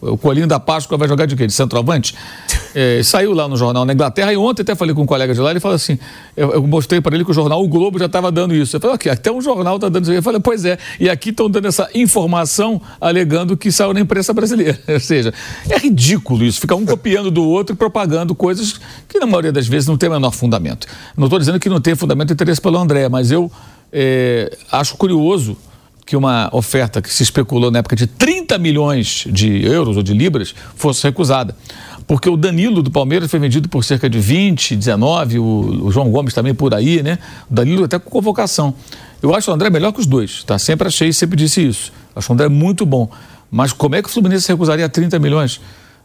[0.00, 1.46] O Colinho da Páscoa vai jogar de quê?
[1.46, 2.14] De centroavante?
[2.72, 5.40] É, saiu lá no jornal na Inglaterra e ontem até falei com um colega de
[5.40, 5.98] lá, ele falou assim,
[6.36, 8.76] eu, eu mostrei para ele que o jornal O Globo já estava dando isso.
[8.76, 10.12] Eu falei, ok, até um jornal está dando isso.
[10.12, 14.32] Eu falei, pois é, e aqui estão dando essa informação alegando que saiu na imprensa
[14.32, 14.78] brasileira.
[14.86, 15.34] Ou seja,
[15.68, 19.66] é ridículo isso, ficar um copiando do outro e propagando coisas que na maioria das
[19.66, 20.86] vezes não tem o menor fundamento.
[21.16, 23.50] Não estou dizendo que não tem fundamento e interesse pelo André, mas eu
[23.92, 25.56] é, acho curioso
[26.10, 30.12] que uma oferta que se especulou na época de 30 milhões de euros ou de
[30.12, 31.54] libras fosse recusada.
[32.04, 36.10] Porque o Danilo do Palmeiras foi vendido por cerca de 20, 19, o, o João
[36.10, 37.20] Gomes também por aí, né?
[37.48, 38.74] O Danilo até com convocação.
[39.22, 40.58] Eu acho o André melhor que os dois, tá?
[40.58, 41.92] Sempre achei, sempre disse isso.
[42.16, 43.08] Acho o André muito bom.
[43.48, 45.60] Mas como é que o Fluminense recusaria 30 milhões?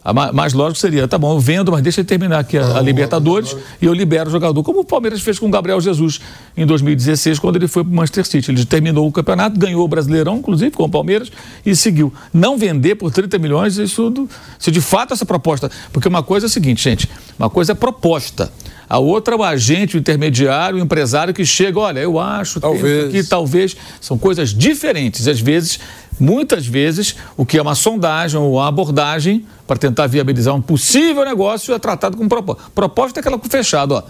[0.06, 2.78] A ma- mais lógico seria, tá bom, eu vendo, mas deixa ele terminar aqui a,
[2.78, 6.22] a Libertadores e eu libero o jogador, como o Palmeiras fez com o Gabriel Jesus
[6.56, 8.52] em 2016, quando ele foi para o Manchester City.
[8.52, 11.32] Ele terminou o campeonato, ganhou o Brasileirão, inclusive, com o Palmeiras,
[11.66, 12.14] e seguiu.
[12.32, 14.14] Não vender por 30 milhões, isso,
[14.60, 15.72] se de fato essa proposta.
[15.92, 17.10] Porque uma coisa é a seguinte, gente,
[17.40, 18.52] uma coisa é proposta.
[18.88, 23.08] A outra é o agente, o intermediário, o empresário que chega, olha, eu acho, Talvez.
[23.10, 23.76] aqui, talvez.
[24.00, 25.28] São coisas diferentes.
[25.28, 25.80] Às vezes,
[26.20, 31.26] muitas vezes, o que é uma sondagem ou uma abordagem para tentar viabilizar um possível
[31.26, 32.64] negócio é tratado como proposta.
[32.74, 34.04] Proposta é aquela com fechado, ó.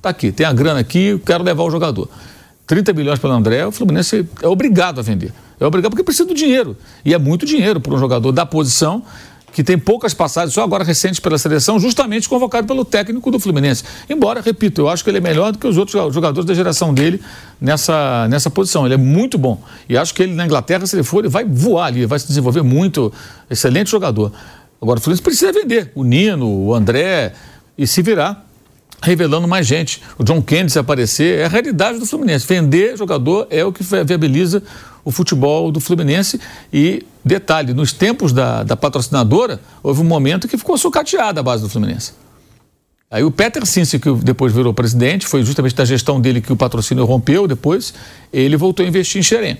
[0.00, 2.08] Tá aqui, tem a grana aqui, quero levar o jogador.
[2.66, 5.32] 30 milhões pelo André, o Fluminense é obrigado a vender.
[5.60, 6.76] É obrigado porque precisa do dinheiro.
[7.04, 9.02] E é muito dinheiro para um jogador da posição
[9.52, 13.84] que tem poucas passagens, só agora recentes pela seleção, justamente convocado pelo técnico do Fluminense.
[14.08, 16.94] Embora, repito, eu acho que ele é melhor do que os outros jogadores da geração
[16.94, 17.20] dele
[17.60, 18.86] nessa, nessa posição.
[18.86, 19.62] Ele é muito bom.
[19.88, 22.26] E acho que ele na Inglaterra, se ele for, ele vai voar ali, vai se
[22.26, 23.12] desenvolver muito.
[23.50, 24.32] Excelente jogador.
[24.80, 25.92] Agora, o Fluminense precisa vender.
[25.94, 27.34] O Nino, o André,
[27.76, 28.46] e se virar
[29.04, 30.00] revelando mais gente.
[30.16, 32.46] O John Kennedy se aparecer, é a realidade do Fluminense.
[32.46, 34.62] Vender jogador é o que vi- viabiliza
[35.04, 36.40] o futebol do Fluminense.
[36.72, 41.62] E, detalhe, nos tempos da, da patrocinadora, houve um momento que ficou sucateada a base
[41.62, 42.12] do Fluminense.
[43.10, 46.56] Aí o Peter Cince, que depois virou presidente, foi justamente da gestão dele que o
[46.56, 47.92] patrocínio rompeu depois,
[48.32, 49.58] ele voltou a investir em Xerém.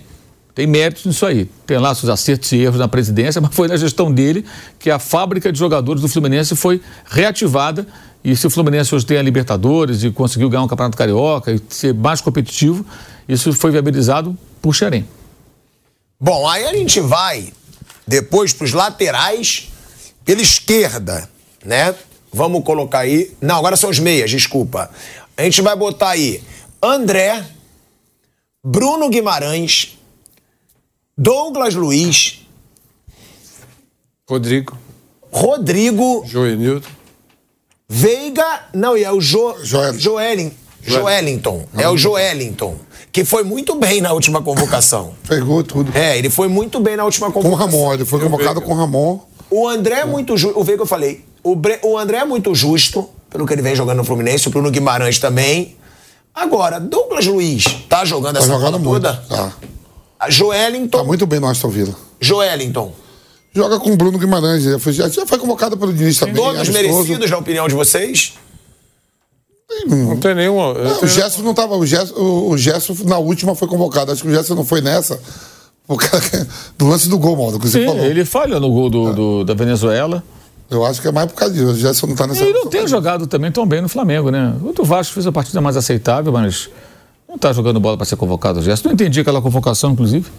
[0.55, 1.49] Tem méritos nisso aí.
[1.67, 4.45] Tem lá seus acertos e erros na presidência, mas foi na gestão dele
[4.79, 7.87] que a fábrica de jogadores do Fluminense foi reativada.
[8.25, 11.61] E se o Fluminense hoje tem a Libertadores e conseguiu ganhar um Campeonato Carioca e
[11.69, 12.87] ser mais competitivo,
[13.29, 15.07] isso foi viabilizado por Xerém.
[16.25, 17.53] Bom, aí a gente vai
[18.07, 19.69] depois para os laterais
[20.25, 21.29] pela esquerda,
[21.65, 21.93] né?
[22.33, 23.37] Vamos colocar aí.
[23.41, 24.89] Não, agora são os meias, desculpa.
[25.37, 26.41] A gente vai botar aí
[26.81, 27.45] André,
[28.65, 29.99] Bruno Guimarães,
[31.19, 32.47] Douglas Luiz,
[34.31, 34.79] Rodrigo,
[35.33, 36.87] Rodrigo, Joenildo.
[37.89, 38.69] Veiga.
[38.73, 41.65] Não, e é o jo, Joel- Joelin, Joelinton.
[41.77, 42.77] É o Joelinton.
[43.11, 45.13] Que foi muito bem na última convocação.
[45.29, 45.97] Pegou tudo.
[45.97, 47.79] É, ele foi muito bem na última Com o convocação.
[47.81, 49.21] Ramon, ele foi convocado com o Ramon.
[49.51, 50.59] O André é muito justo.
[50.59, 51.25] O Veiga eu falei.
[51.43, 54.49] O, Bre- o André é muito justo, pelo que ele vem jogando no Fluminense.
[54.49, 55.77] O Bruno Guimarães também.
[56.35, 59.03] Agora, Douglas Luiz tá jogando Tá essa jogando bola muito.
[59.03, 59.15] toda?
[59.29, 59.53] Tá.
[60.19, 60.99] A Joelinton.
[60.99, 61.95] Tá muito bem no Aston Villa.
[62.21, 62.93] Joelinton.
[63.55, 64.63] Joga com o Bruno Guimarães.
[64.63, 66.35] Já foi, já já foi convocado pelo Diniz também.
[66.37, 68.33] Todos merecidos, na opinião de vocês?
[69.87, 70.75] Não tem nenhuma.
[70.75, 71.77] Não, o Gerson não tava.
[71.77, 74.13] O Gerson, o, o Gerson na última foi convocado.
[74.13, 75.19] Acho que o Gerson não foi nessa.
[76.79, 78.05] Do lance do gol, Maldo, que você Sim, falou.
[78.05, 80.23] ele falha no gol do, do- da Venezuela.
[80.71, 81.67] Eu acho que é mais por causa disso.
[81.67, 82.43] O Gerson não tá nessa.
[82.45, 84.55] Ele não tem jogado também tão bem no Flamengo, né?
[84.63, 86.71] O do Vasco fez a partida mais aceitável, mas
[87.29, 88.89] não está jogando bola para ser convocado o Gerson.
[88.89, 90.31] Não entendi aquela convocação, inclusive.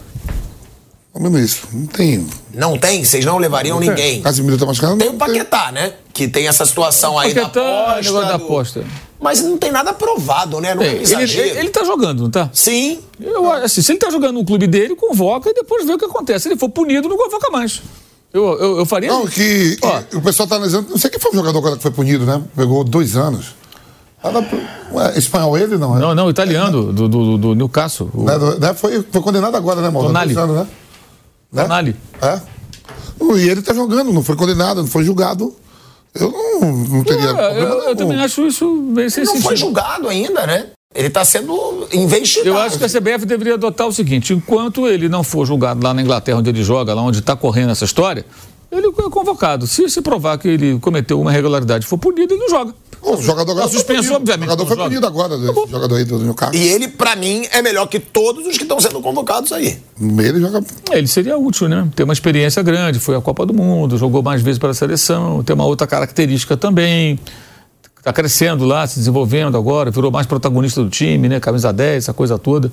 [1.16, 1.68] Menos isso.
[1.72, 2.26] Não tem.
[2.52, 3.04] Não tem?
[3.04, 4.20] Vocês não levariam ninguém.
[4.20, 4.96] Casimiro tá machucado?
[4.96, 5.92] Tem o Paquetá, né?
[6.12, 8.02] Que tem essa situação aí Paquetá, da aposta.
[8.02, 8.84] negócio da do- aposta.
[9.20, 10.74] Mas não tem nada provado, né?
[10.74, 12.50] Não é, um Ele, ele, tá jogando, não tá?
[12.52, 12.98] Sim.
[13.20, 16.04] Eu, assim, se ele tá jogando no clube dele, convoca e depois vê o que
[16.04, 16.42] acontece.
[16.42, 17.80] Se ele for punido, não convoca mais.
[18.32, 19.08] Eu, eu, eu faria.
[19.08, 19.78] Não, que
[20.14, 20.90] o pessoal tá analisando.
[20.90, 22.42] Não sei quem foi o jogador que foi punido, né?
[22.56, 23.54] Pegou dois anos.
[24.92, 25.96] Ué, espanhol ele, não?
[25.96, 26.00] é?
[26.00, 28.10] Não, não, italiano, do, do, do Newcastle.
[28.14, 30.08] O Né, do- né, foi, foi condenado agora, né, Mauro?
[30.08, 30.34] Tonali.
[30.34, 30.66] Dois anos, né?
[31.62, 31.96] Tonali.
[32.20, 32.40] É?
[33.20, 35.54] Uh, E ele tá jogando, não foi condenado, não foi julgado.
[36.14, 37.30] Eu não, não teria.
[37.30, 40.66] Eu, eu, eu também acho isso bem Ele sem não foi julgado ainda, né?
[40.94, 42.50] Ele está sendo investigado.
[42.50, 45.92] Eu acho que a CBF deveria adotar o seguinte: enquanto ele não for julgado lá
[45.92, 48.24] na Inglaterra, onde ele joga, lá onde está correndo essa história,
[48.78, 49.66] ele é convocado.
[49.66, 52.74] Se se provar que ele cometeu uma irregularidade for punido, ele não joga.
[53.02, 54.16] O jogador agora suspensão, punido.
[54.16, 54.88] obviamente, O jogador foi joga.
[54.88, 56.56] punido agora, esse jogador aí do Newcastle.
[56.58, 59.78] E ele, pra mim, é melhor que todos os que estão sendo convocados aí.
[60.00, 60.64] Ele joga.
[60.90, 61.86] Ele seria útil, né?
[61.94, 65.42] Tem uma experiência grande, foi à Copa do Mundo, jogou mais vezes para a seleção,
[65.42, 67.18] tem uma outra característica também.
[67.98, 71.40] Está crescendo lá, se desenvolvendo agora, virou mais protagonista do time, né?
[71.40, 72.70] Camisa 10, essa coisa toda.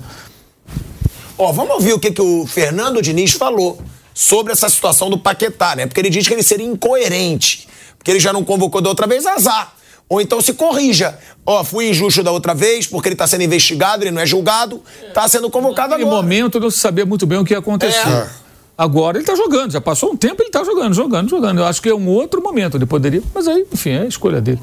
[1.38, 3.78] Ó, vamos ouvir o que, que o Fernando Diniz falou
[4.14, 5.86] sobre essa situação do Paquetá, né?
[5.86, 7.68] Porque ele diz que ele seria incoerente.
[7.96, 9.74] Porque ele já não convocou da outra vez, azar.
[10.08, 11.18] Ou então se corrija.
[11.46, 14.82] Ó, fui injusto da outra vez, porque ele tá sendo investigado, ele não é julgado,
[15.14, 16.22] tá sendo convocado Naquele agora.
[16.22, 18.08] momento não se sabia muito bem o que ia acontecer.
[18.08, 18.28] É.
[18.76, 21.58] Agora ele está jogando, já passou um tempo ele está jogando, jogando, jogando.
[21.60, 24.40] Eu acho que é um outro momento, ele poderia, mas aí, enfim, é a escolha
[24.40, 24.60] dele.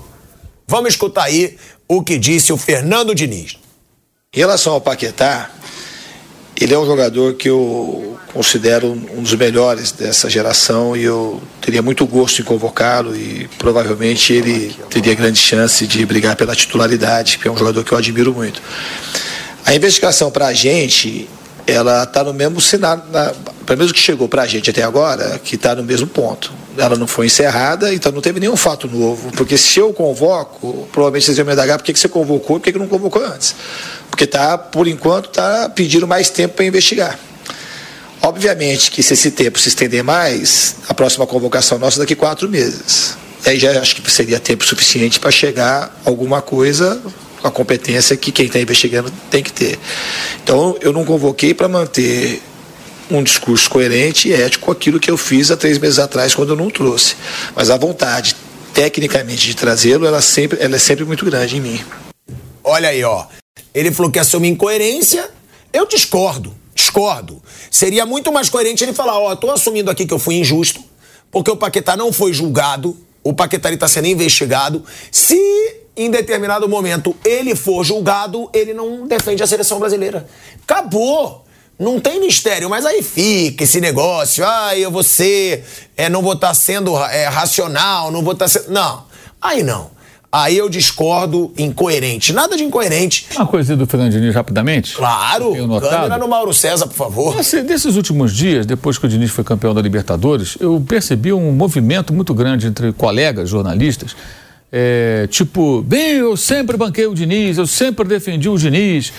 [0.67, 1.57] Vamos escutar aí
[1.87, 3.57] o que disse o Fernando Diniz.
[4.33, 5.49] Em relação ao Paquetá,
[6.59, 11.81] ele é um jogador que eu considero um dos melhores dessa geração e eu teria
[11.81, 17.47] muito gosto em convocá-lo e provavelmente ele teria grande chance de brigar pela titularidade, porque
[17.47, 18.61] é um jogador que eu admiro muito.
[19.65, 21.29] A investigação para a gente,
[21.69, 23.33] ela está no mesmo cenário, na,
[23.65, 26.51] pelo menos que chegou para a gente até agora, que está no mesmo ponto.
[26.77, 29.31] Ela não foi encerrada, então não teve nenhum fato novo.
[29.33, 32.59] Porque se eu convoco, provavelmente vocês iam me indagar por que, que você convocou e
[32.59, 33.55] por que, que não convocou antes.
[34.09, 37.19] Porque tá, por enquanto, está pedindo mais tempo para investigar.
[38.21, 42.17] Obviamente que se esse tempo se estender mais, a próxima convocação nossa é daqui a
[42.17, 43.15] quatro meses.
[43.45, 47.01] Aí já acho que seria tempo suficiente para chegar alguma coisa
[47.43, 49.79] a competência que quem está investigando tem que ter.
[50.43, 52.41] Então eu não convoquei para manter
[53.09, 56.55] um discurso coerente e ético aquilo que eu fiz há três meses atrás quando eu
[56.55, 57.15] não trouxe.
[57.55, 58.35] Mas a vontade,
[58.73, 61.81] tecnicamente, de trazê-lo, ela, sempre, ela é sempre muito grande em mim.
[62.63, 63.25] Olha aí, ó.
[63.73, 65.29] Ele falou que assume incoerência.
[65.73, 67.41] Eu discordo, discordo.
[67.71, 70.83] Seria muito mais coerente ele falar, ó, tô assumindo aqui que eu fui injusto,
[71.31, 74.83] porque o Paquetá não foi julgado, o Paquetá está sendo investigado.
[75.11, 80.25] Se em determinado momento ele for julgado, ele não defende a seleção brasileira.
[80.63, 81.45] Acabou.
[81.77, 84.45] Não tem mistério, mas aí fica esse negócio.
[84.45, 85.63] Ah, eu vou ser.
[85.95, 88.69] É, não vou estar sendo é, racional, não vou estar sendo.
[88.69, 89.03] Não.
[89.41, 89.89] Aí não.
[90.31, 92.33] Aí eu discordo incoerente.
[92.33, 93.25] Nada de incoerente.
[93.35, 94.93] Uma coisa do Fernando Diniz rapidamente.
[94.95, 95.53] Claro.
[95.81, 97.35] Câmera no Mauro César, por favor.
[97.35, 101.51] Nesse- Desses últimos dias, depois que o Diniz foi campeão da Libertadores, eu percebi um
[101.53, 104.15] movimento muito grande entre colegas jornalistas.
[104.71, 109.11] É, tipo, bem, eu sempre banquei o Diniz, eu sempre defendi o Diniz.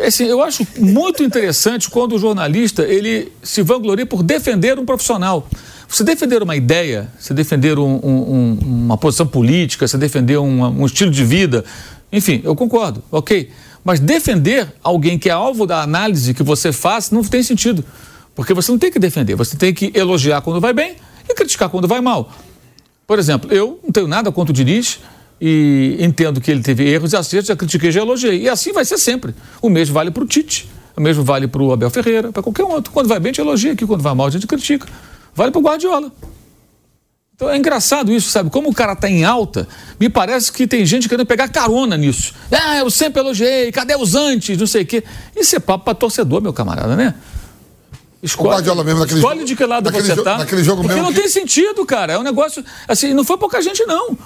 [0.00, 5.48] Assim, eu acho muito interessante quando o jornalista ele se vangloria por defender um profissional.
[5.88, 10.86] Você defender uma ideia, você defender um- um- um- uma posição política, você defender um
[10.86, 11.64] estilo de vida,
[12.12, 13.50] enfim, eu concordo, ok.
[13.84, 17.84] Mas defender alguém que é alvo da análise que você faz não tem sentido.
[18.34, 20.94] Porque você não tem que defender, você tem que elogiar quando vai bem
[21.28, 22.30] e criticar quando vai mal.
[23.08, 25.00] Por exemplo, eu não tenho nada contra o Diniz
[25.40, 28.42] e entendo que ele teve erros e acertos, já critiquei, já elogiei.
[28.42, 29.34] E assim vai ser sempre.
[29.62, 32.64] O mesmo vale para o Tite, o mesmo vale para o Abel Ferreira, para qualquer
[32.64, 32.92] outro.
[32.92, 34.86] Quando vai bem, a gente elogia aqui, quando vai mal, a gente critica.
[35.34, 36.12] Vale para o Guardiola.
[37.34, 38.50] Então é engraçado isso, sabe?
[38.50, 39.66] Como o cara está em alta,
[39.98, 42.34] me parece que tem gente querendo pegar carona nisso.
[42.52, 45.02] Ah, eu sempre elogiei, cadê os antes, não sei o quê.
[45.34, 47.14] Isso é papo para torcedor, meu camarada, né?
[48.22, 50.38] Escolhe, O Guardiola mesmo naquele escolhe jogo- de que lado naquele você tá.
[50.38, 52.14] naquele jogo porque mesmo não que- tem sentido, cara.
[52.14, 52.64] É um negócio.
[52.88, 54.18] Assim, não foi pouca gente, não.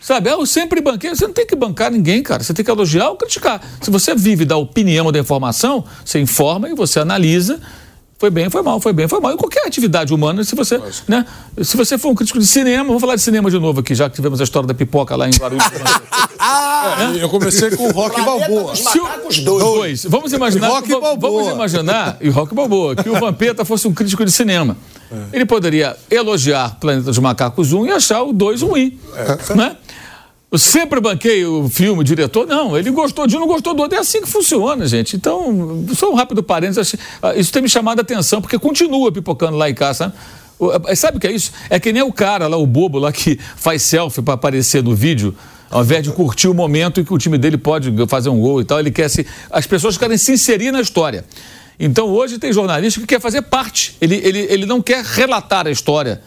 [0.00, 0.30] Sabe?
[0.30, 1.10] Eu sempre banquei.
[1.14, 2.42] Você não tem que bancar ninguém, cara.
[2.42, 3.60] Você tem que elogiar ou criticar.
[3.82, 7.60] Se você vive da opinião ou da informação, você informa e você analisa.
[8.20, 9.32] Foi bem, foi mal, foi bem, foi mal.
[9.32, 10.78] Em qualquer atividade humana, se você,
[11.08, 11.24] né,
[11.62, 14.10] se você for um crítico de cinema, vamos falar de cinema de novo aqui, já
[14.10, 15.64] que tivemos a história da pipoca lá em Guarulhos.
[17.18, 18.74] Eu comecei com o Rock Balboa.
[18.84, 19.64] Macacos dois.
[19.64, 20.04] Dois.
[20.04, 21.32] Vamos imaginar, E Rock Balboa.
[21.42, 24.76] vamos imaginar, e Rock Balboa, que o Vampeta fosse um crítico de cinema.
[25.32, 28.98] Ele poderia elogiar Planeta dos Macacos 1 e achar o 2 ruim.
[29.56, 29.76] Né?
[30.52, 32.46] Eu sempre banquei o filme, o diretor.
[32.46, 33.96] Não, ele gostou de um, não gostou do outro.
[33.96, 35.14] É assim que funciona, gente.
[35.16, 36.96] Então, só um rápido parênteses.
[37.22, 39.98] ah, Isso tem me chamado a atenção, porque continua pipocando lá em casa.
[40.06, 40.14] sabe?
[40.58, 41.52] O- eh, Sabe o que é isso?
[41.70, 44.92] É que nem o cara lá, o bobo lá que faz selfie para aparecer no
[44.94, 45.34] vídeo,
[45.70, 48.60] ao invés de curtir o momento em que o time dele pode fazer um gol
[48.60, 49.24] e tal, ele quer se.
[49.52, 51.24] As pessoas querem se inserir na história.
[51.78, 53.96] Então hoje tem jornalista que quer fazer parte.
[54.00, 56.20] Ele, ele, ele não quer relatar a história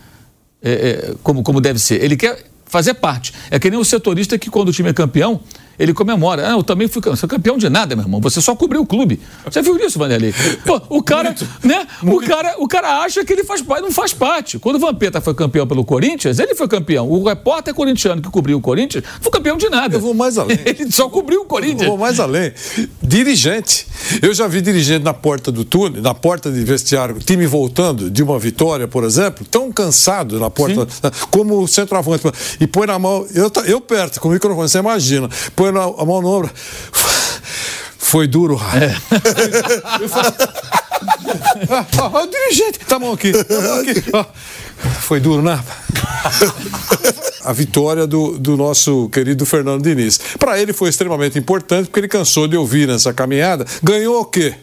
[0.64, 2.02] é, é, como, como deve ser.
[2.02, 2.42] Ele quer
[2.74, 3.32] fazer parte.
[3.52, 5.40] É que nem o setorista que, quando o time é campeão,
[5.78, 6.48] ele comemora.
[6.48, 8.22] Ah, eu também fui sou campeão de nada, meu irmão.
[8.22, 9.20] Você só cobriu o clube.
[9.46, 10.34] Você viu isso, Vanderlei?
[10.66, 11.88] Pô, o cara, né?
[12.02, 14.60] O cara, o cara acha que ele faz parte, não faz parte.
[14.60, 17.10] Quando o Vampeta foi campeão pelo Corinthians, ele foi campeão.
[17.10, 19.96] O repórter corintiano que cobriu o Corinthians foi campeão de nada.
[19.96, 20.60] Eu vou mais além.
[20.66, 21.84] Ele só cobriu o Corinthians.
[21.84, 22.54] Eu vou mais além.
[23.02, 23.88] Dirigente.
[24.22, 28.24] Eu já vi dirigente na porta do túnel, na porta de vestiário, time voltando de
[28.24, 30.88] uma vitória, por exemplo, tão cansado na porta,
[31.30, 32.24] como o centroavante.
[32.60, 36.06] E põe na mão, eu, eu perto, com o microfone, você imagina, põe na, a
[36.06, 36.52] mão no ombro.
[37.98, 38.92] Foi duro, Raio.
[40.02, 40.64] Eu falo, ah,
[41.70, 43.32] ah, ah, o dirigente, tá a mão aqui.
[43.32, 44.04] Tá mão aqui.
[44.86, 45.64] Ah, foi duro, né?
[47.44, 50.20] a vitória do, do nosso querido Fernando Diniz.
[50.38, 53.66] Para ele foi extremamente importante porque ele cansou de ouvir nessa caminhada.
[53.82, 54.54] Ganhou o quê?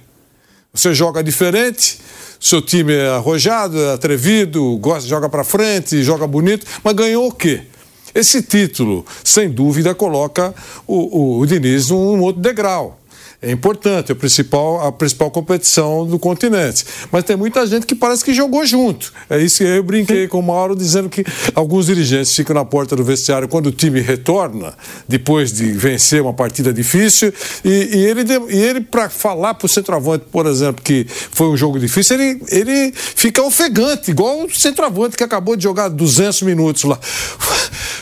[0.72, 1.98] Você joga diferente,
[2.38, 7.32] seu time é arrojado, é atrevido, gosta, joga para frente, joga bonito, mas ganhou o
[7.32, 7.62] quê?
[8.14, 10.54] Esse título, sem dúvida, coloca
[10.86, 12.99] o, o, o Diniz num outro degrau.
[13.42, 16.84] É importante, é a principal, a principal competição do continente.
[17.10, 19.10] Mas tem muita gente que parece que jogou junto.
[19.30, 22.94] É isso que eu brinquei com o Mauro, dizendo que alguns dirigentes ficam na porta
[22.94, 24.74] do vestiário quando o time retorna,
[25.08, 27.32] depois de vencer uma partida difícil.
[27.64, 31.56] E, e ele, e ele para falar para o centroavante, por exemplo, que foi um
[31.56, 36.84] jogo difícil, ele, ele fica ofegante, igual o centroavante que acabou de jogar 200 minutos
[36.84, 36.98] lá.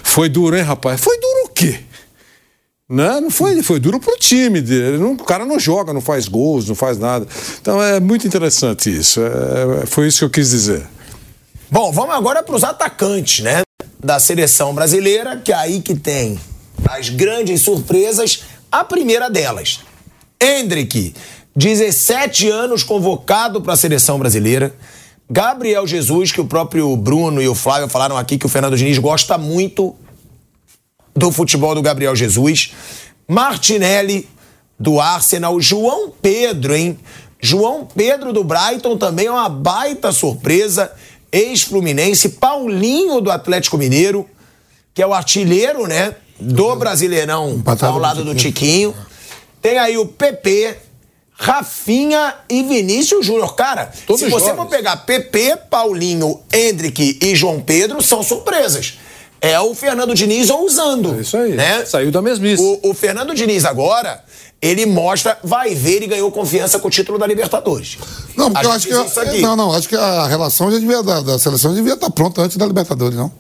[0.03, 1.01] Foi duro, hein, rapaz?
[1.01, 1.79] Foi duro o quê?
[2.89, 3.21] Né?
[3.21, 4.97] Não foi, foi duro pro time dele.
[4.97, 7.27] Não, o cara não joga, não faz gols, não faz nada.
[7.61, 9.21] Então é muito interessante isso.
[9.21, 10.87] É- foi isso que eu quis dizer.
[11.71, 13.61] Bom, vamos agora para os atacantes, né?
[14.03, 16.41] Da seleção brasileira, que é aí que tem
[16.89, 18.45] as grandes surpresas.
[18.73, 19.81] A primeira delas,
[20.41, 21.15] Hendrick,
[21.55, 24.75] 17 anos convocado para a seleção brasileira.
[25.31, 28.97] Gabriel Jesus, que o próprio Bruno e o Flávio falaram aqui que o Fernando Diniz
[28.97, 29.95] gosta muito
[31.19, 32.73] do futebol do Gabriel Jesus.
[33.27, 34.29] Martinelli,
[34.79, 35.61] do Arsenal.
[35.61, 36.99] João Pedro, hein?
[37.41, 40.91] João Pedro do Brighton também é uma baita surpresa.
[41.31, 42.31] Ex-Fluminense.
[42.31, 44.27] Paulinho do Atlético Mineiro,
[44.95, 46.15] que é o artilheiro, né?
[46.41, 48.93] Do Brasileirão Empatado ao lado do Tiquinho.
[48.93, 49.09] Tiquinho.
[49.61, 50.77] Tem aí o PP,
[51.33, 53.55] Rafinha e Vinícius Júnior.
[53.57, 54.57] Cara, Todos se você jovens.
[54.63, 58.99] for pegar PP, Paulinho, Hendrick e João Pedro, são surpresas.
[59.41, 61.15] É o Fernando Diniz ousando.
[61.17, 61.53] É isso aí.
[61.55, 61.85] Né?
[61.85, 62.63] Saiu da mesmice.
[62.63, 64.21] O, o Fernando Diniz agora,
[64.61, 67.99] ele mostra, vai ver e ganhou confiança com o título da Libertadores.
[68.37, 69.41] Não, porque A eu acho que.
[69.41, 72.57] Não, não, acho que a relação já devia, da, da seleção devia estar pronta antes
[72.57, 73.31] da Libertadores, não?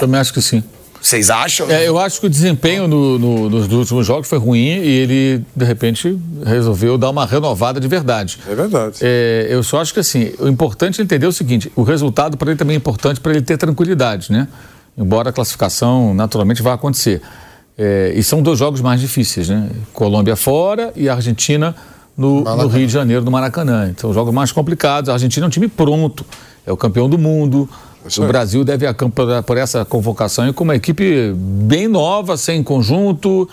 [0.00, 0.62] Também acho que sim.
[1.02, 1.68] Vocês acham?
[1.68, 5.44] É, eu acho que o desempenho no- no- nos últimos jogos foi ruim e ele,
[5.54, 6.16] de repente,
[6.46, 8.38] resolveu dar uma renovada de verdade.
[8.48, 8.98] É verdade.
[9.02, 12.50] É, eu só acho que assim, o importante é entender o seguinte: o resultado para
[12.52, 14.46] ele também é importante para ele ter tranquilidade, né?
[14.96, 17.22] Embora a classificação naturalmente vá acontecer.
[17.76, 19.70] É, e são dois jogos mais difíceis, né?
[19.92, 21.74] Colômbia fora e Argentina
[22.16, 23.88] no, no Rio de Janeiro, no Maracanã.
[23.88, 25.08] Então, jogos mais complicados.
[25.08, 26.24] A Argentina é um time pronto,
[26.66, 27.68] é o campeão do mundo.
[28.18, 32.62] O Brasil deve a campo por essa convocação e com uma equipe bem nova, sem
[32.62, 33.48] conjunto.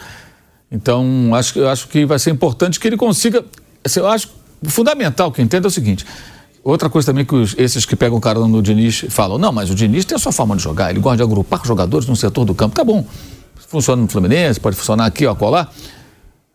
[0.72, 3.46] Então, acho, acho que vai ser importante que ele consiga.
[3.84, 4.30] assim, eu acho
[4.66, 6.06] fundamental que entenda é o seguinte.
[6.64, 9.70] Outra coisa também que os- esses que pegam o cara no Diniz falam: não, mas
[9.70, 12.46] o Diniz tem a sua forma de jogar, ele gosta de agrupar jogadores no setor
[12.46, 12.76] do campo.
[12.76, 13.06] Tá bom.
[13.68, 15.70] Funciona no Fluminense, pode funcionar aqui ou acolá.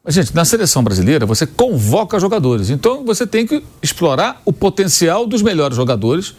[0.05, 2.69] Mas, gente, na seleção brasileira você convoca jogadores.
[2.71, 6.35] Então você tem que explorar o potencial dos melhores jogadores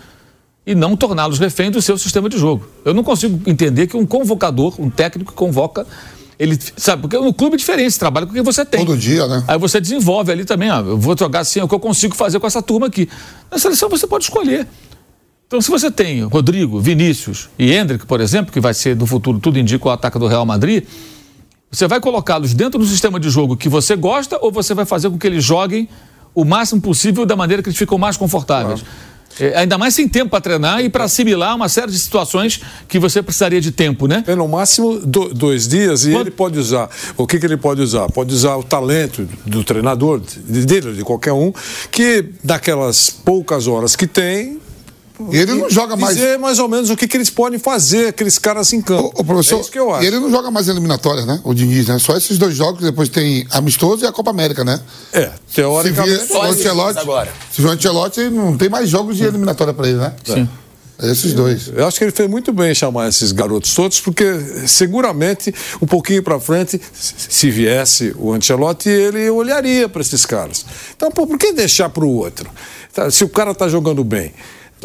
[0.67, 2.67] e não torná-los refém do seu sistema de jogo.
[2.83, 5.87] Eu não consigo entender que um convocador, um técnico que convoca,
[6.37, 8.85] ele, sabe, porque no clube é diferente, você trabalha com o que você tem.
[8.85, 9.43] Todo dia, né?
[9.47, 12.15] Aí você desenvolve ali também, ó, eu vou jogar assim, é o que eu consigo
[12.15, 13.07] fazer com essa turma aqui.
[13.49, 14.67] Na seleção você pode escolher.
[15.47, 19.39] Então, se você tem Rodrigo, Vinícius e Hendrick, por exemplo, que vai ser do futuro,
[19.39, 20.83] tudo indica o ataque do Real Madrid,
[21.71, 25.09] você vai colocá-los dentro do sistema de jogo que você gosta ou você vai fazer
[25.09, 25.87] com que eles joguem
[26.33, 28.83] o máximo possível da maneira que eles ficam mais confortáveis?
[29.39, 32.97] É, ainda mais sem tempo para treinar e para assimilar uma série de situações que
[32.97, 34.23] você precisaria de tempo, né?
[34.27, 36.89] É no máximo do- dois dias e ele pode usar.
[37.17, 38.07] O que, que ele pode usar?
[38.11, 41.51] Pode usar o talento do treinador, de- dele, de qualquer um,
[41.91, 44.59] que naquelas poucas horas que tem.
[45.31, 48.07] E ele não joga mais- Dizer mais ou menos o que, que eles podem fazer,
[48.07, 49.11] aqueles caras em campo.
[49.15, 50.03] O professor, é isso que eu acho.
[50.03, 51.39] E ele não joga mais eliminatórias, né?
[51.43, 51.97] O Diniz, né?
[51.99, 54.79] Só esses dois jogos, depois tem amistoso e a Copa América, né?
[55.13, 56.19] É, teoricamente.
[56.21, 56.99] Se vier o Ancelotti,
[57.51, 60.13] se vier o Ancelotti, não tem mais jogos de eliminatória pra ele, né?
[60.25, 60.49] Sim.
[60.97, 61.69] É esses dois.
[61.75, 64.23] Eu acho que ele fez muito bem em chamar esses garotos todos, porque
[64.65, 70.65] seguramente um pouquinho para frente, se viesse o Ancelotti, ele olharia para esses caras.
[70.95, 72.49] Então, pô, por que deixar para o outro?
[72.93, 74.31] Tá, Se o cara está jogando bem,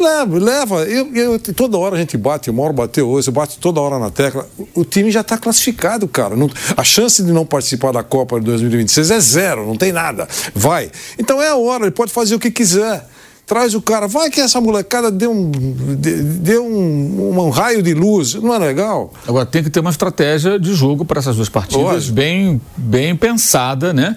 [0.01, 0.75] Leva, leva.
[0.85, 3.99] Eu, eu- toda hora a gente bate, o Mauro bateu hoje, eu bato toda hora
[3.99, 4.47] na tecla.
[4.57, 6.35] O, o time já está classificado, cara.
[6.35, 10.27] Não- a chance de não participar da Copa de 2026 é zero, não tem nada.
[10.55, 10.89] Vai.
[11.19, 13.07] Então é a hora, ele pode fazer o que quiser.
[13.45, 18.33] Traz o cara, vai que essa molecada dê um, dê um, um raio de luz,
[18.35, 19.11] não é legal?
[19.27, 23.91] Agora tem que ter uma estratégia de jogo para essas duas partidas bem, bem pensada,
[23.91, 24.15] né?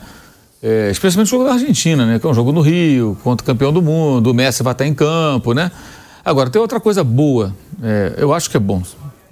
[0.67, 2.19] É, especialmente o jogo da Argentina, né?
[2.19, 4.87] Que é um jogo no Rio, contra o campeão do mundo, o Messi vai estar
[4.87, 5.71] em campo, né?
[6.25, 8.83] Agora, tem outra coisa boa, é, eu acho que é bom,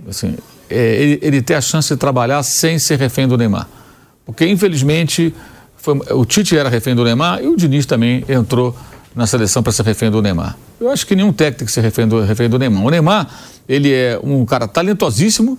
[0.06, 0.36] assim,
[0.68, 3.66] é, ele, ele ter a chance de trabalhar sem ser refém do Neymar.
[4.26, 5.34] Porque, infelizmente,
[5.78, 8.76] foi- o Tite era refém do Neymar e o Diniz também entrou
[9.16, 10.54] na seleção para ser refém do Neymar.
[10.78, 12.84] Eu acho que nenhum técnico ser refém do, refém do Neymar.
[12.84, 13.26] O Neymar,
[13.66, 15.58] ele é um cara talentosíssimo,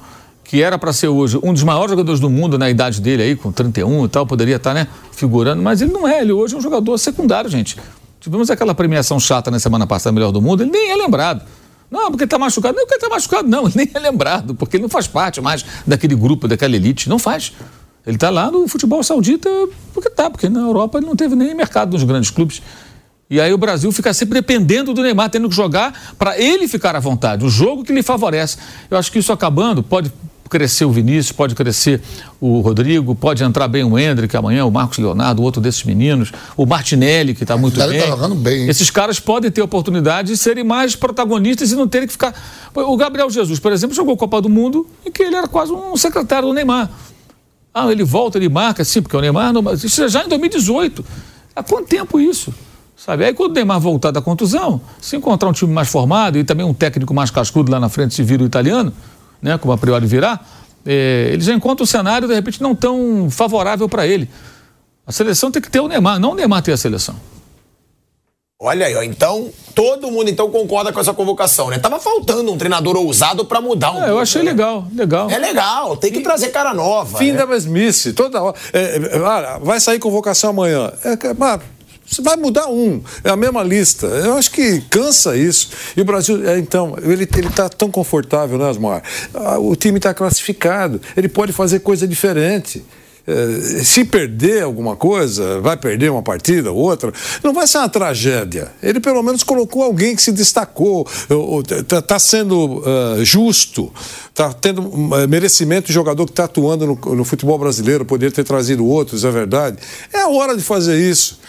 [0.53, 3.35] que era para ser hoje um dos maiores jogadores do mundo na idade dele aí,
[3.35, 6.57] com 31 e tal, poderia estar, né, figurando, mas ele não é, ele hoje é
[6.59, 7.75] um jogador secundário, gente.
[8.19, 11.43] Tivemos aquela premiação chata na semana passada, melhor do mundo, ele nem é lembrado.
[11.89, 12.77] Não, porque está machucado.
[12.77, 13.65] Não, porque está machucado, não.
[13.65, 17.09] Ele nem é lembrado, porque ele não faz parte mais daquele grupo, daquela elite.
[17.09, 17.53] Não faz.
[18.05, 19.49] Ele está lá no futebol saudita
[19.91, 22.61] porque tá, porque na Europa ele não teve nem mercado nos grandes clubes.
[23.29, 26.95] E aí o Brasil fica sempre dependendo do Neymar, tendo que jogar para ele ficar
[26.95, 28.57] à vontade, o jogo que lhe favorece.
[28.89, 30.11] Eu acho que isso acabando, pode
[30.49, 32.01] crescer o Vinícius, pode crescer
[32.39, 36.65] o Rodrigo, pode entrar bem o Hendrick amanhã, o Marcos Leonardo, outro desses meninos, o
[36.65, 38.09] Martinelli, que está muito Martinelli bem.
[38.09, 38.69] tá jogando bem, hein?
[38.69, 42.33] Esses caras podem ter oportunidade de serem mais protagonistas e não terem que ficar.
[42.75, 45.97] O Gabriel Jesus, por exemplo, jogou Copa do Mundo em que ele era quase um
[45.97, 46.89] secretário do Neymar.
[47.73, 49.51] Ah, ele volta, ele marca, sim, porque o Neymar.
[49.51, 49.73] Não...
[49.73, 51.03] Isso já em 2018.
[51.55, 52.53] Há quanto tempo isso?
[52.95, 53.25] Sabe?
[53.25, 56.65] Aí quando o Neymar voltar da contusão, se encontrar um time mais formado e também
[56.65, 58.93] um técnico mais cascudo lá na frente, se vira o italiano,
[59.43, 60.39] né, como a priori virá,
[60.85, 64.27] eh, ele já encontra um cenário, de repente, não tão favorável para ele.
[65.05, 67.15] A seleção tem que ter o Neymar, não o Neymar ter a seleção.
[68.65, 69.03] Olha aí, ó.
[69.03, 71.77] Então, todo mundo então concorda com essa convocação, né?
[71.79, 75.29] Tava faltando um treinador ousado pra mudar um É, eu achei legal, legal.
[75.29, 77.17] É legal, tem que trazer cara nova.
[77.17, 77.39] Fim né?
[77.39, 78.55] da mesmice, toda hora.
[78.71, 80.93] É, é, olha, vai sair convocação amanhã.
[81.03, 81.59] É, que- mas
[82.21, 84.07] vai mudar um, é a mesma lista.
[84.07, 85.69] Eu acho que cansa isso.
[85.95, 89.03] E o Brasil, é, então, ele está tão confortável, né, Asmar?
[89.33, 92.83] Ah, O time está classificado, ele pode fazer coisa diferente.
[93.25, 98.69] É, se perder alguma coisa, vai perder uma partida, outra, não vai ser uma tragédia.
[98.83, 101.07] Ele pelo menos colocou alguém que se destacou,
[101.89, 103.93] está sendo ah, justo,
[104.29, 108.43] está tendo ah, merecimento de jogador que está atuando no, no futebol brasileiro, poderia ter
[108.43, 109.77] trazido outros, é verdade.
[110.11, 111.39] É a hora de fazer isso.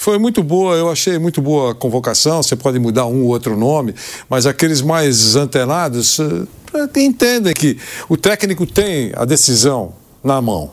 [0.00, 2.42] Foi muito boa, eu achei muito boa a convocação.
[2.42, 3.94] Você pode mudar um ou outro nome,
[4.30, 7.76] mas aqueles mais antenados eh, entendem que
[8.08, 9.92] o técnico tem a decisão
[10.24, 10.72] na mão.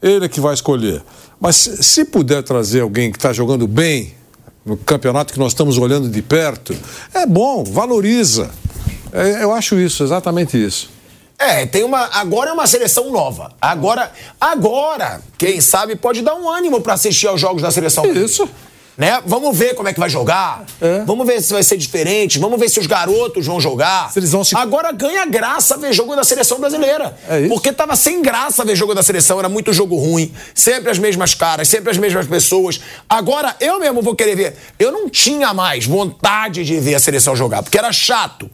[0.00, 1.02] Ele é que vai escolher.
[1.40, 4.14] Mas se puder trazer alguém que está jogando bem
[4.64, 6.72] no campeonato que nós estamos olhando de perto,
[7.12, 8.48] é bom, valoriza.
[9.12, 10.88] É, eu acho isso, exatamente isso.
[11.36, 12.10] É, tem uma.
[12.12, 13.52] Agora é uma seleção nova.
[13.60, 18.06] Agora, agora, quem sabe pode dar um ânimo pra assistir aos jogos da seleção.
[18.06, 18.48] Isso.
[18.98, 19.22] Né?
[19.24, 20.64] Vamos ver como é que vai jogar.
[21.06, 22.36] Vamos ver se vai ser diferente.
[22.40, 24.10] Vamos ver se os garotos vão jogar.
[24.58, 27.16] Agora ganha graça ver jogo da seleção brasileira.
[27.48, 30.32] Porque tava sem graça ver jogo da seleção, era muito jogo ruim.
[30.52, 32.80] Sempre as mesmas caras, sempre as mesmas pessoas.
[33.08, 34.56] Agora eu mesmo vou querer ver.
[34.80, 38.50] Eu não tinha mais vontade de ver a seleção jogar, porque era chato.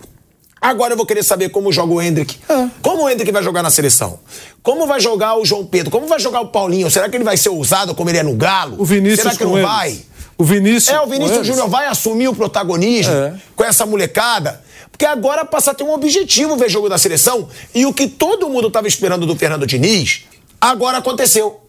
[0.61, 2.39] Agora eu vou querer saber como joga o Hendrick.
[2.83, 4.19] Como o Hendrick vai jogar na seleção?
[4.63, 5.91] Como vai jogar o João Pedro?
[5.91, 6.91] Como vai jogar o Paulinho?
[6.91, 8.77] Será que ele vai ser ousado como ele é no Galo?
[8.79, 10.05] O Vinícius Será que não eles.
[10.37, 10.89] O Vinícius.
[10.95, 11.47] É, o Vinícius.
[11.47, 13.35] Júnior vai assumir o protagonismo É.
[13.55, 14.63] com essa molecada.
[14.91, 17.49] Porque agora passa a ter um objetivo ver jogo da seleção.
[17.75, 20.23] E o que todo mundo estava esperando do Fernando Diniz,
[20.61, 21.61] agora aconteceu.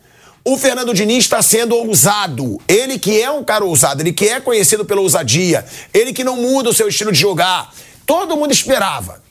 [0.44, 2.62] O Fernando Diniz está sendo ousado.
[2.68, 6.36] Ele que é um cara ousado, ele que é conhecido pela ousadia, ele que não
[6.38, 7.74] muda o seu estilo de jogar.
[8.06, 9.24] Todo mundo esperava.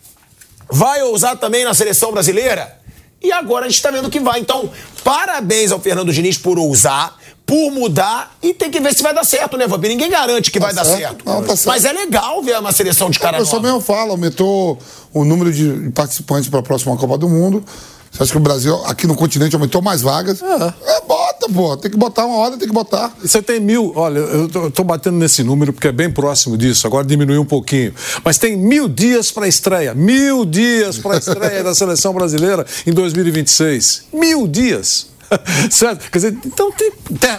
[0.68, 2.80] Vai ousar também na seleção brasileira?
[3.22, 4.40] E agora a gente está vendo que vai.
[4.40, 4.70] Então,
[5.04, 9.24] parabéns ao Fernando Diniz por ousar, por mudar e tem que ver se vai dar
[9.24, 9.92] certo, né, Vampiro?
[9.92, 11.24] Ninguém garante que vai dar certo.
[11.26, 11.66] Não, tá certo.
[11.66, 13.74] Mas é legal ver uma seleção de cara O pessoal nova.
[13.74, 14.78] mesmo fala, aumentou
[15.12, 17.62] o número de participantes para a próxima Copa do Mundo.
[18.10, 20.40] Você acha que o Brasil, aqui no continente, aumentou mais vagas?
[20.40, 21.76] É, bota, pô.
[21.76, 23.12] Tem que botar uma hora, tem que botar.
[23.20, 26.56] Você tem mil, olha, eu tô, eu tô batendo nesse número porque é bem próximo
[26.56, 27.92] disso, agora diminuiu um pouquinho.
[28.24, 34.04] Mas tem mil dias para estreia, mil dias para estreia da seleção brasileira em 2026.
[34.12, 35.08] Mil dias.
[35.70, 36.10] Certo?
[36.10, 36.92] Quer dizer, então tem.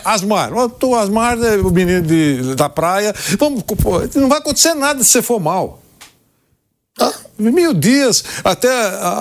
[0.04, 3.14] Asmar, tô Asmar, é o menino de- da praia.
[3.40, 3.64] Vamos,
[4.16, 5.80] não vai acontecer nada se você for mal.
[6.98, 7.14] Tá?
[7.38, 8.70] Mil dias até,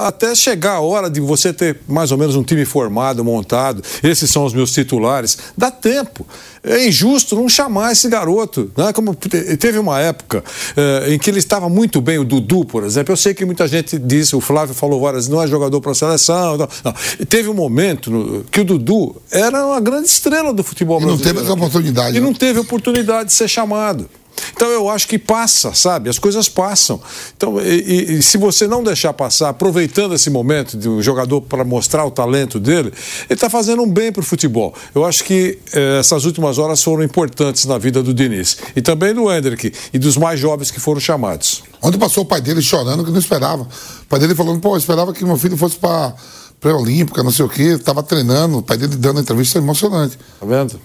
[0.07, 3.83] até chegar a hora de você ter mais ou menos um time formado, montado.
[4.01, 5.37] Esses são os meus titulares.
[5.59, 6.25] Dá tempo.
[6.63, 8.71] É injusto não chamar esse garoto.
[8.77, 8.93] Né?
[8.93, 10.45] Como teve uma época
[10.77, 13.13] eh, em que ele estava muito bem, o Dudu, por exemplo.
[13.13, 15.95] Eu sei que muita gente disse, o Flávio falou várias, não é jogador para a
[15.97, 16.57] seleção.
[16.57, 16.69] Não.
[16.85, 16.95] Não.
[17.29, 21.09] Teve um momento no, que o Dudu era uma grande estrela do futebol E não
[21.09, 21.39] brasileiro.
[21.41, 22.17] teve essa oportunidade.
[22.17, 22.25] E né?
[22.25, 24.09] não teve oportunidade de ser chamado.
[24.55, 26.09] Então eu acho que passa, sabe?
[26.09, 27.01] As coisas passam.
[27.37, 32.05] Então, e, e- se você não deixar passar, aproveitando esse momento do jogador para mostrar
[32.05, 32.95] o talento dele, ele
[33.31, 34.75] está fazendo um bem para o futebol.
[34.95, 38.57] Eu acho que eh, essas últimas horas foram importantes na vida do Diniz.
[38.77, 41.63] E também do Hendrick e dos mais jovens que foram chamados.
[41.83, 43.63] Ontem passou o pai dele chorando que não esperava.
[43.63, 46.15] O pai dele falando, pô, eu esperava que meu filho fosse pra
[46.61, 48.59] pré-olímpica, não sei o quê, tava treinando.
[48.59, 50.19] O pai dele dando a entrevista emocionante.
[50.41, 50.81] Tá vendo?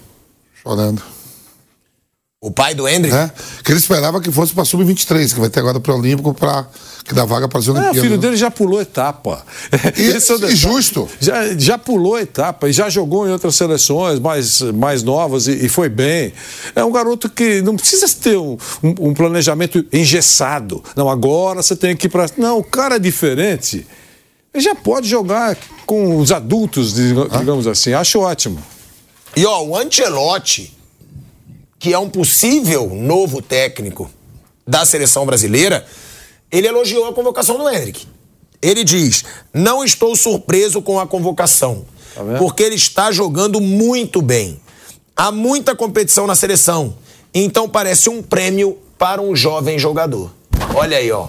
[0.62, 1.02] Chorando.
[2.42, 3.14] O pai do Hendrick?
[3.14, 3.30] É,
[3.62, 6.66] que ele esperava que fosse pra sub-23, que vai ter agora pré-olímpico pra
[7.04, 7.98] que dá vaga para as É, Olimpíadas.
[7.98, 8.22] o filho né?
[8.22, 9.44] dele já pulou etapa.
[9.98, 10.56] E- Esse é o e detalhe.
[10.56, 11.06] justo.
[11.20, 15.68] Já, já pulou etapa e já jogou em outras seleções mais, mais novas e, e
[15.68, 16.32] foi bem.
[16.74, 20.82] É um garoto que não precisa ter um, um- um planejamento engessado.
[20.96, 22.24] Não, agora você tem que ir para.
[22.38, 23.86] Não, o cara é diferente.
[24.54, 27.92] Ele já pode jogar com os adultos, diga- digamos assim.
[27.92, 28.62] Acho ótimo.
[29.36, 30.74] E ó, o Ancelotti,
[31.80, 34.10] que é um possível novo técnico
[34.66, 35.84] da seleção brasileira,
[36.52, 38.06] ele elogiou a convocação do Hendrick.
[38.60, 41.86] Ele diz: Não estou surpreso com a convocação,
[42.38, 44.60] porque ele está jogando muito bem.
[45.16, 46.94] Há muita competição na seleção,
[47.32, 50.30] então parece um prêmio para um jovem jogador.
[50.74, 51.28] Olha aí, ó.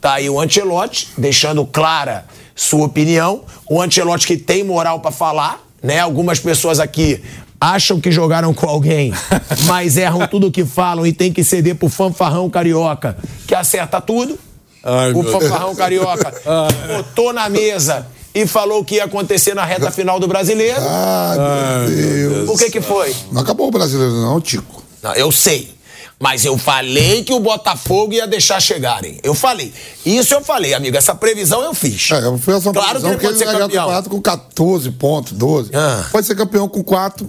[0.00, 2.26] Tá aí o Ancelotti, deixando clara
[2.56, 3.44] sua opinião.
[3.70, 6.00] O Ancelotti que tem moral para falar, né?
[6.00, 7.22] Algumas pessoas aqui
[7.62, 9.14] acham que jogaram com alguém,
[9.66, 13.16] mas erram tudo que falam e tem que ceder pro fanfarrão carioca,
[13.46, 14.36] que acerta tudo.
[14.82, 16.34] Ai, o fanfarrão carioca
[16.88, 20.80] botou na mesa e falou o que ia acontecer na reta final do brasileiro.
[20.80, 22.48] Ah, meu Deus.
[22.48, 23.14] O que que foi?
[23.30, 24.82] Não acabou o brasileiro, não, Tico.
[25.00, 25.72] Não, eu sei.
[26.18, 29.18] Mas eu falei que o Botafogo ia deixar chegarem.
[29.24, 29.72] Eu falei.
[30.06, 30.96] Isso eu falei, amigo.
[30.96, 32.10] Essa previsão eu fiz.
[32.12, 33.68] É, eu fui essa Claro que previsão ele que pode ser o campeão.
[33.68, 35.70] campeonato com 14 pontos, 12.
[35.74, 36.06] Ah.
[36.12, 37.28] Pode ser campeão com 4,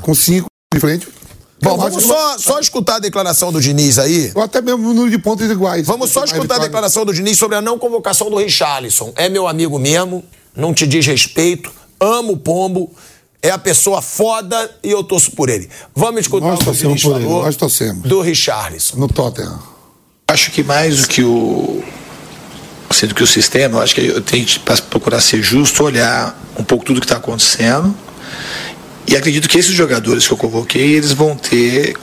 [0.00, 1.08] com 5 de frente.
[1.62, 4.32] Bom, vamos só, só escutar a declaração do Diniz aí.
[4.34, 5.86] Ou até mesmo no número de pontos iguais.
[5.86, 9.12] Vamos só escutar a declaração do Diniz sobre a não convocação do Richarlison.
[9.14, 10.24] É meu amigo mesmo,
[10.56, 12.92] não te diz respeito, amo o Pombo,
[13.40, 15.70] é a pessoa foda e eu torço por ele.
[15.94, 18.08] Vamos escutar Nós o que o Diniz por ele, falou nós torcemos.
[18.08, 18.96] do Richarlison.
[18.96, 19.60] No Tottenham.
[20.26, 21.82] Acho que mais do que o
[22.92, 24.58] sendo que o sistema, eu acho que eu tenho que
[24.90, 27.94] procurar ser justo, olhar um pouco tudo que está acontecendo.
[29.06, 31.96] E acredito que esses jogadores que eu convoquei, eles vão ter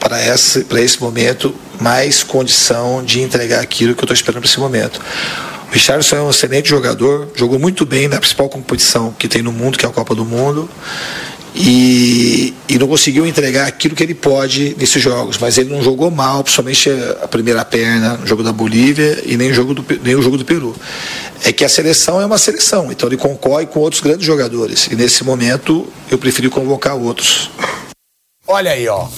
[0.00, 4.48] para esse, para esse momento mais condição de entregar aquilo que eu estou esperando para
[4.48, 5.00] esse momento.
[5.68, 9.52] O Richardson é um excelente jogador, jogou muito bem na principal competição que tem no
[9.52, 10.68] mundo, que é a Copa do Mundo.
[11.58, 16.10] E, e não conseguiu entregar aquilo que ele pode nesses jogos, mas ele não jogou
[16.10, 16.90] mal, principalmente
[17.22, 20.36] a primeira perna no jogo da Bolívia e nem o jogo do, nem o jogo
[20.36, 20.76] do Peru.
[21.42, 24.86] É que a seleção é uma seleção, então ele concorre com outros grandes jogadores.
[24.90, 27.50] E nesse momento eu preferi convocar outros.
[28.46, 29.08] Olha aí, ó.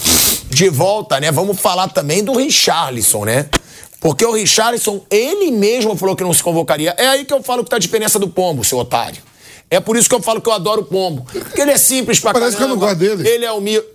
[0.49, 1.33] De volta, né?
[1.33, 3.47] Vamos falar também do Richarlison, né?
[3.99, 6.95] Porque o Richarlison, ele mesmo falou que não se convocaria.
[6.97, 9.21] É aí que eu falo que tá a diferença do Pombo, seu otário.
[9.69, 11.25] É por isso que eu falo que eu adoro o Pombo.
[11.31, 12.95] Porque ele é simples pra Parece que eu não caramba.
[13.05, 13.29] gosto dele.
[13.29, 13.85] Ele é humilde.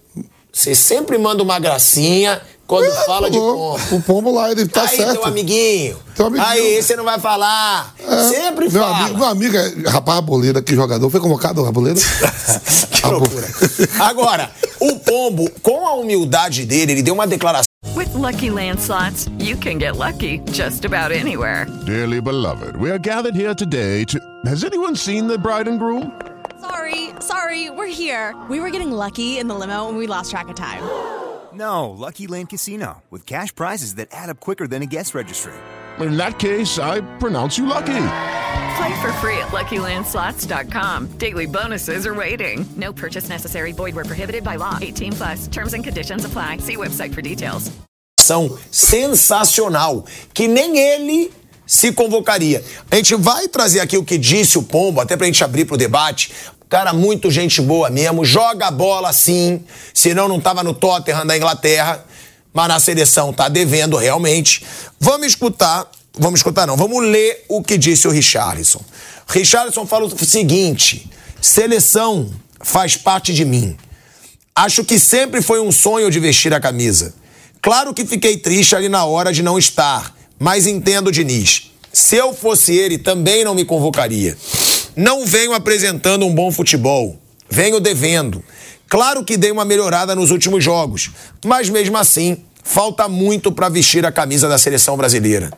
[0.53, 3.39] Você sempre manda uma gracinha quando fala de.
[3.39, 3.79] Pombo.
[3.93, 5.13] O Pombo lá, ele tá aí, certo.
[5.13, 5.97] teu amiguinho.
[6.15, 6.49] Teu amiguinho.
[6.49, 7.95] Aí, você não vai falar.
[7.99, 8.23] É.
[8.29, 8.97] Sempre meu fala.
[8.97, 11.11] Amigo, meu amigo é rapaz Arboleda, que jogador.
[11.11, 12.01] Foi convocado o Arboleda?
[12.91, 13.49] que loucura.
[14.01, 14.51] Agora,
[14.81, 17.65] o Pombo, com a humildade dele, ele deu uma declaração.
[17.95, 21.67] With Lucky Land slots, you can get lucky just about anywhere.
[21.85, 24.19] Dearly beloved, we are gathered here today to.
[24.47, 26.11] Has anyone seen the bride and groom?
[26.61, 28.35] Sorry, sorry, we're here.
[28.49, 30.83] We were getting lucky in the limo and we lost track of time.
[31.55, 35.53] No, Lucky Land Casino, with cash prizes that add up quicker than a guest registry.
[36.01, 38.07] In that case, I pronounce you lucky.
[38.77, 41.19] Play for free at LuckyLandSlots.com.
[41.19, 42.65] Daily bonuses are waiting.
[42.77, 43.73] No purchase necessary.
[43.73, 44.79] Void where prohibited by law.
[44.83, 45.47] 18 plus.
[45.47, 46.59] Terms and conditions apply.
[46.59, 47.71] See website for details.
[48.25, 51.31] ação sensacional, que nem ele
[51.67, 52.63] se convocaria.
[52.91, 55.77] A gente vai trazer aqui o que disse o Pombo, até pra gente abrir pro
[55.77, 56.33] debate.
[56.75, 59.63] Cara, muito gente boa mesmo, joga bola sim,
[59.95, 62.05] senão não tava no Tottenham da Inglaterra,
[62.53, 64.67] mas na seleção tá devendo realmente.
[64.99, 65.89] Vamos escutar,
[66.19, 68.81] vamos escutar não, vamos ler o que disse o Richarlison.
[69.29, 71.09] Richarlison fala o seguinte:
[71.41, 72.29] seleção
[72.61, 73.77] faz parte de mim.
[74.53, 77.15] Acho que sempre foi um sonho de vestir a camisa.
[77.63, 81.71] Claro que fiquei triste ali na hora de não estar, mas entendo Diniz.
[81.93, 84.37] Se eu fosse ele, também não me convocaria.
[84.97, 87.19] Não venho apresentando um bom futebol.
[87.51, 88.43] Venho devendo.
[88.89, 91.11] Claro que dei uma melhorada nos últimos jogos,
[91.45, 95.51] mas mesmo assim, falta muito para vestir a camisa da seleção brasileira.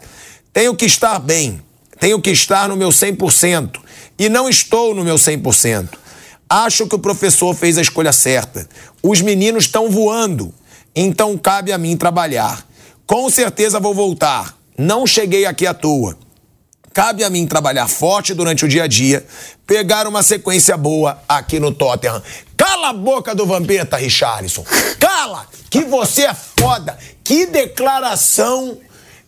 [0.53, 1.61] Tenho que estar bem,
[2.01, 3.79] tenho que estar no meu 100%
[4.19, 5.89] e não estou no meu 100%.
[6.49, 8.67] Acho que o professor fez a escolha certa.
[9.03, 10.55] Os meninos estão voando,
[10.95, 12.67] então cabe a mim trabalhar.
[13.07, 14.57] Com certeza vou voltar.
[14.79, 16.17] Não cheguei aqui à toa.
[16.97, 19.23] Cabe a mim trabalhar forte durante o dia a dia,
[19.67, 22.23] pegar uma sequência boa aqui no Tottenham.
[22.57, 24.65] Cala a boca do Vampeta, Richarlison.
[24.99, 25.47] Cala!
[25.69, 26.97] Que você é foda.
[27.23, 28.79] Que declaração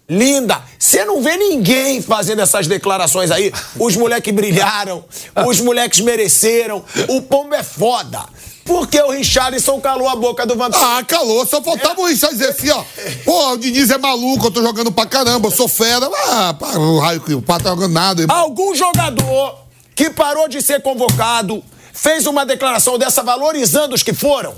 [0.09, 0.63] linda.
[0.79, 3.53] Você não vê ninguém fazendo essas declarações aí.
[3.79, 5.05] Os moleques brilharam,
[5.47, 6.83] os moleques mereceram.
[7.07, 8.25] O pombo é foda.
[8.69, 10.99] Porque o Richarlison calou a boca do Vampeta.
[10.99, 11.47] Ah, calou.
[11.47, 12.85] Só faltava o Richard dizer assim, ó.
[13.25, 16.09] Pô, o Diniz é maluco, eu tô jogando pra caramba, eu sou fera.
[16.29, 18.21] Ah, o raio que o Pato tá jogando nada.
[18.23, 18.37] irmão.
[18.37, 19.57] Algum jogador
[19.95, 21.65] que parou de ser convocado
[21.95, 24.55] fez uma declaração dessa valorizando os que foram?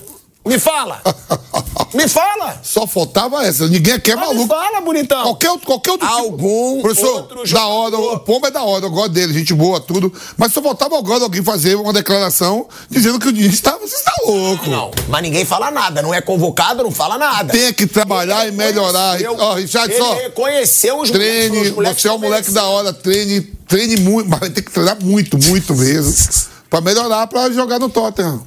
[0.46, 1.02] Me fala.
[1.92, 2.60] Me fala.
[2.62, 3.66] Só faltava essa.
[3.68, 4.42] Ninguém aqui é Mas maluco.
[4.42, 5.22] Me fala, bonitão.
[5.22, 6.82] Qualquer outro, qualquer outro Algum tipo.
[6.82, 10.12] Professor, outro da hora, o Pombo é da hora, eu gosto dele, gente boa, tudo.
[10.36, 13.78] Mas só faltava agora alguém fazer uma declaração dizendo que o Diniz estava.
[13.80, 14.70] Você está louco.
[14.70, 16.00] Não, mas ninguém fala nada.
[16.00, 17.52] Não é convocado, não fala nada.
[17.52, 19.18] Tem que trabalhar e melhorar.
[19.38, 20.14] Ó, Richard, ele só.
[20.14, 24.30] reconheceu os Treine, moleques, os moleques você é um moleque da hora, treine, treine muito,
[24.30, 26.14] mas vai ter que treinar muito, muito mesmo.
[26.70, 28.46] pra melhorar, pra jogar no Tottenham.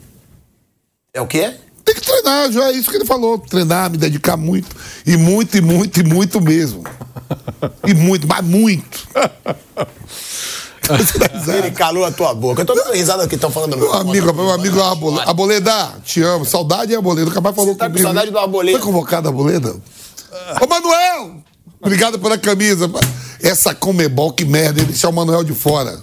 [1.14, 1.53] É o quê?
[1.86, 3.38] Tem que treinar, já é isso que ele falou.
[3.38, 4.76] Treinar, me dedicar muito.
[5.06, 6.84] E muito, e muito, e muito mesmo.
[7.86, 9.08] E muito, mas muito.
[11.48, 12.62] Ele calou a tua boca.
[12.62, 16.22] Eu tô dando risada que estão falando meu Meu amigo, meu amigo Arboleda, Arboleda, te
[16.22, 16.44] amo.
[16.44, 17.30] Saudade é Arboleda.
[17.30, 18.06] O Cabal falou tá com comigo.
[18.06, 18.80] saudade do Arboleda?
[18.80, 19.76] Foi convocado Arboleda?
[20.62, 21.38] Ô, Manuel!
[21.82, 22.90] Obrigado pela camisa.
[23.42, 26.00] Essa Comebol, que merda, ele deixar o Manuel de fora.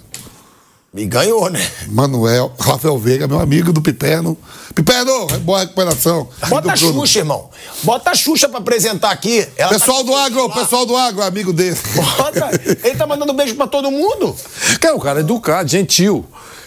[0.93, 1.65] Me ganhou, né?
[1.87, 4.37] Manuel, Rafael Veiga, meu amigo do Piperno.
[4.75, 6.27] Piperno, é boa recuperação.
[6.49, 6.75] Bota a.
[6.75, 7.49] Xuxa, irmão.
[7.83, 9.47] Bota a Xuxa pra apresentar aqui.
[9.55, 11.77] Ela Pessoal tá- do agro, pessoal do agro, amigo dele.
[11.95, 12.49] Bota.
[12.83, 14.35] Ele tá mandando beijo pra todo mundo.
[14.81, 16.25] Cara, o cara é educado, gentil.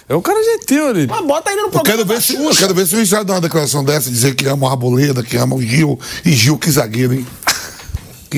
[0.09, 1.06] É um cara gentil ali.
[1.06, 2.60] Mas bota ele no Eu programa quero, ver se, eu Xuxa.
[2.60, 5.36] quero ver se o Richard dá uma declaração dessa, dizer que ama o Arboleda, que
[5.36, 5.98] ama o Gil.
[6.24, 7.26] E Gil, que zagueiro, hein?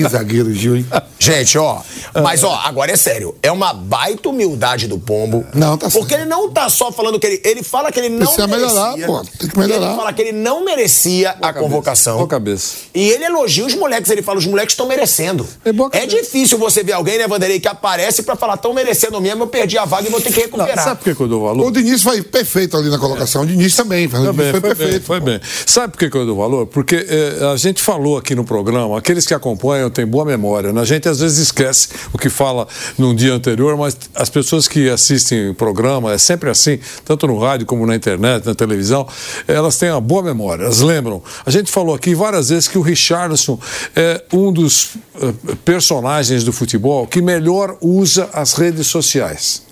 [0.03, 0.85] Que zagueiro, Gil, hein?
[1.19, 1.81] Gente, ó,
[2.21, 3.35] mas ó, agora é sério.
[3.41, 5.45] É uma baita humildade do Pombo.
[5.53, 7.41] Não, tá Porque ele não tá só falando que ele.
[7.43, 9.07] Ele fala que ele não Precisa melhorar, merecia.
[9.07, 9.87] pô, tem que melhorar.
[9.87, 12.17] Ele fala que ele não merecia a convocação.
[12.17, 12.75] Boa cabeça.
[12.93, 14.11] E ele elogia os moleques.
[14.11, 15.45] Ele fala, os moleques estão merecendo.
[15.91, 19.47] É, difícil você ver alguém, né, Vanderlei, que aparece pra falar, estão merecendo mesmo, eu
[19.47, 20.83] perdi a vaga e vou ter que recuperar.
[20.83, 21.67] Sabe por que eu dou valor?
[21.67, 23.41] O Diniz foi perfeito ali na colocação.
[23.41, 24.05] O Diniz também.
[24.05, 25.05] O Diniz Também, foi, foi, bem, perfeito.
[25.05, 25.41] foi bem.
[25.65, 26.67] Sabe por que, que eu dou valor?
[26.67, 30.71] Porque eh, a gente falou aqui no programa, aqueles que acompanham têm boa memória.
[30.73, 30.81] né?
[30.81, 34.89] A gente às vezes esquece o que fala num dia anterior, mas as pessoas que
[34.89, 39.07] assistem o programa, é sempre assim, tanto no rádio como na internet, na televisão,
[39.47, 41.21] elas têm uma boa memória, elas lembram.
[41.45, 43.59] A gente falou aqui várias vezes que o Richardson
[43.95, 45.33] é um dos eh,
[45.65, 49.66] personagens do futebol que melhor usa as redes sociais.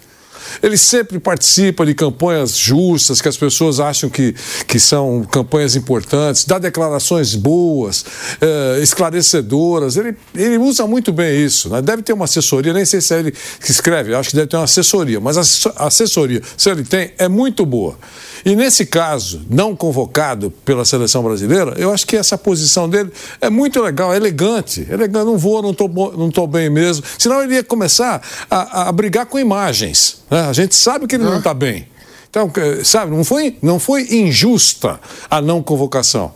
[0.62, 4.36] Ele sempre participa de campanhas justas, que as pessoas acham que,
[4.68, 8.06] que são campanhas importantes, dá declarações boas,
[8.42, 9.98] eh, esclarecedoras.
[9.98, 11.70] Ele, ele usa muito bem isso.
[11.70, 11.82] né?
[11.82, 14.58] Deve ter uma assessoria, nem sei se é ele que escreve, acho que deve ter
[14.58, 17.98] uma assessoria, mas a assessoria, se ele tem, é muito boa.
[18.46, 23.12] E nesse caso, não convocado pela seleção brasileira, eu acho que essa posição dele
[23.42, 24.86] é muito legal, é elegante.
[24.88, 27.04] Elegante, não vou, não estou não tô bem mesmo.
[27.18, 30.24] Senão ele ia começar a, a brigar com imagens.
[30.36, 30.42] Né?
[30.42, 31.88] A gente sabe que ele não está bem.
[32.30, 35.00] Então, eh, sabe, não foi, não foi injusta
[35.30, 36.34] a não convocação.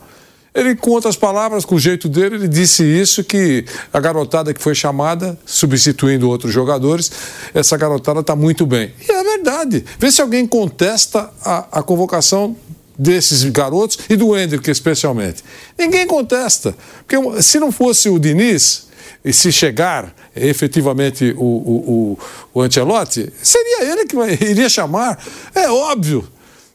[0.56, 4.62] Ele, com outras palavras, com o jeito dele, ele disse isso, que a garotada que
[4.62, 7.12] foi chamada, substituindo outros jogadores,
[7.54, 8.94] essa garotada está muito bem.
[9.08, 9.84] E é verdade.
[10.00, 12.56] Vê se alguém contesta a, a convocação
[12.98, 15.44] desses garotos e do Hendrick especialmente.
[15.78, 16.74] Ninguém contesta.
[17.06, 18.89] Porque se não fosse o Diniz,
[19.24, 22.18] e se chegar efetivamente o, o,
[22.54, 24.16] o, o Ancelotti, seria ele que
[24.46, 25.18] iria chamar.
[25.54, 26.28] É óbvio.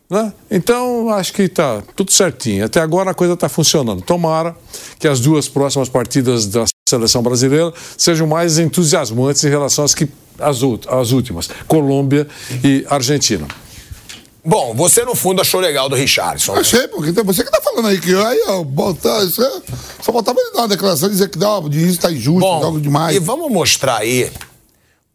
[0.08, 0.32] né?
[0.50, 2.64] Então, acho que está tudo certinho.
[2.64, 4.02] Até agora a coisa está funcionando.
[4.02, 4.54] Tomara
[4.98, 10.08] que as duas próximas partidas da seleção brasileira sejam mais entusiasmantes em relação às, que,
[10.38, 10.58] às,
[10.88, 12.26] às últimas: Colômbia
[12.62, 13.46] e Argentina.
[14.44, 16.54] Bom, você no fundo achou legal do Richardson.
[16.54, 16.60] né?
[16.60, 19.62] Achei, porque então você que tá falando aí que aí, ó, botar, isso é-
[20.02, 22.78] só botava ele dar uma declaração e dizer que não, o Diniz tá injusto, joga
[22.80, 23.16] demais.
[23.16, 24.30] E vamos mostrar aí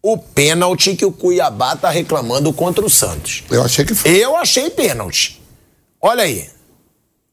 [0.02, 3.44] o pênalti que o Cuiabá tá reclamando contra o Santos.
[3.52, 4.10] Eu achei que foi.
[4.12, 5.40] Eu achei pênalti.
[6.02, 6.50] Olha aí.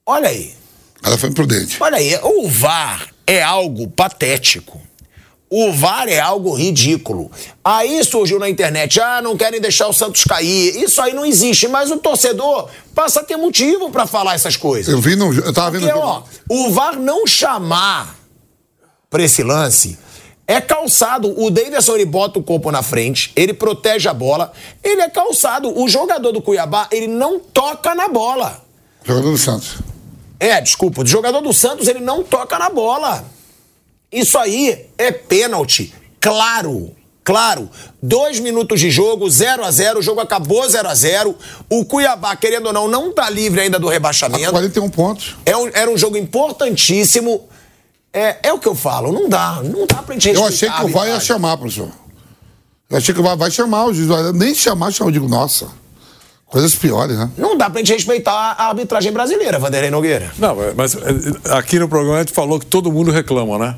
[0.05, 0.55] Olha aí.
[1.02, 1.78] Ela foi imprudente.
[1.81, 2.18] Olha aí.
[2.23, 4.81] O VAR é algo patético.
[5.48, 7.31] O VAR é algo ridículo.
[7.64, 10.77] Aí surgiu na internet, ah, não querem deixar o Santos cair.
[10.82, 14.93] Isso aí não existe, mas o torcedor passa a ter motivo pra falar essas coisas.
[14.93, 15.32] Eu vi no.
[15.32, 15.82] Eu tava vendo.
[15.82, 18.16] Porque, ó, o VAR não chamar
[19.09, 19.97] pra esse lance
[20.48, 21.32] é calçado.
[21.40, 24.52] O Davidson ele bota o corpo na frente, ele protege a bola,
[24.82, 25.81] ele é calçado.
[25.81, 28.62] O jogador do Cuiabá, ele não toca na bola.
[29.05, 29.77] Jogador do Santos.
[30.40, 33.35] É, desculpa, o jogador do Santos ele não toca na bola.
[34.18, 36.90] Isso aí é pênalti, claro.
[37.22, 37.68] Claro,
[38.01, 41.34] dois minutos de jogo, 0 a 0 o jogo acabou 0 a 0
[41.68, 44.48] O Cuiabá, querendo ou não, não tá livre ainda do rebaixamento.
[44.52, 45.34] 41 pontos.
[45.44, 47.48] É um- era um jogo importantíssimo.
[48.12, 50.84] É, é o que eu falo, não dá, não dá pra gente Eu achei que
[50.84, 51.90] o VAR ia chamar, professor.
[52.88, 54.09] Eu achei que o VAR vai chamar o juiz.
[54.32, 55.09] Nem chamar, chamar.
[55.09, 55.66] Eu digo, nossa.
[56.48, 57.28] Coisas piores, né?
[57.36, 60.31] Não dá pra gente respeitar a arbitragem brasileira, Vanderlei Nogueira.
[60.39, 63.77] Não, mas é, aqui no programa a gente falou que todo mundo reclama, né?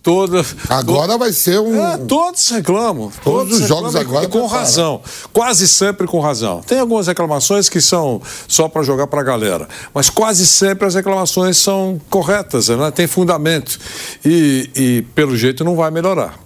[0.00, 1.82] Toda, Agora vai ser um.
[1.82, 3.10] É, todos reclamam.
[3.24, 4.60] Todos os jogos agora e com prepara.
[4.60, 5.00] razão.
[5.32, 6.60] Quase sempre com razão.
[6.60, 10.94] Tem algumas reclamações que são só para jogar para a galera, mas quase sempre as
[10.94, 12.90] reclamações são corretas, né?
[12.90, 13.78] tem fundamento.
[14.22, 16.38] E, e, pelo jeito não vai melhorar.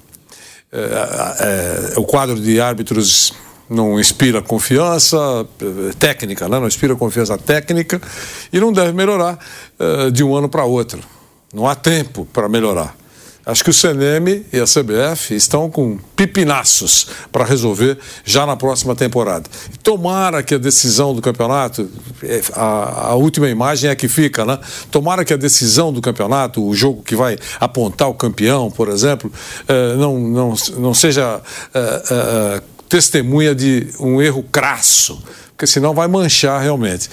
[0.71, 3.33] É, é, o quadro de árbitros
[3.69, 5.17] não inspira confiança
[5.61, 6.59] eh, técnica, né?
[6.59, 8.01] não inspira confiança técnica
[8.53, 9.39] e não deve melhorar
[9.79, 11.01] eh, de um ano para outro.
[11.53, 12.95] Não há tempo para melhorar.
[13.49, 18.95] Acho que o CNM e a CBF estão com pipinaços para resolver já na próxima
[18.95, 19.49] temporada.
[19.83, 21.89] Tomara que a decisão do campeonato,
[22.23, 24.59] eh, a, a última imagem é que fica, né?
[24.91, 29.33] Tomara que a decisão do campeonato, o jogo que vai apontar o campeão, por exemplo,
[29.67, 31.41] eh, não, não, não seja
[31.73, 37.09] eh, eh, testemunha de um erro crasso, porque senão vai manchar realmente.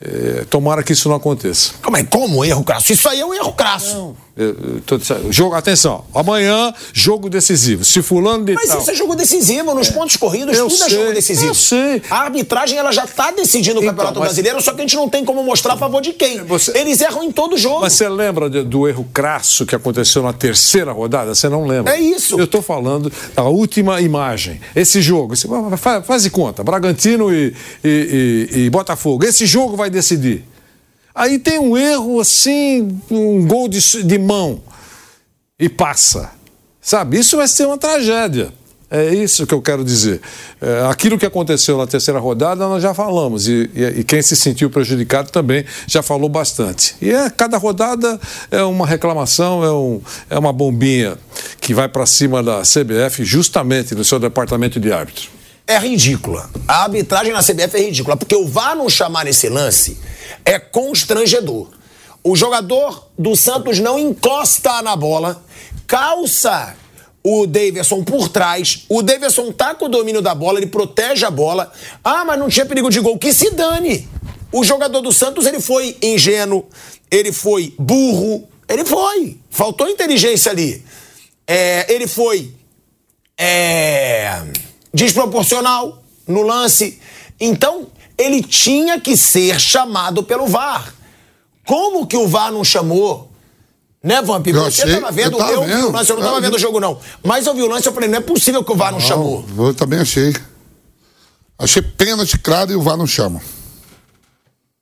[0.00, 1.72] Eh, tomara que isso não aconteça.
[1.82, 2.04] Como é?
[2.04, 2.92] Como erro crasso?
[2.92, 3.86] Isso aí é um erro crasso.
[3.86, 4.25] Dizendo,
[5.30, 7.84] jogo, atenção, amanhã, jogo decisivo.
[7.84, 8.80] Se fulano de Mas tal.
[8.80, 11.46] isso é jogo decisivo, nos pontos corridos, Eu tudo é sei, jogo decisivo.
[11.50, 12.02] eu sei.
[12.10, 14.96] A arbitragem ela já está decidindo o Então, Campeonato mas- Brasileiro, só que a gente
[14.96, 16.40] não tem como mostrar a favor de quem.
[16.74, 17.80] Eles erram em todo jogo.
[17.80, 21.34] Mas você lembra de- do erro crasso que aconteceu na terceira rodada?
[21.34, 21.94] Você não lembra?
[21.96, 22.38] É isso.
[22.38, 24.60] Eu estou falando da última imagem.
[24.74, 25.34] Esse jogo,
[25.78, 27.54] faz, faz de conta, Bragantino e,
[27.84, 29.24] e- e- e Botafogo.
[29.24, 30.44] Esse jogo vai decidir.
[31.16, 34.60] Aí tem um erro assim, um gol de, de mão
[35.58, 36.30] e passa.
[36.80, 37.18] Sabe?
[37.18, 38.52] Isso vai ser uma tragédia.
[38.88, 40.20] É isso que eu quero dizer.
[40.60, 44.36] É, aquilo que aconteceu na terceira rodada nós já falamos e, e- e quem se
[44.36, 46.94] sentiu prejudicado também já falou bastante.
[47.02, 48.20] E é, cada rodada
[48.50, 51.16] é uma reclamação, é, um- é uma bombinha
[51.60, 55.30] que vai para cima da CBF justamente no seu departamento de árbitro.
[55.66, 56.48] É ridícula.
[56.68, 59.96] A arbitragem na CBF é ridícula, porque o VAR não chamar nesse lance
[60.44, 61.68] é constrangedor.
[62.22, 65.44] O jogador do Santos não encosta na bola,
[65.86, 66.76] calça
[67.22, 68.84] o Davidson por trás.
[68.88, 71.72] O Davidson tá com o domínio da bola, ele protege a bola.
[72.04, 73.18] Ah, mas não tinha perigo de gol.
[73.18, 74.08] Que se dane.
[74.52, 76.64] O jogador do Santos, ele foi ingênuo,
[77.10, 79.38] ele foi burro, ele foi.
[79.50, 80.84] Faltou inteligência ali.
[81.46, 82.52] É, ele foi
[83.36, 84.42] é,
[84.94, 87.00] desproporcional no lance.
[87.40, 90.92] Então, ele tinha que ser chamado pelo VAR.
[91.66, 93.30] Como que o VAR não chamou?
[94.02, 94.46] Né, Vamp?
[94.46, 95.90] Eu Você achei- tava vendo, eu tava eu vendo.
[95.92, 96.46] lance, eu não Eu tava vi.
[96.46, 96.98] vendo o jogo, não.
[97.24, 99.44] Mas eu vi o lance, eu falei, não é possível que o VAR não, chamou.
[99.58, 100.32] Eu também achei.
[101.58, 103.40] Achei pênalti claro e o VAR não chama.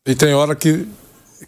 [0.06, 0.86] E tem hora que,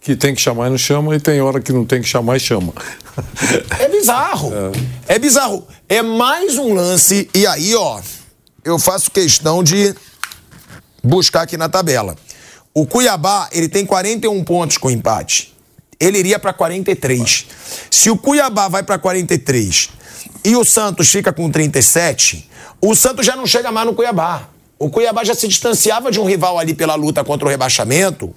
[0.00, 2.36] que tem que chamar e não chama, e tem hora que não tem que chamar
[2.36, 2.72] e chama.
[3.78, 4.52] É bizarro.
[5.08, 5.18] É.
[5.18, 5.66] bizarro.
[5.88, 8.00] É mais um lance, e aí, ó,
[8.64, 9.94] eu faço questão de
[11.06, 12.16] buscar aqui na tabela.
[12.74, 15.54] O Cuiabá, ele tem 41 pontos com empate.
[15.98, 17.46] Ele iria pra 43.
[17.90, 19.88] Se o Cuiabá vai pra 43
[20.44, 22.50] e o Santos fica com 37,
[22.80, 24.48] o Santos já não chega mais no Cuiabá.
[24.78, 28.34] O Cuiabá já se distanciava de um rival ali pela luta contra o rebaixamento.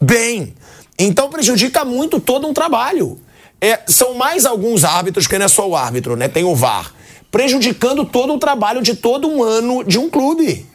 [0.00, 0.54] Bem,
[0.98, 3.20] então prejudica muito todo um trabalho.
[3.60, 6.28] É, são mais alguns árbitros, que não é só o árbitro, né?
[6.28, 6.94] Tem o VAR.
[7.30, 10.66] Prejudicando todo o trabalho de todo um ano de um clube.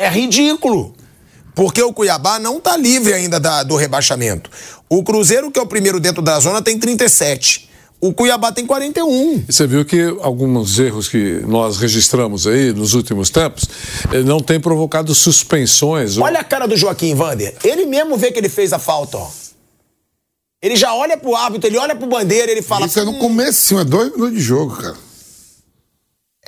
[0.00, 0.94] É ridículo.
[1.54, 4.48] Porque o Cuiabá não está livre ainda da- do rebaixamento.
[4.88, 7.68] O Cruzeiro, que é o primeiro dentro da zona, tem 37.
[8.00, 9.44] O Cuiabá tem 41.
[9.46, 13.64] E você viu que alguns erros que nós registramos aí nos últimos tempos
[14.10, 16.16] eh, não têm provocado suspensões.
[16.16, 17.54] ou- Olha a cara do Joaquim Vander.
[17.62, 19.28] Ele mesmo vê que ele fez a falta, ó.
[20.62, 22.86] Ele já olha pro árbitro, ele olha pro bandeira, ele fala.
[22.86, 24.96] Isso é no começo, é dois minutos de jogo, cara.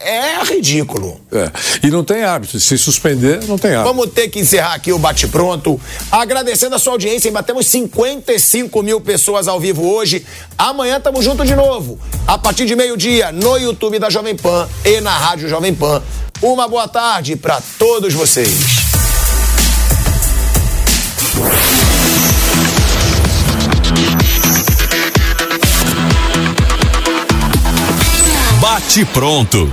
[0.04, 1.20] É ridículo.
[1.32, 1.50] É.
[1.86, 2.58] E não tem árbitro.
[2.58, 3.94] Se suspender, não tem árbitro.
[3.94, 5.80] Vamos ter que encerrar aqui o bate-pronto.
[6.10, 7.32] Agradecendo a sua audiência, hein?
[7.32, 10.24] batemos 55 mil pessoas ao vivo hoje.
[10.58, 11.98] Amanhã estamos juntos de novo.
[12.26, 16.02] A partir de meio-dia, no YouTube da Jovem Pan e na Rádio Jovem Pan.
[16.42, 18.92] Uma boa tarde para todos vocês.
[28.60, 29.72] Bate pronto.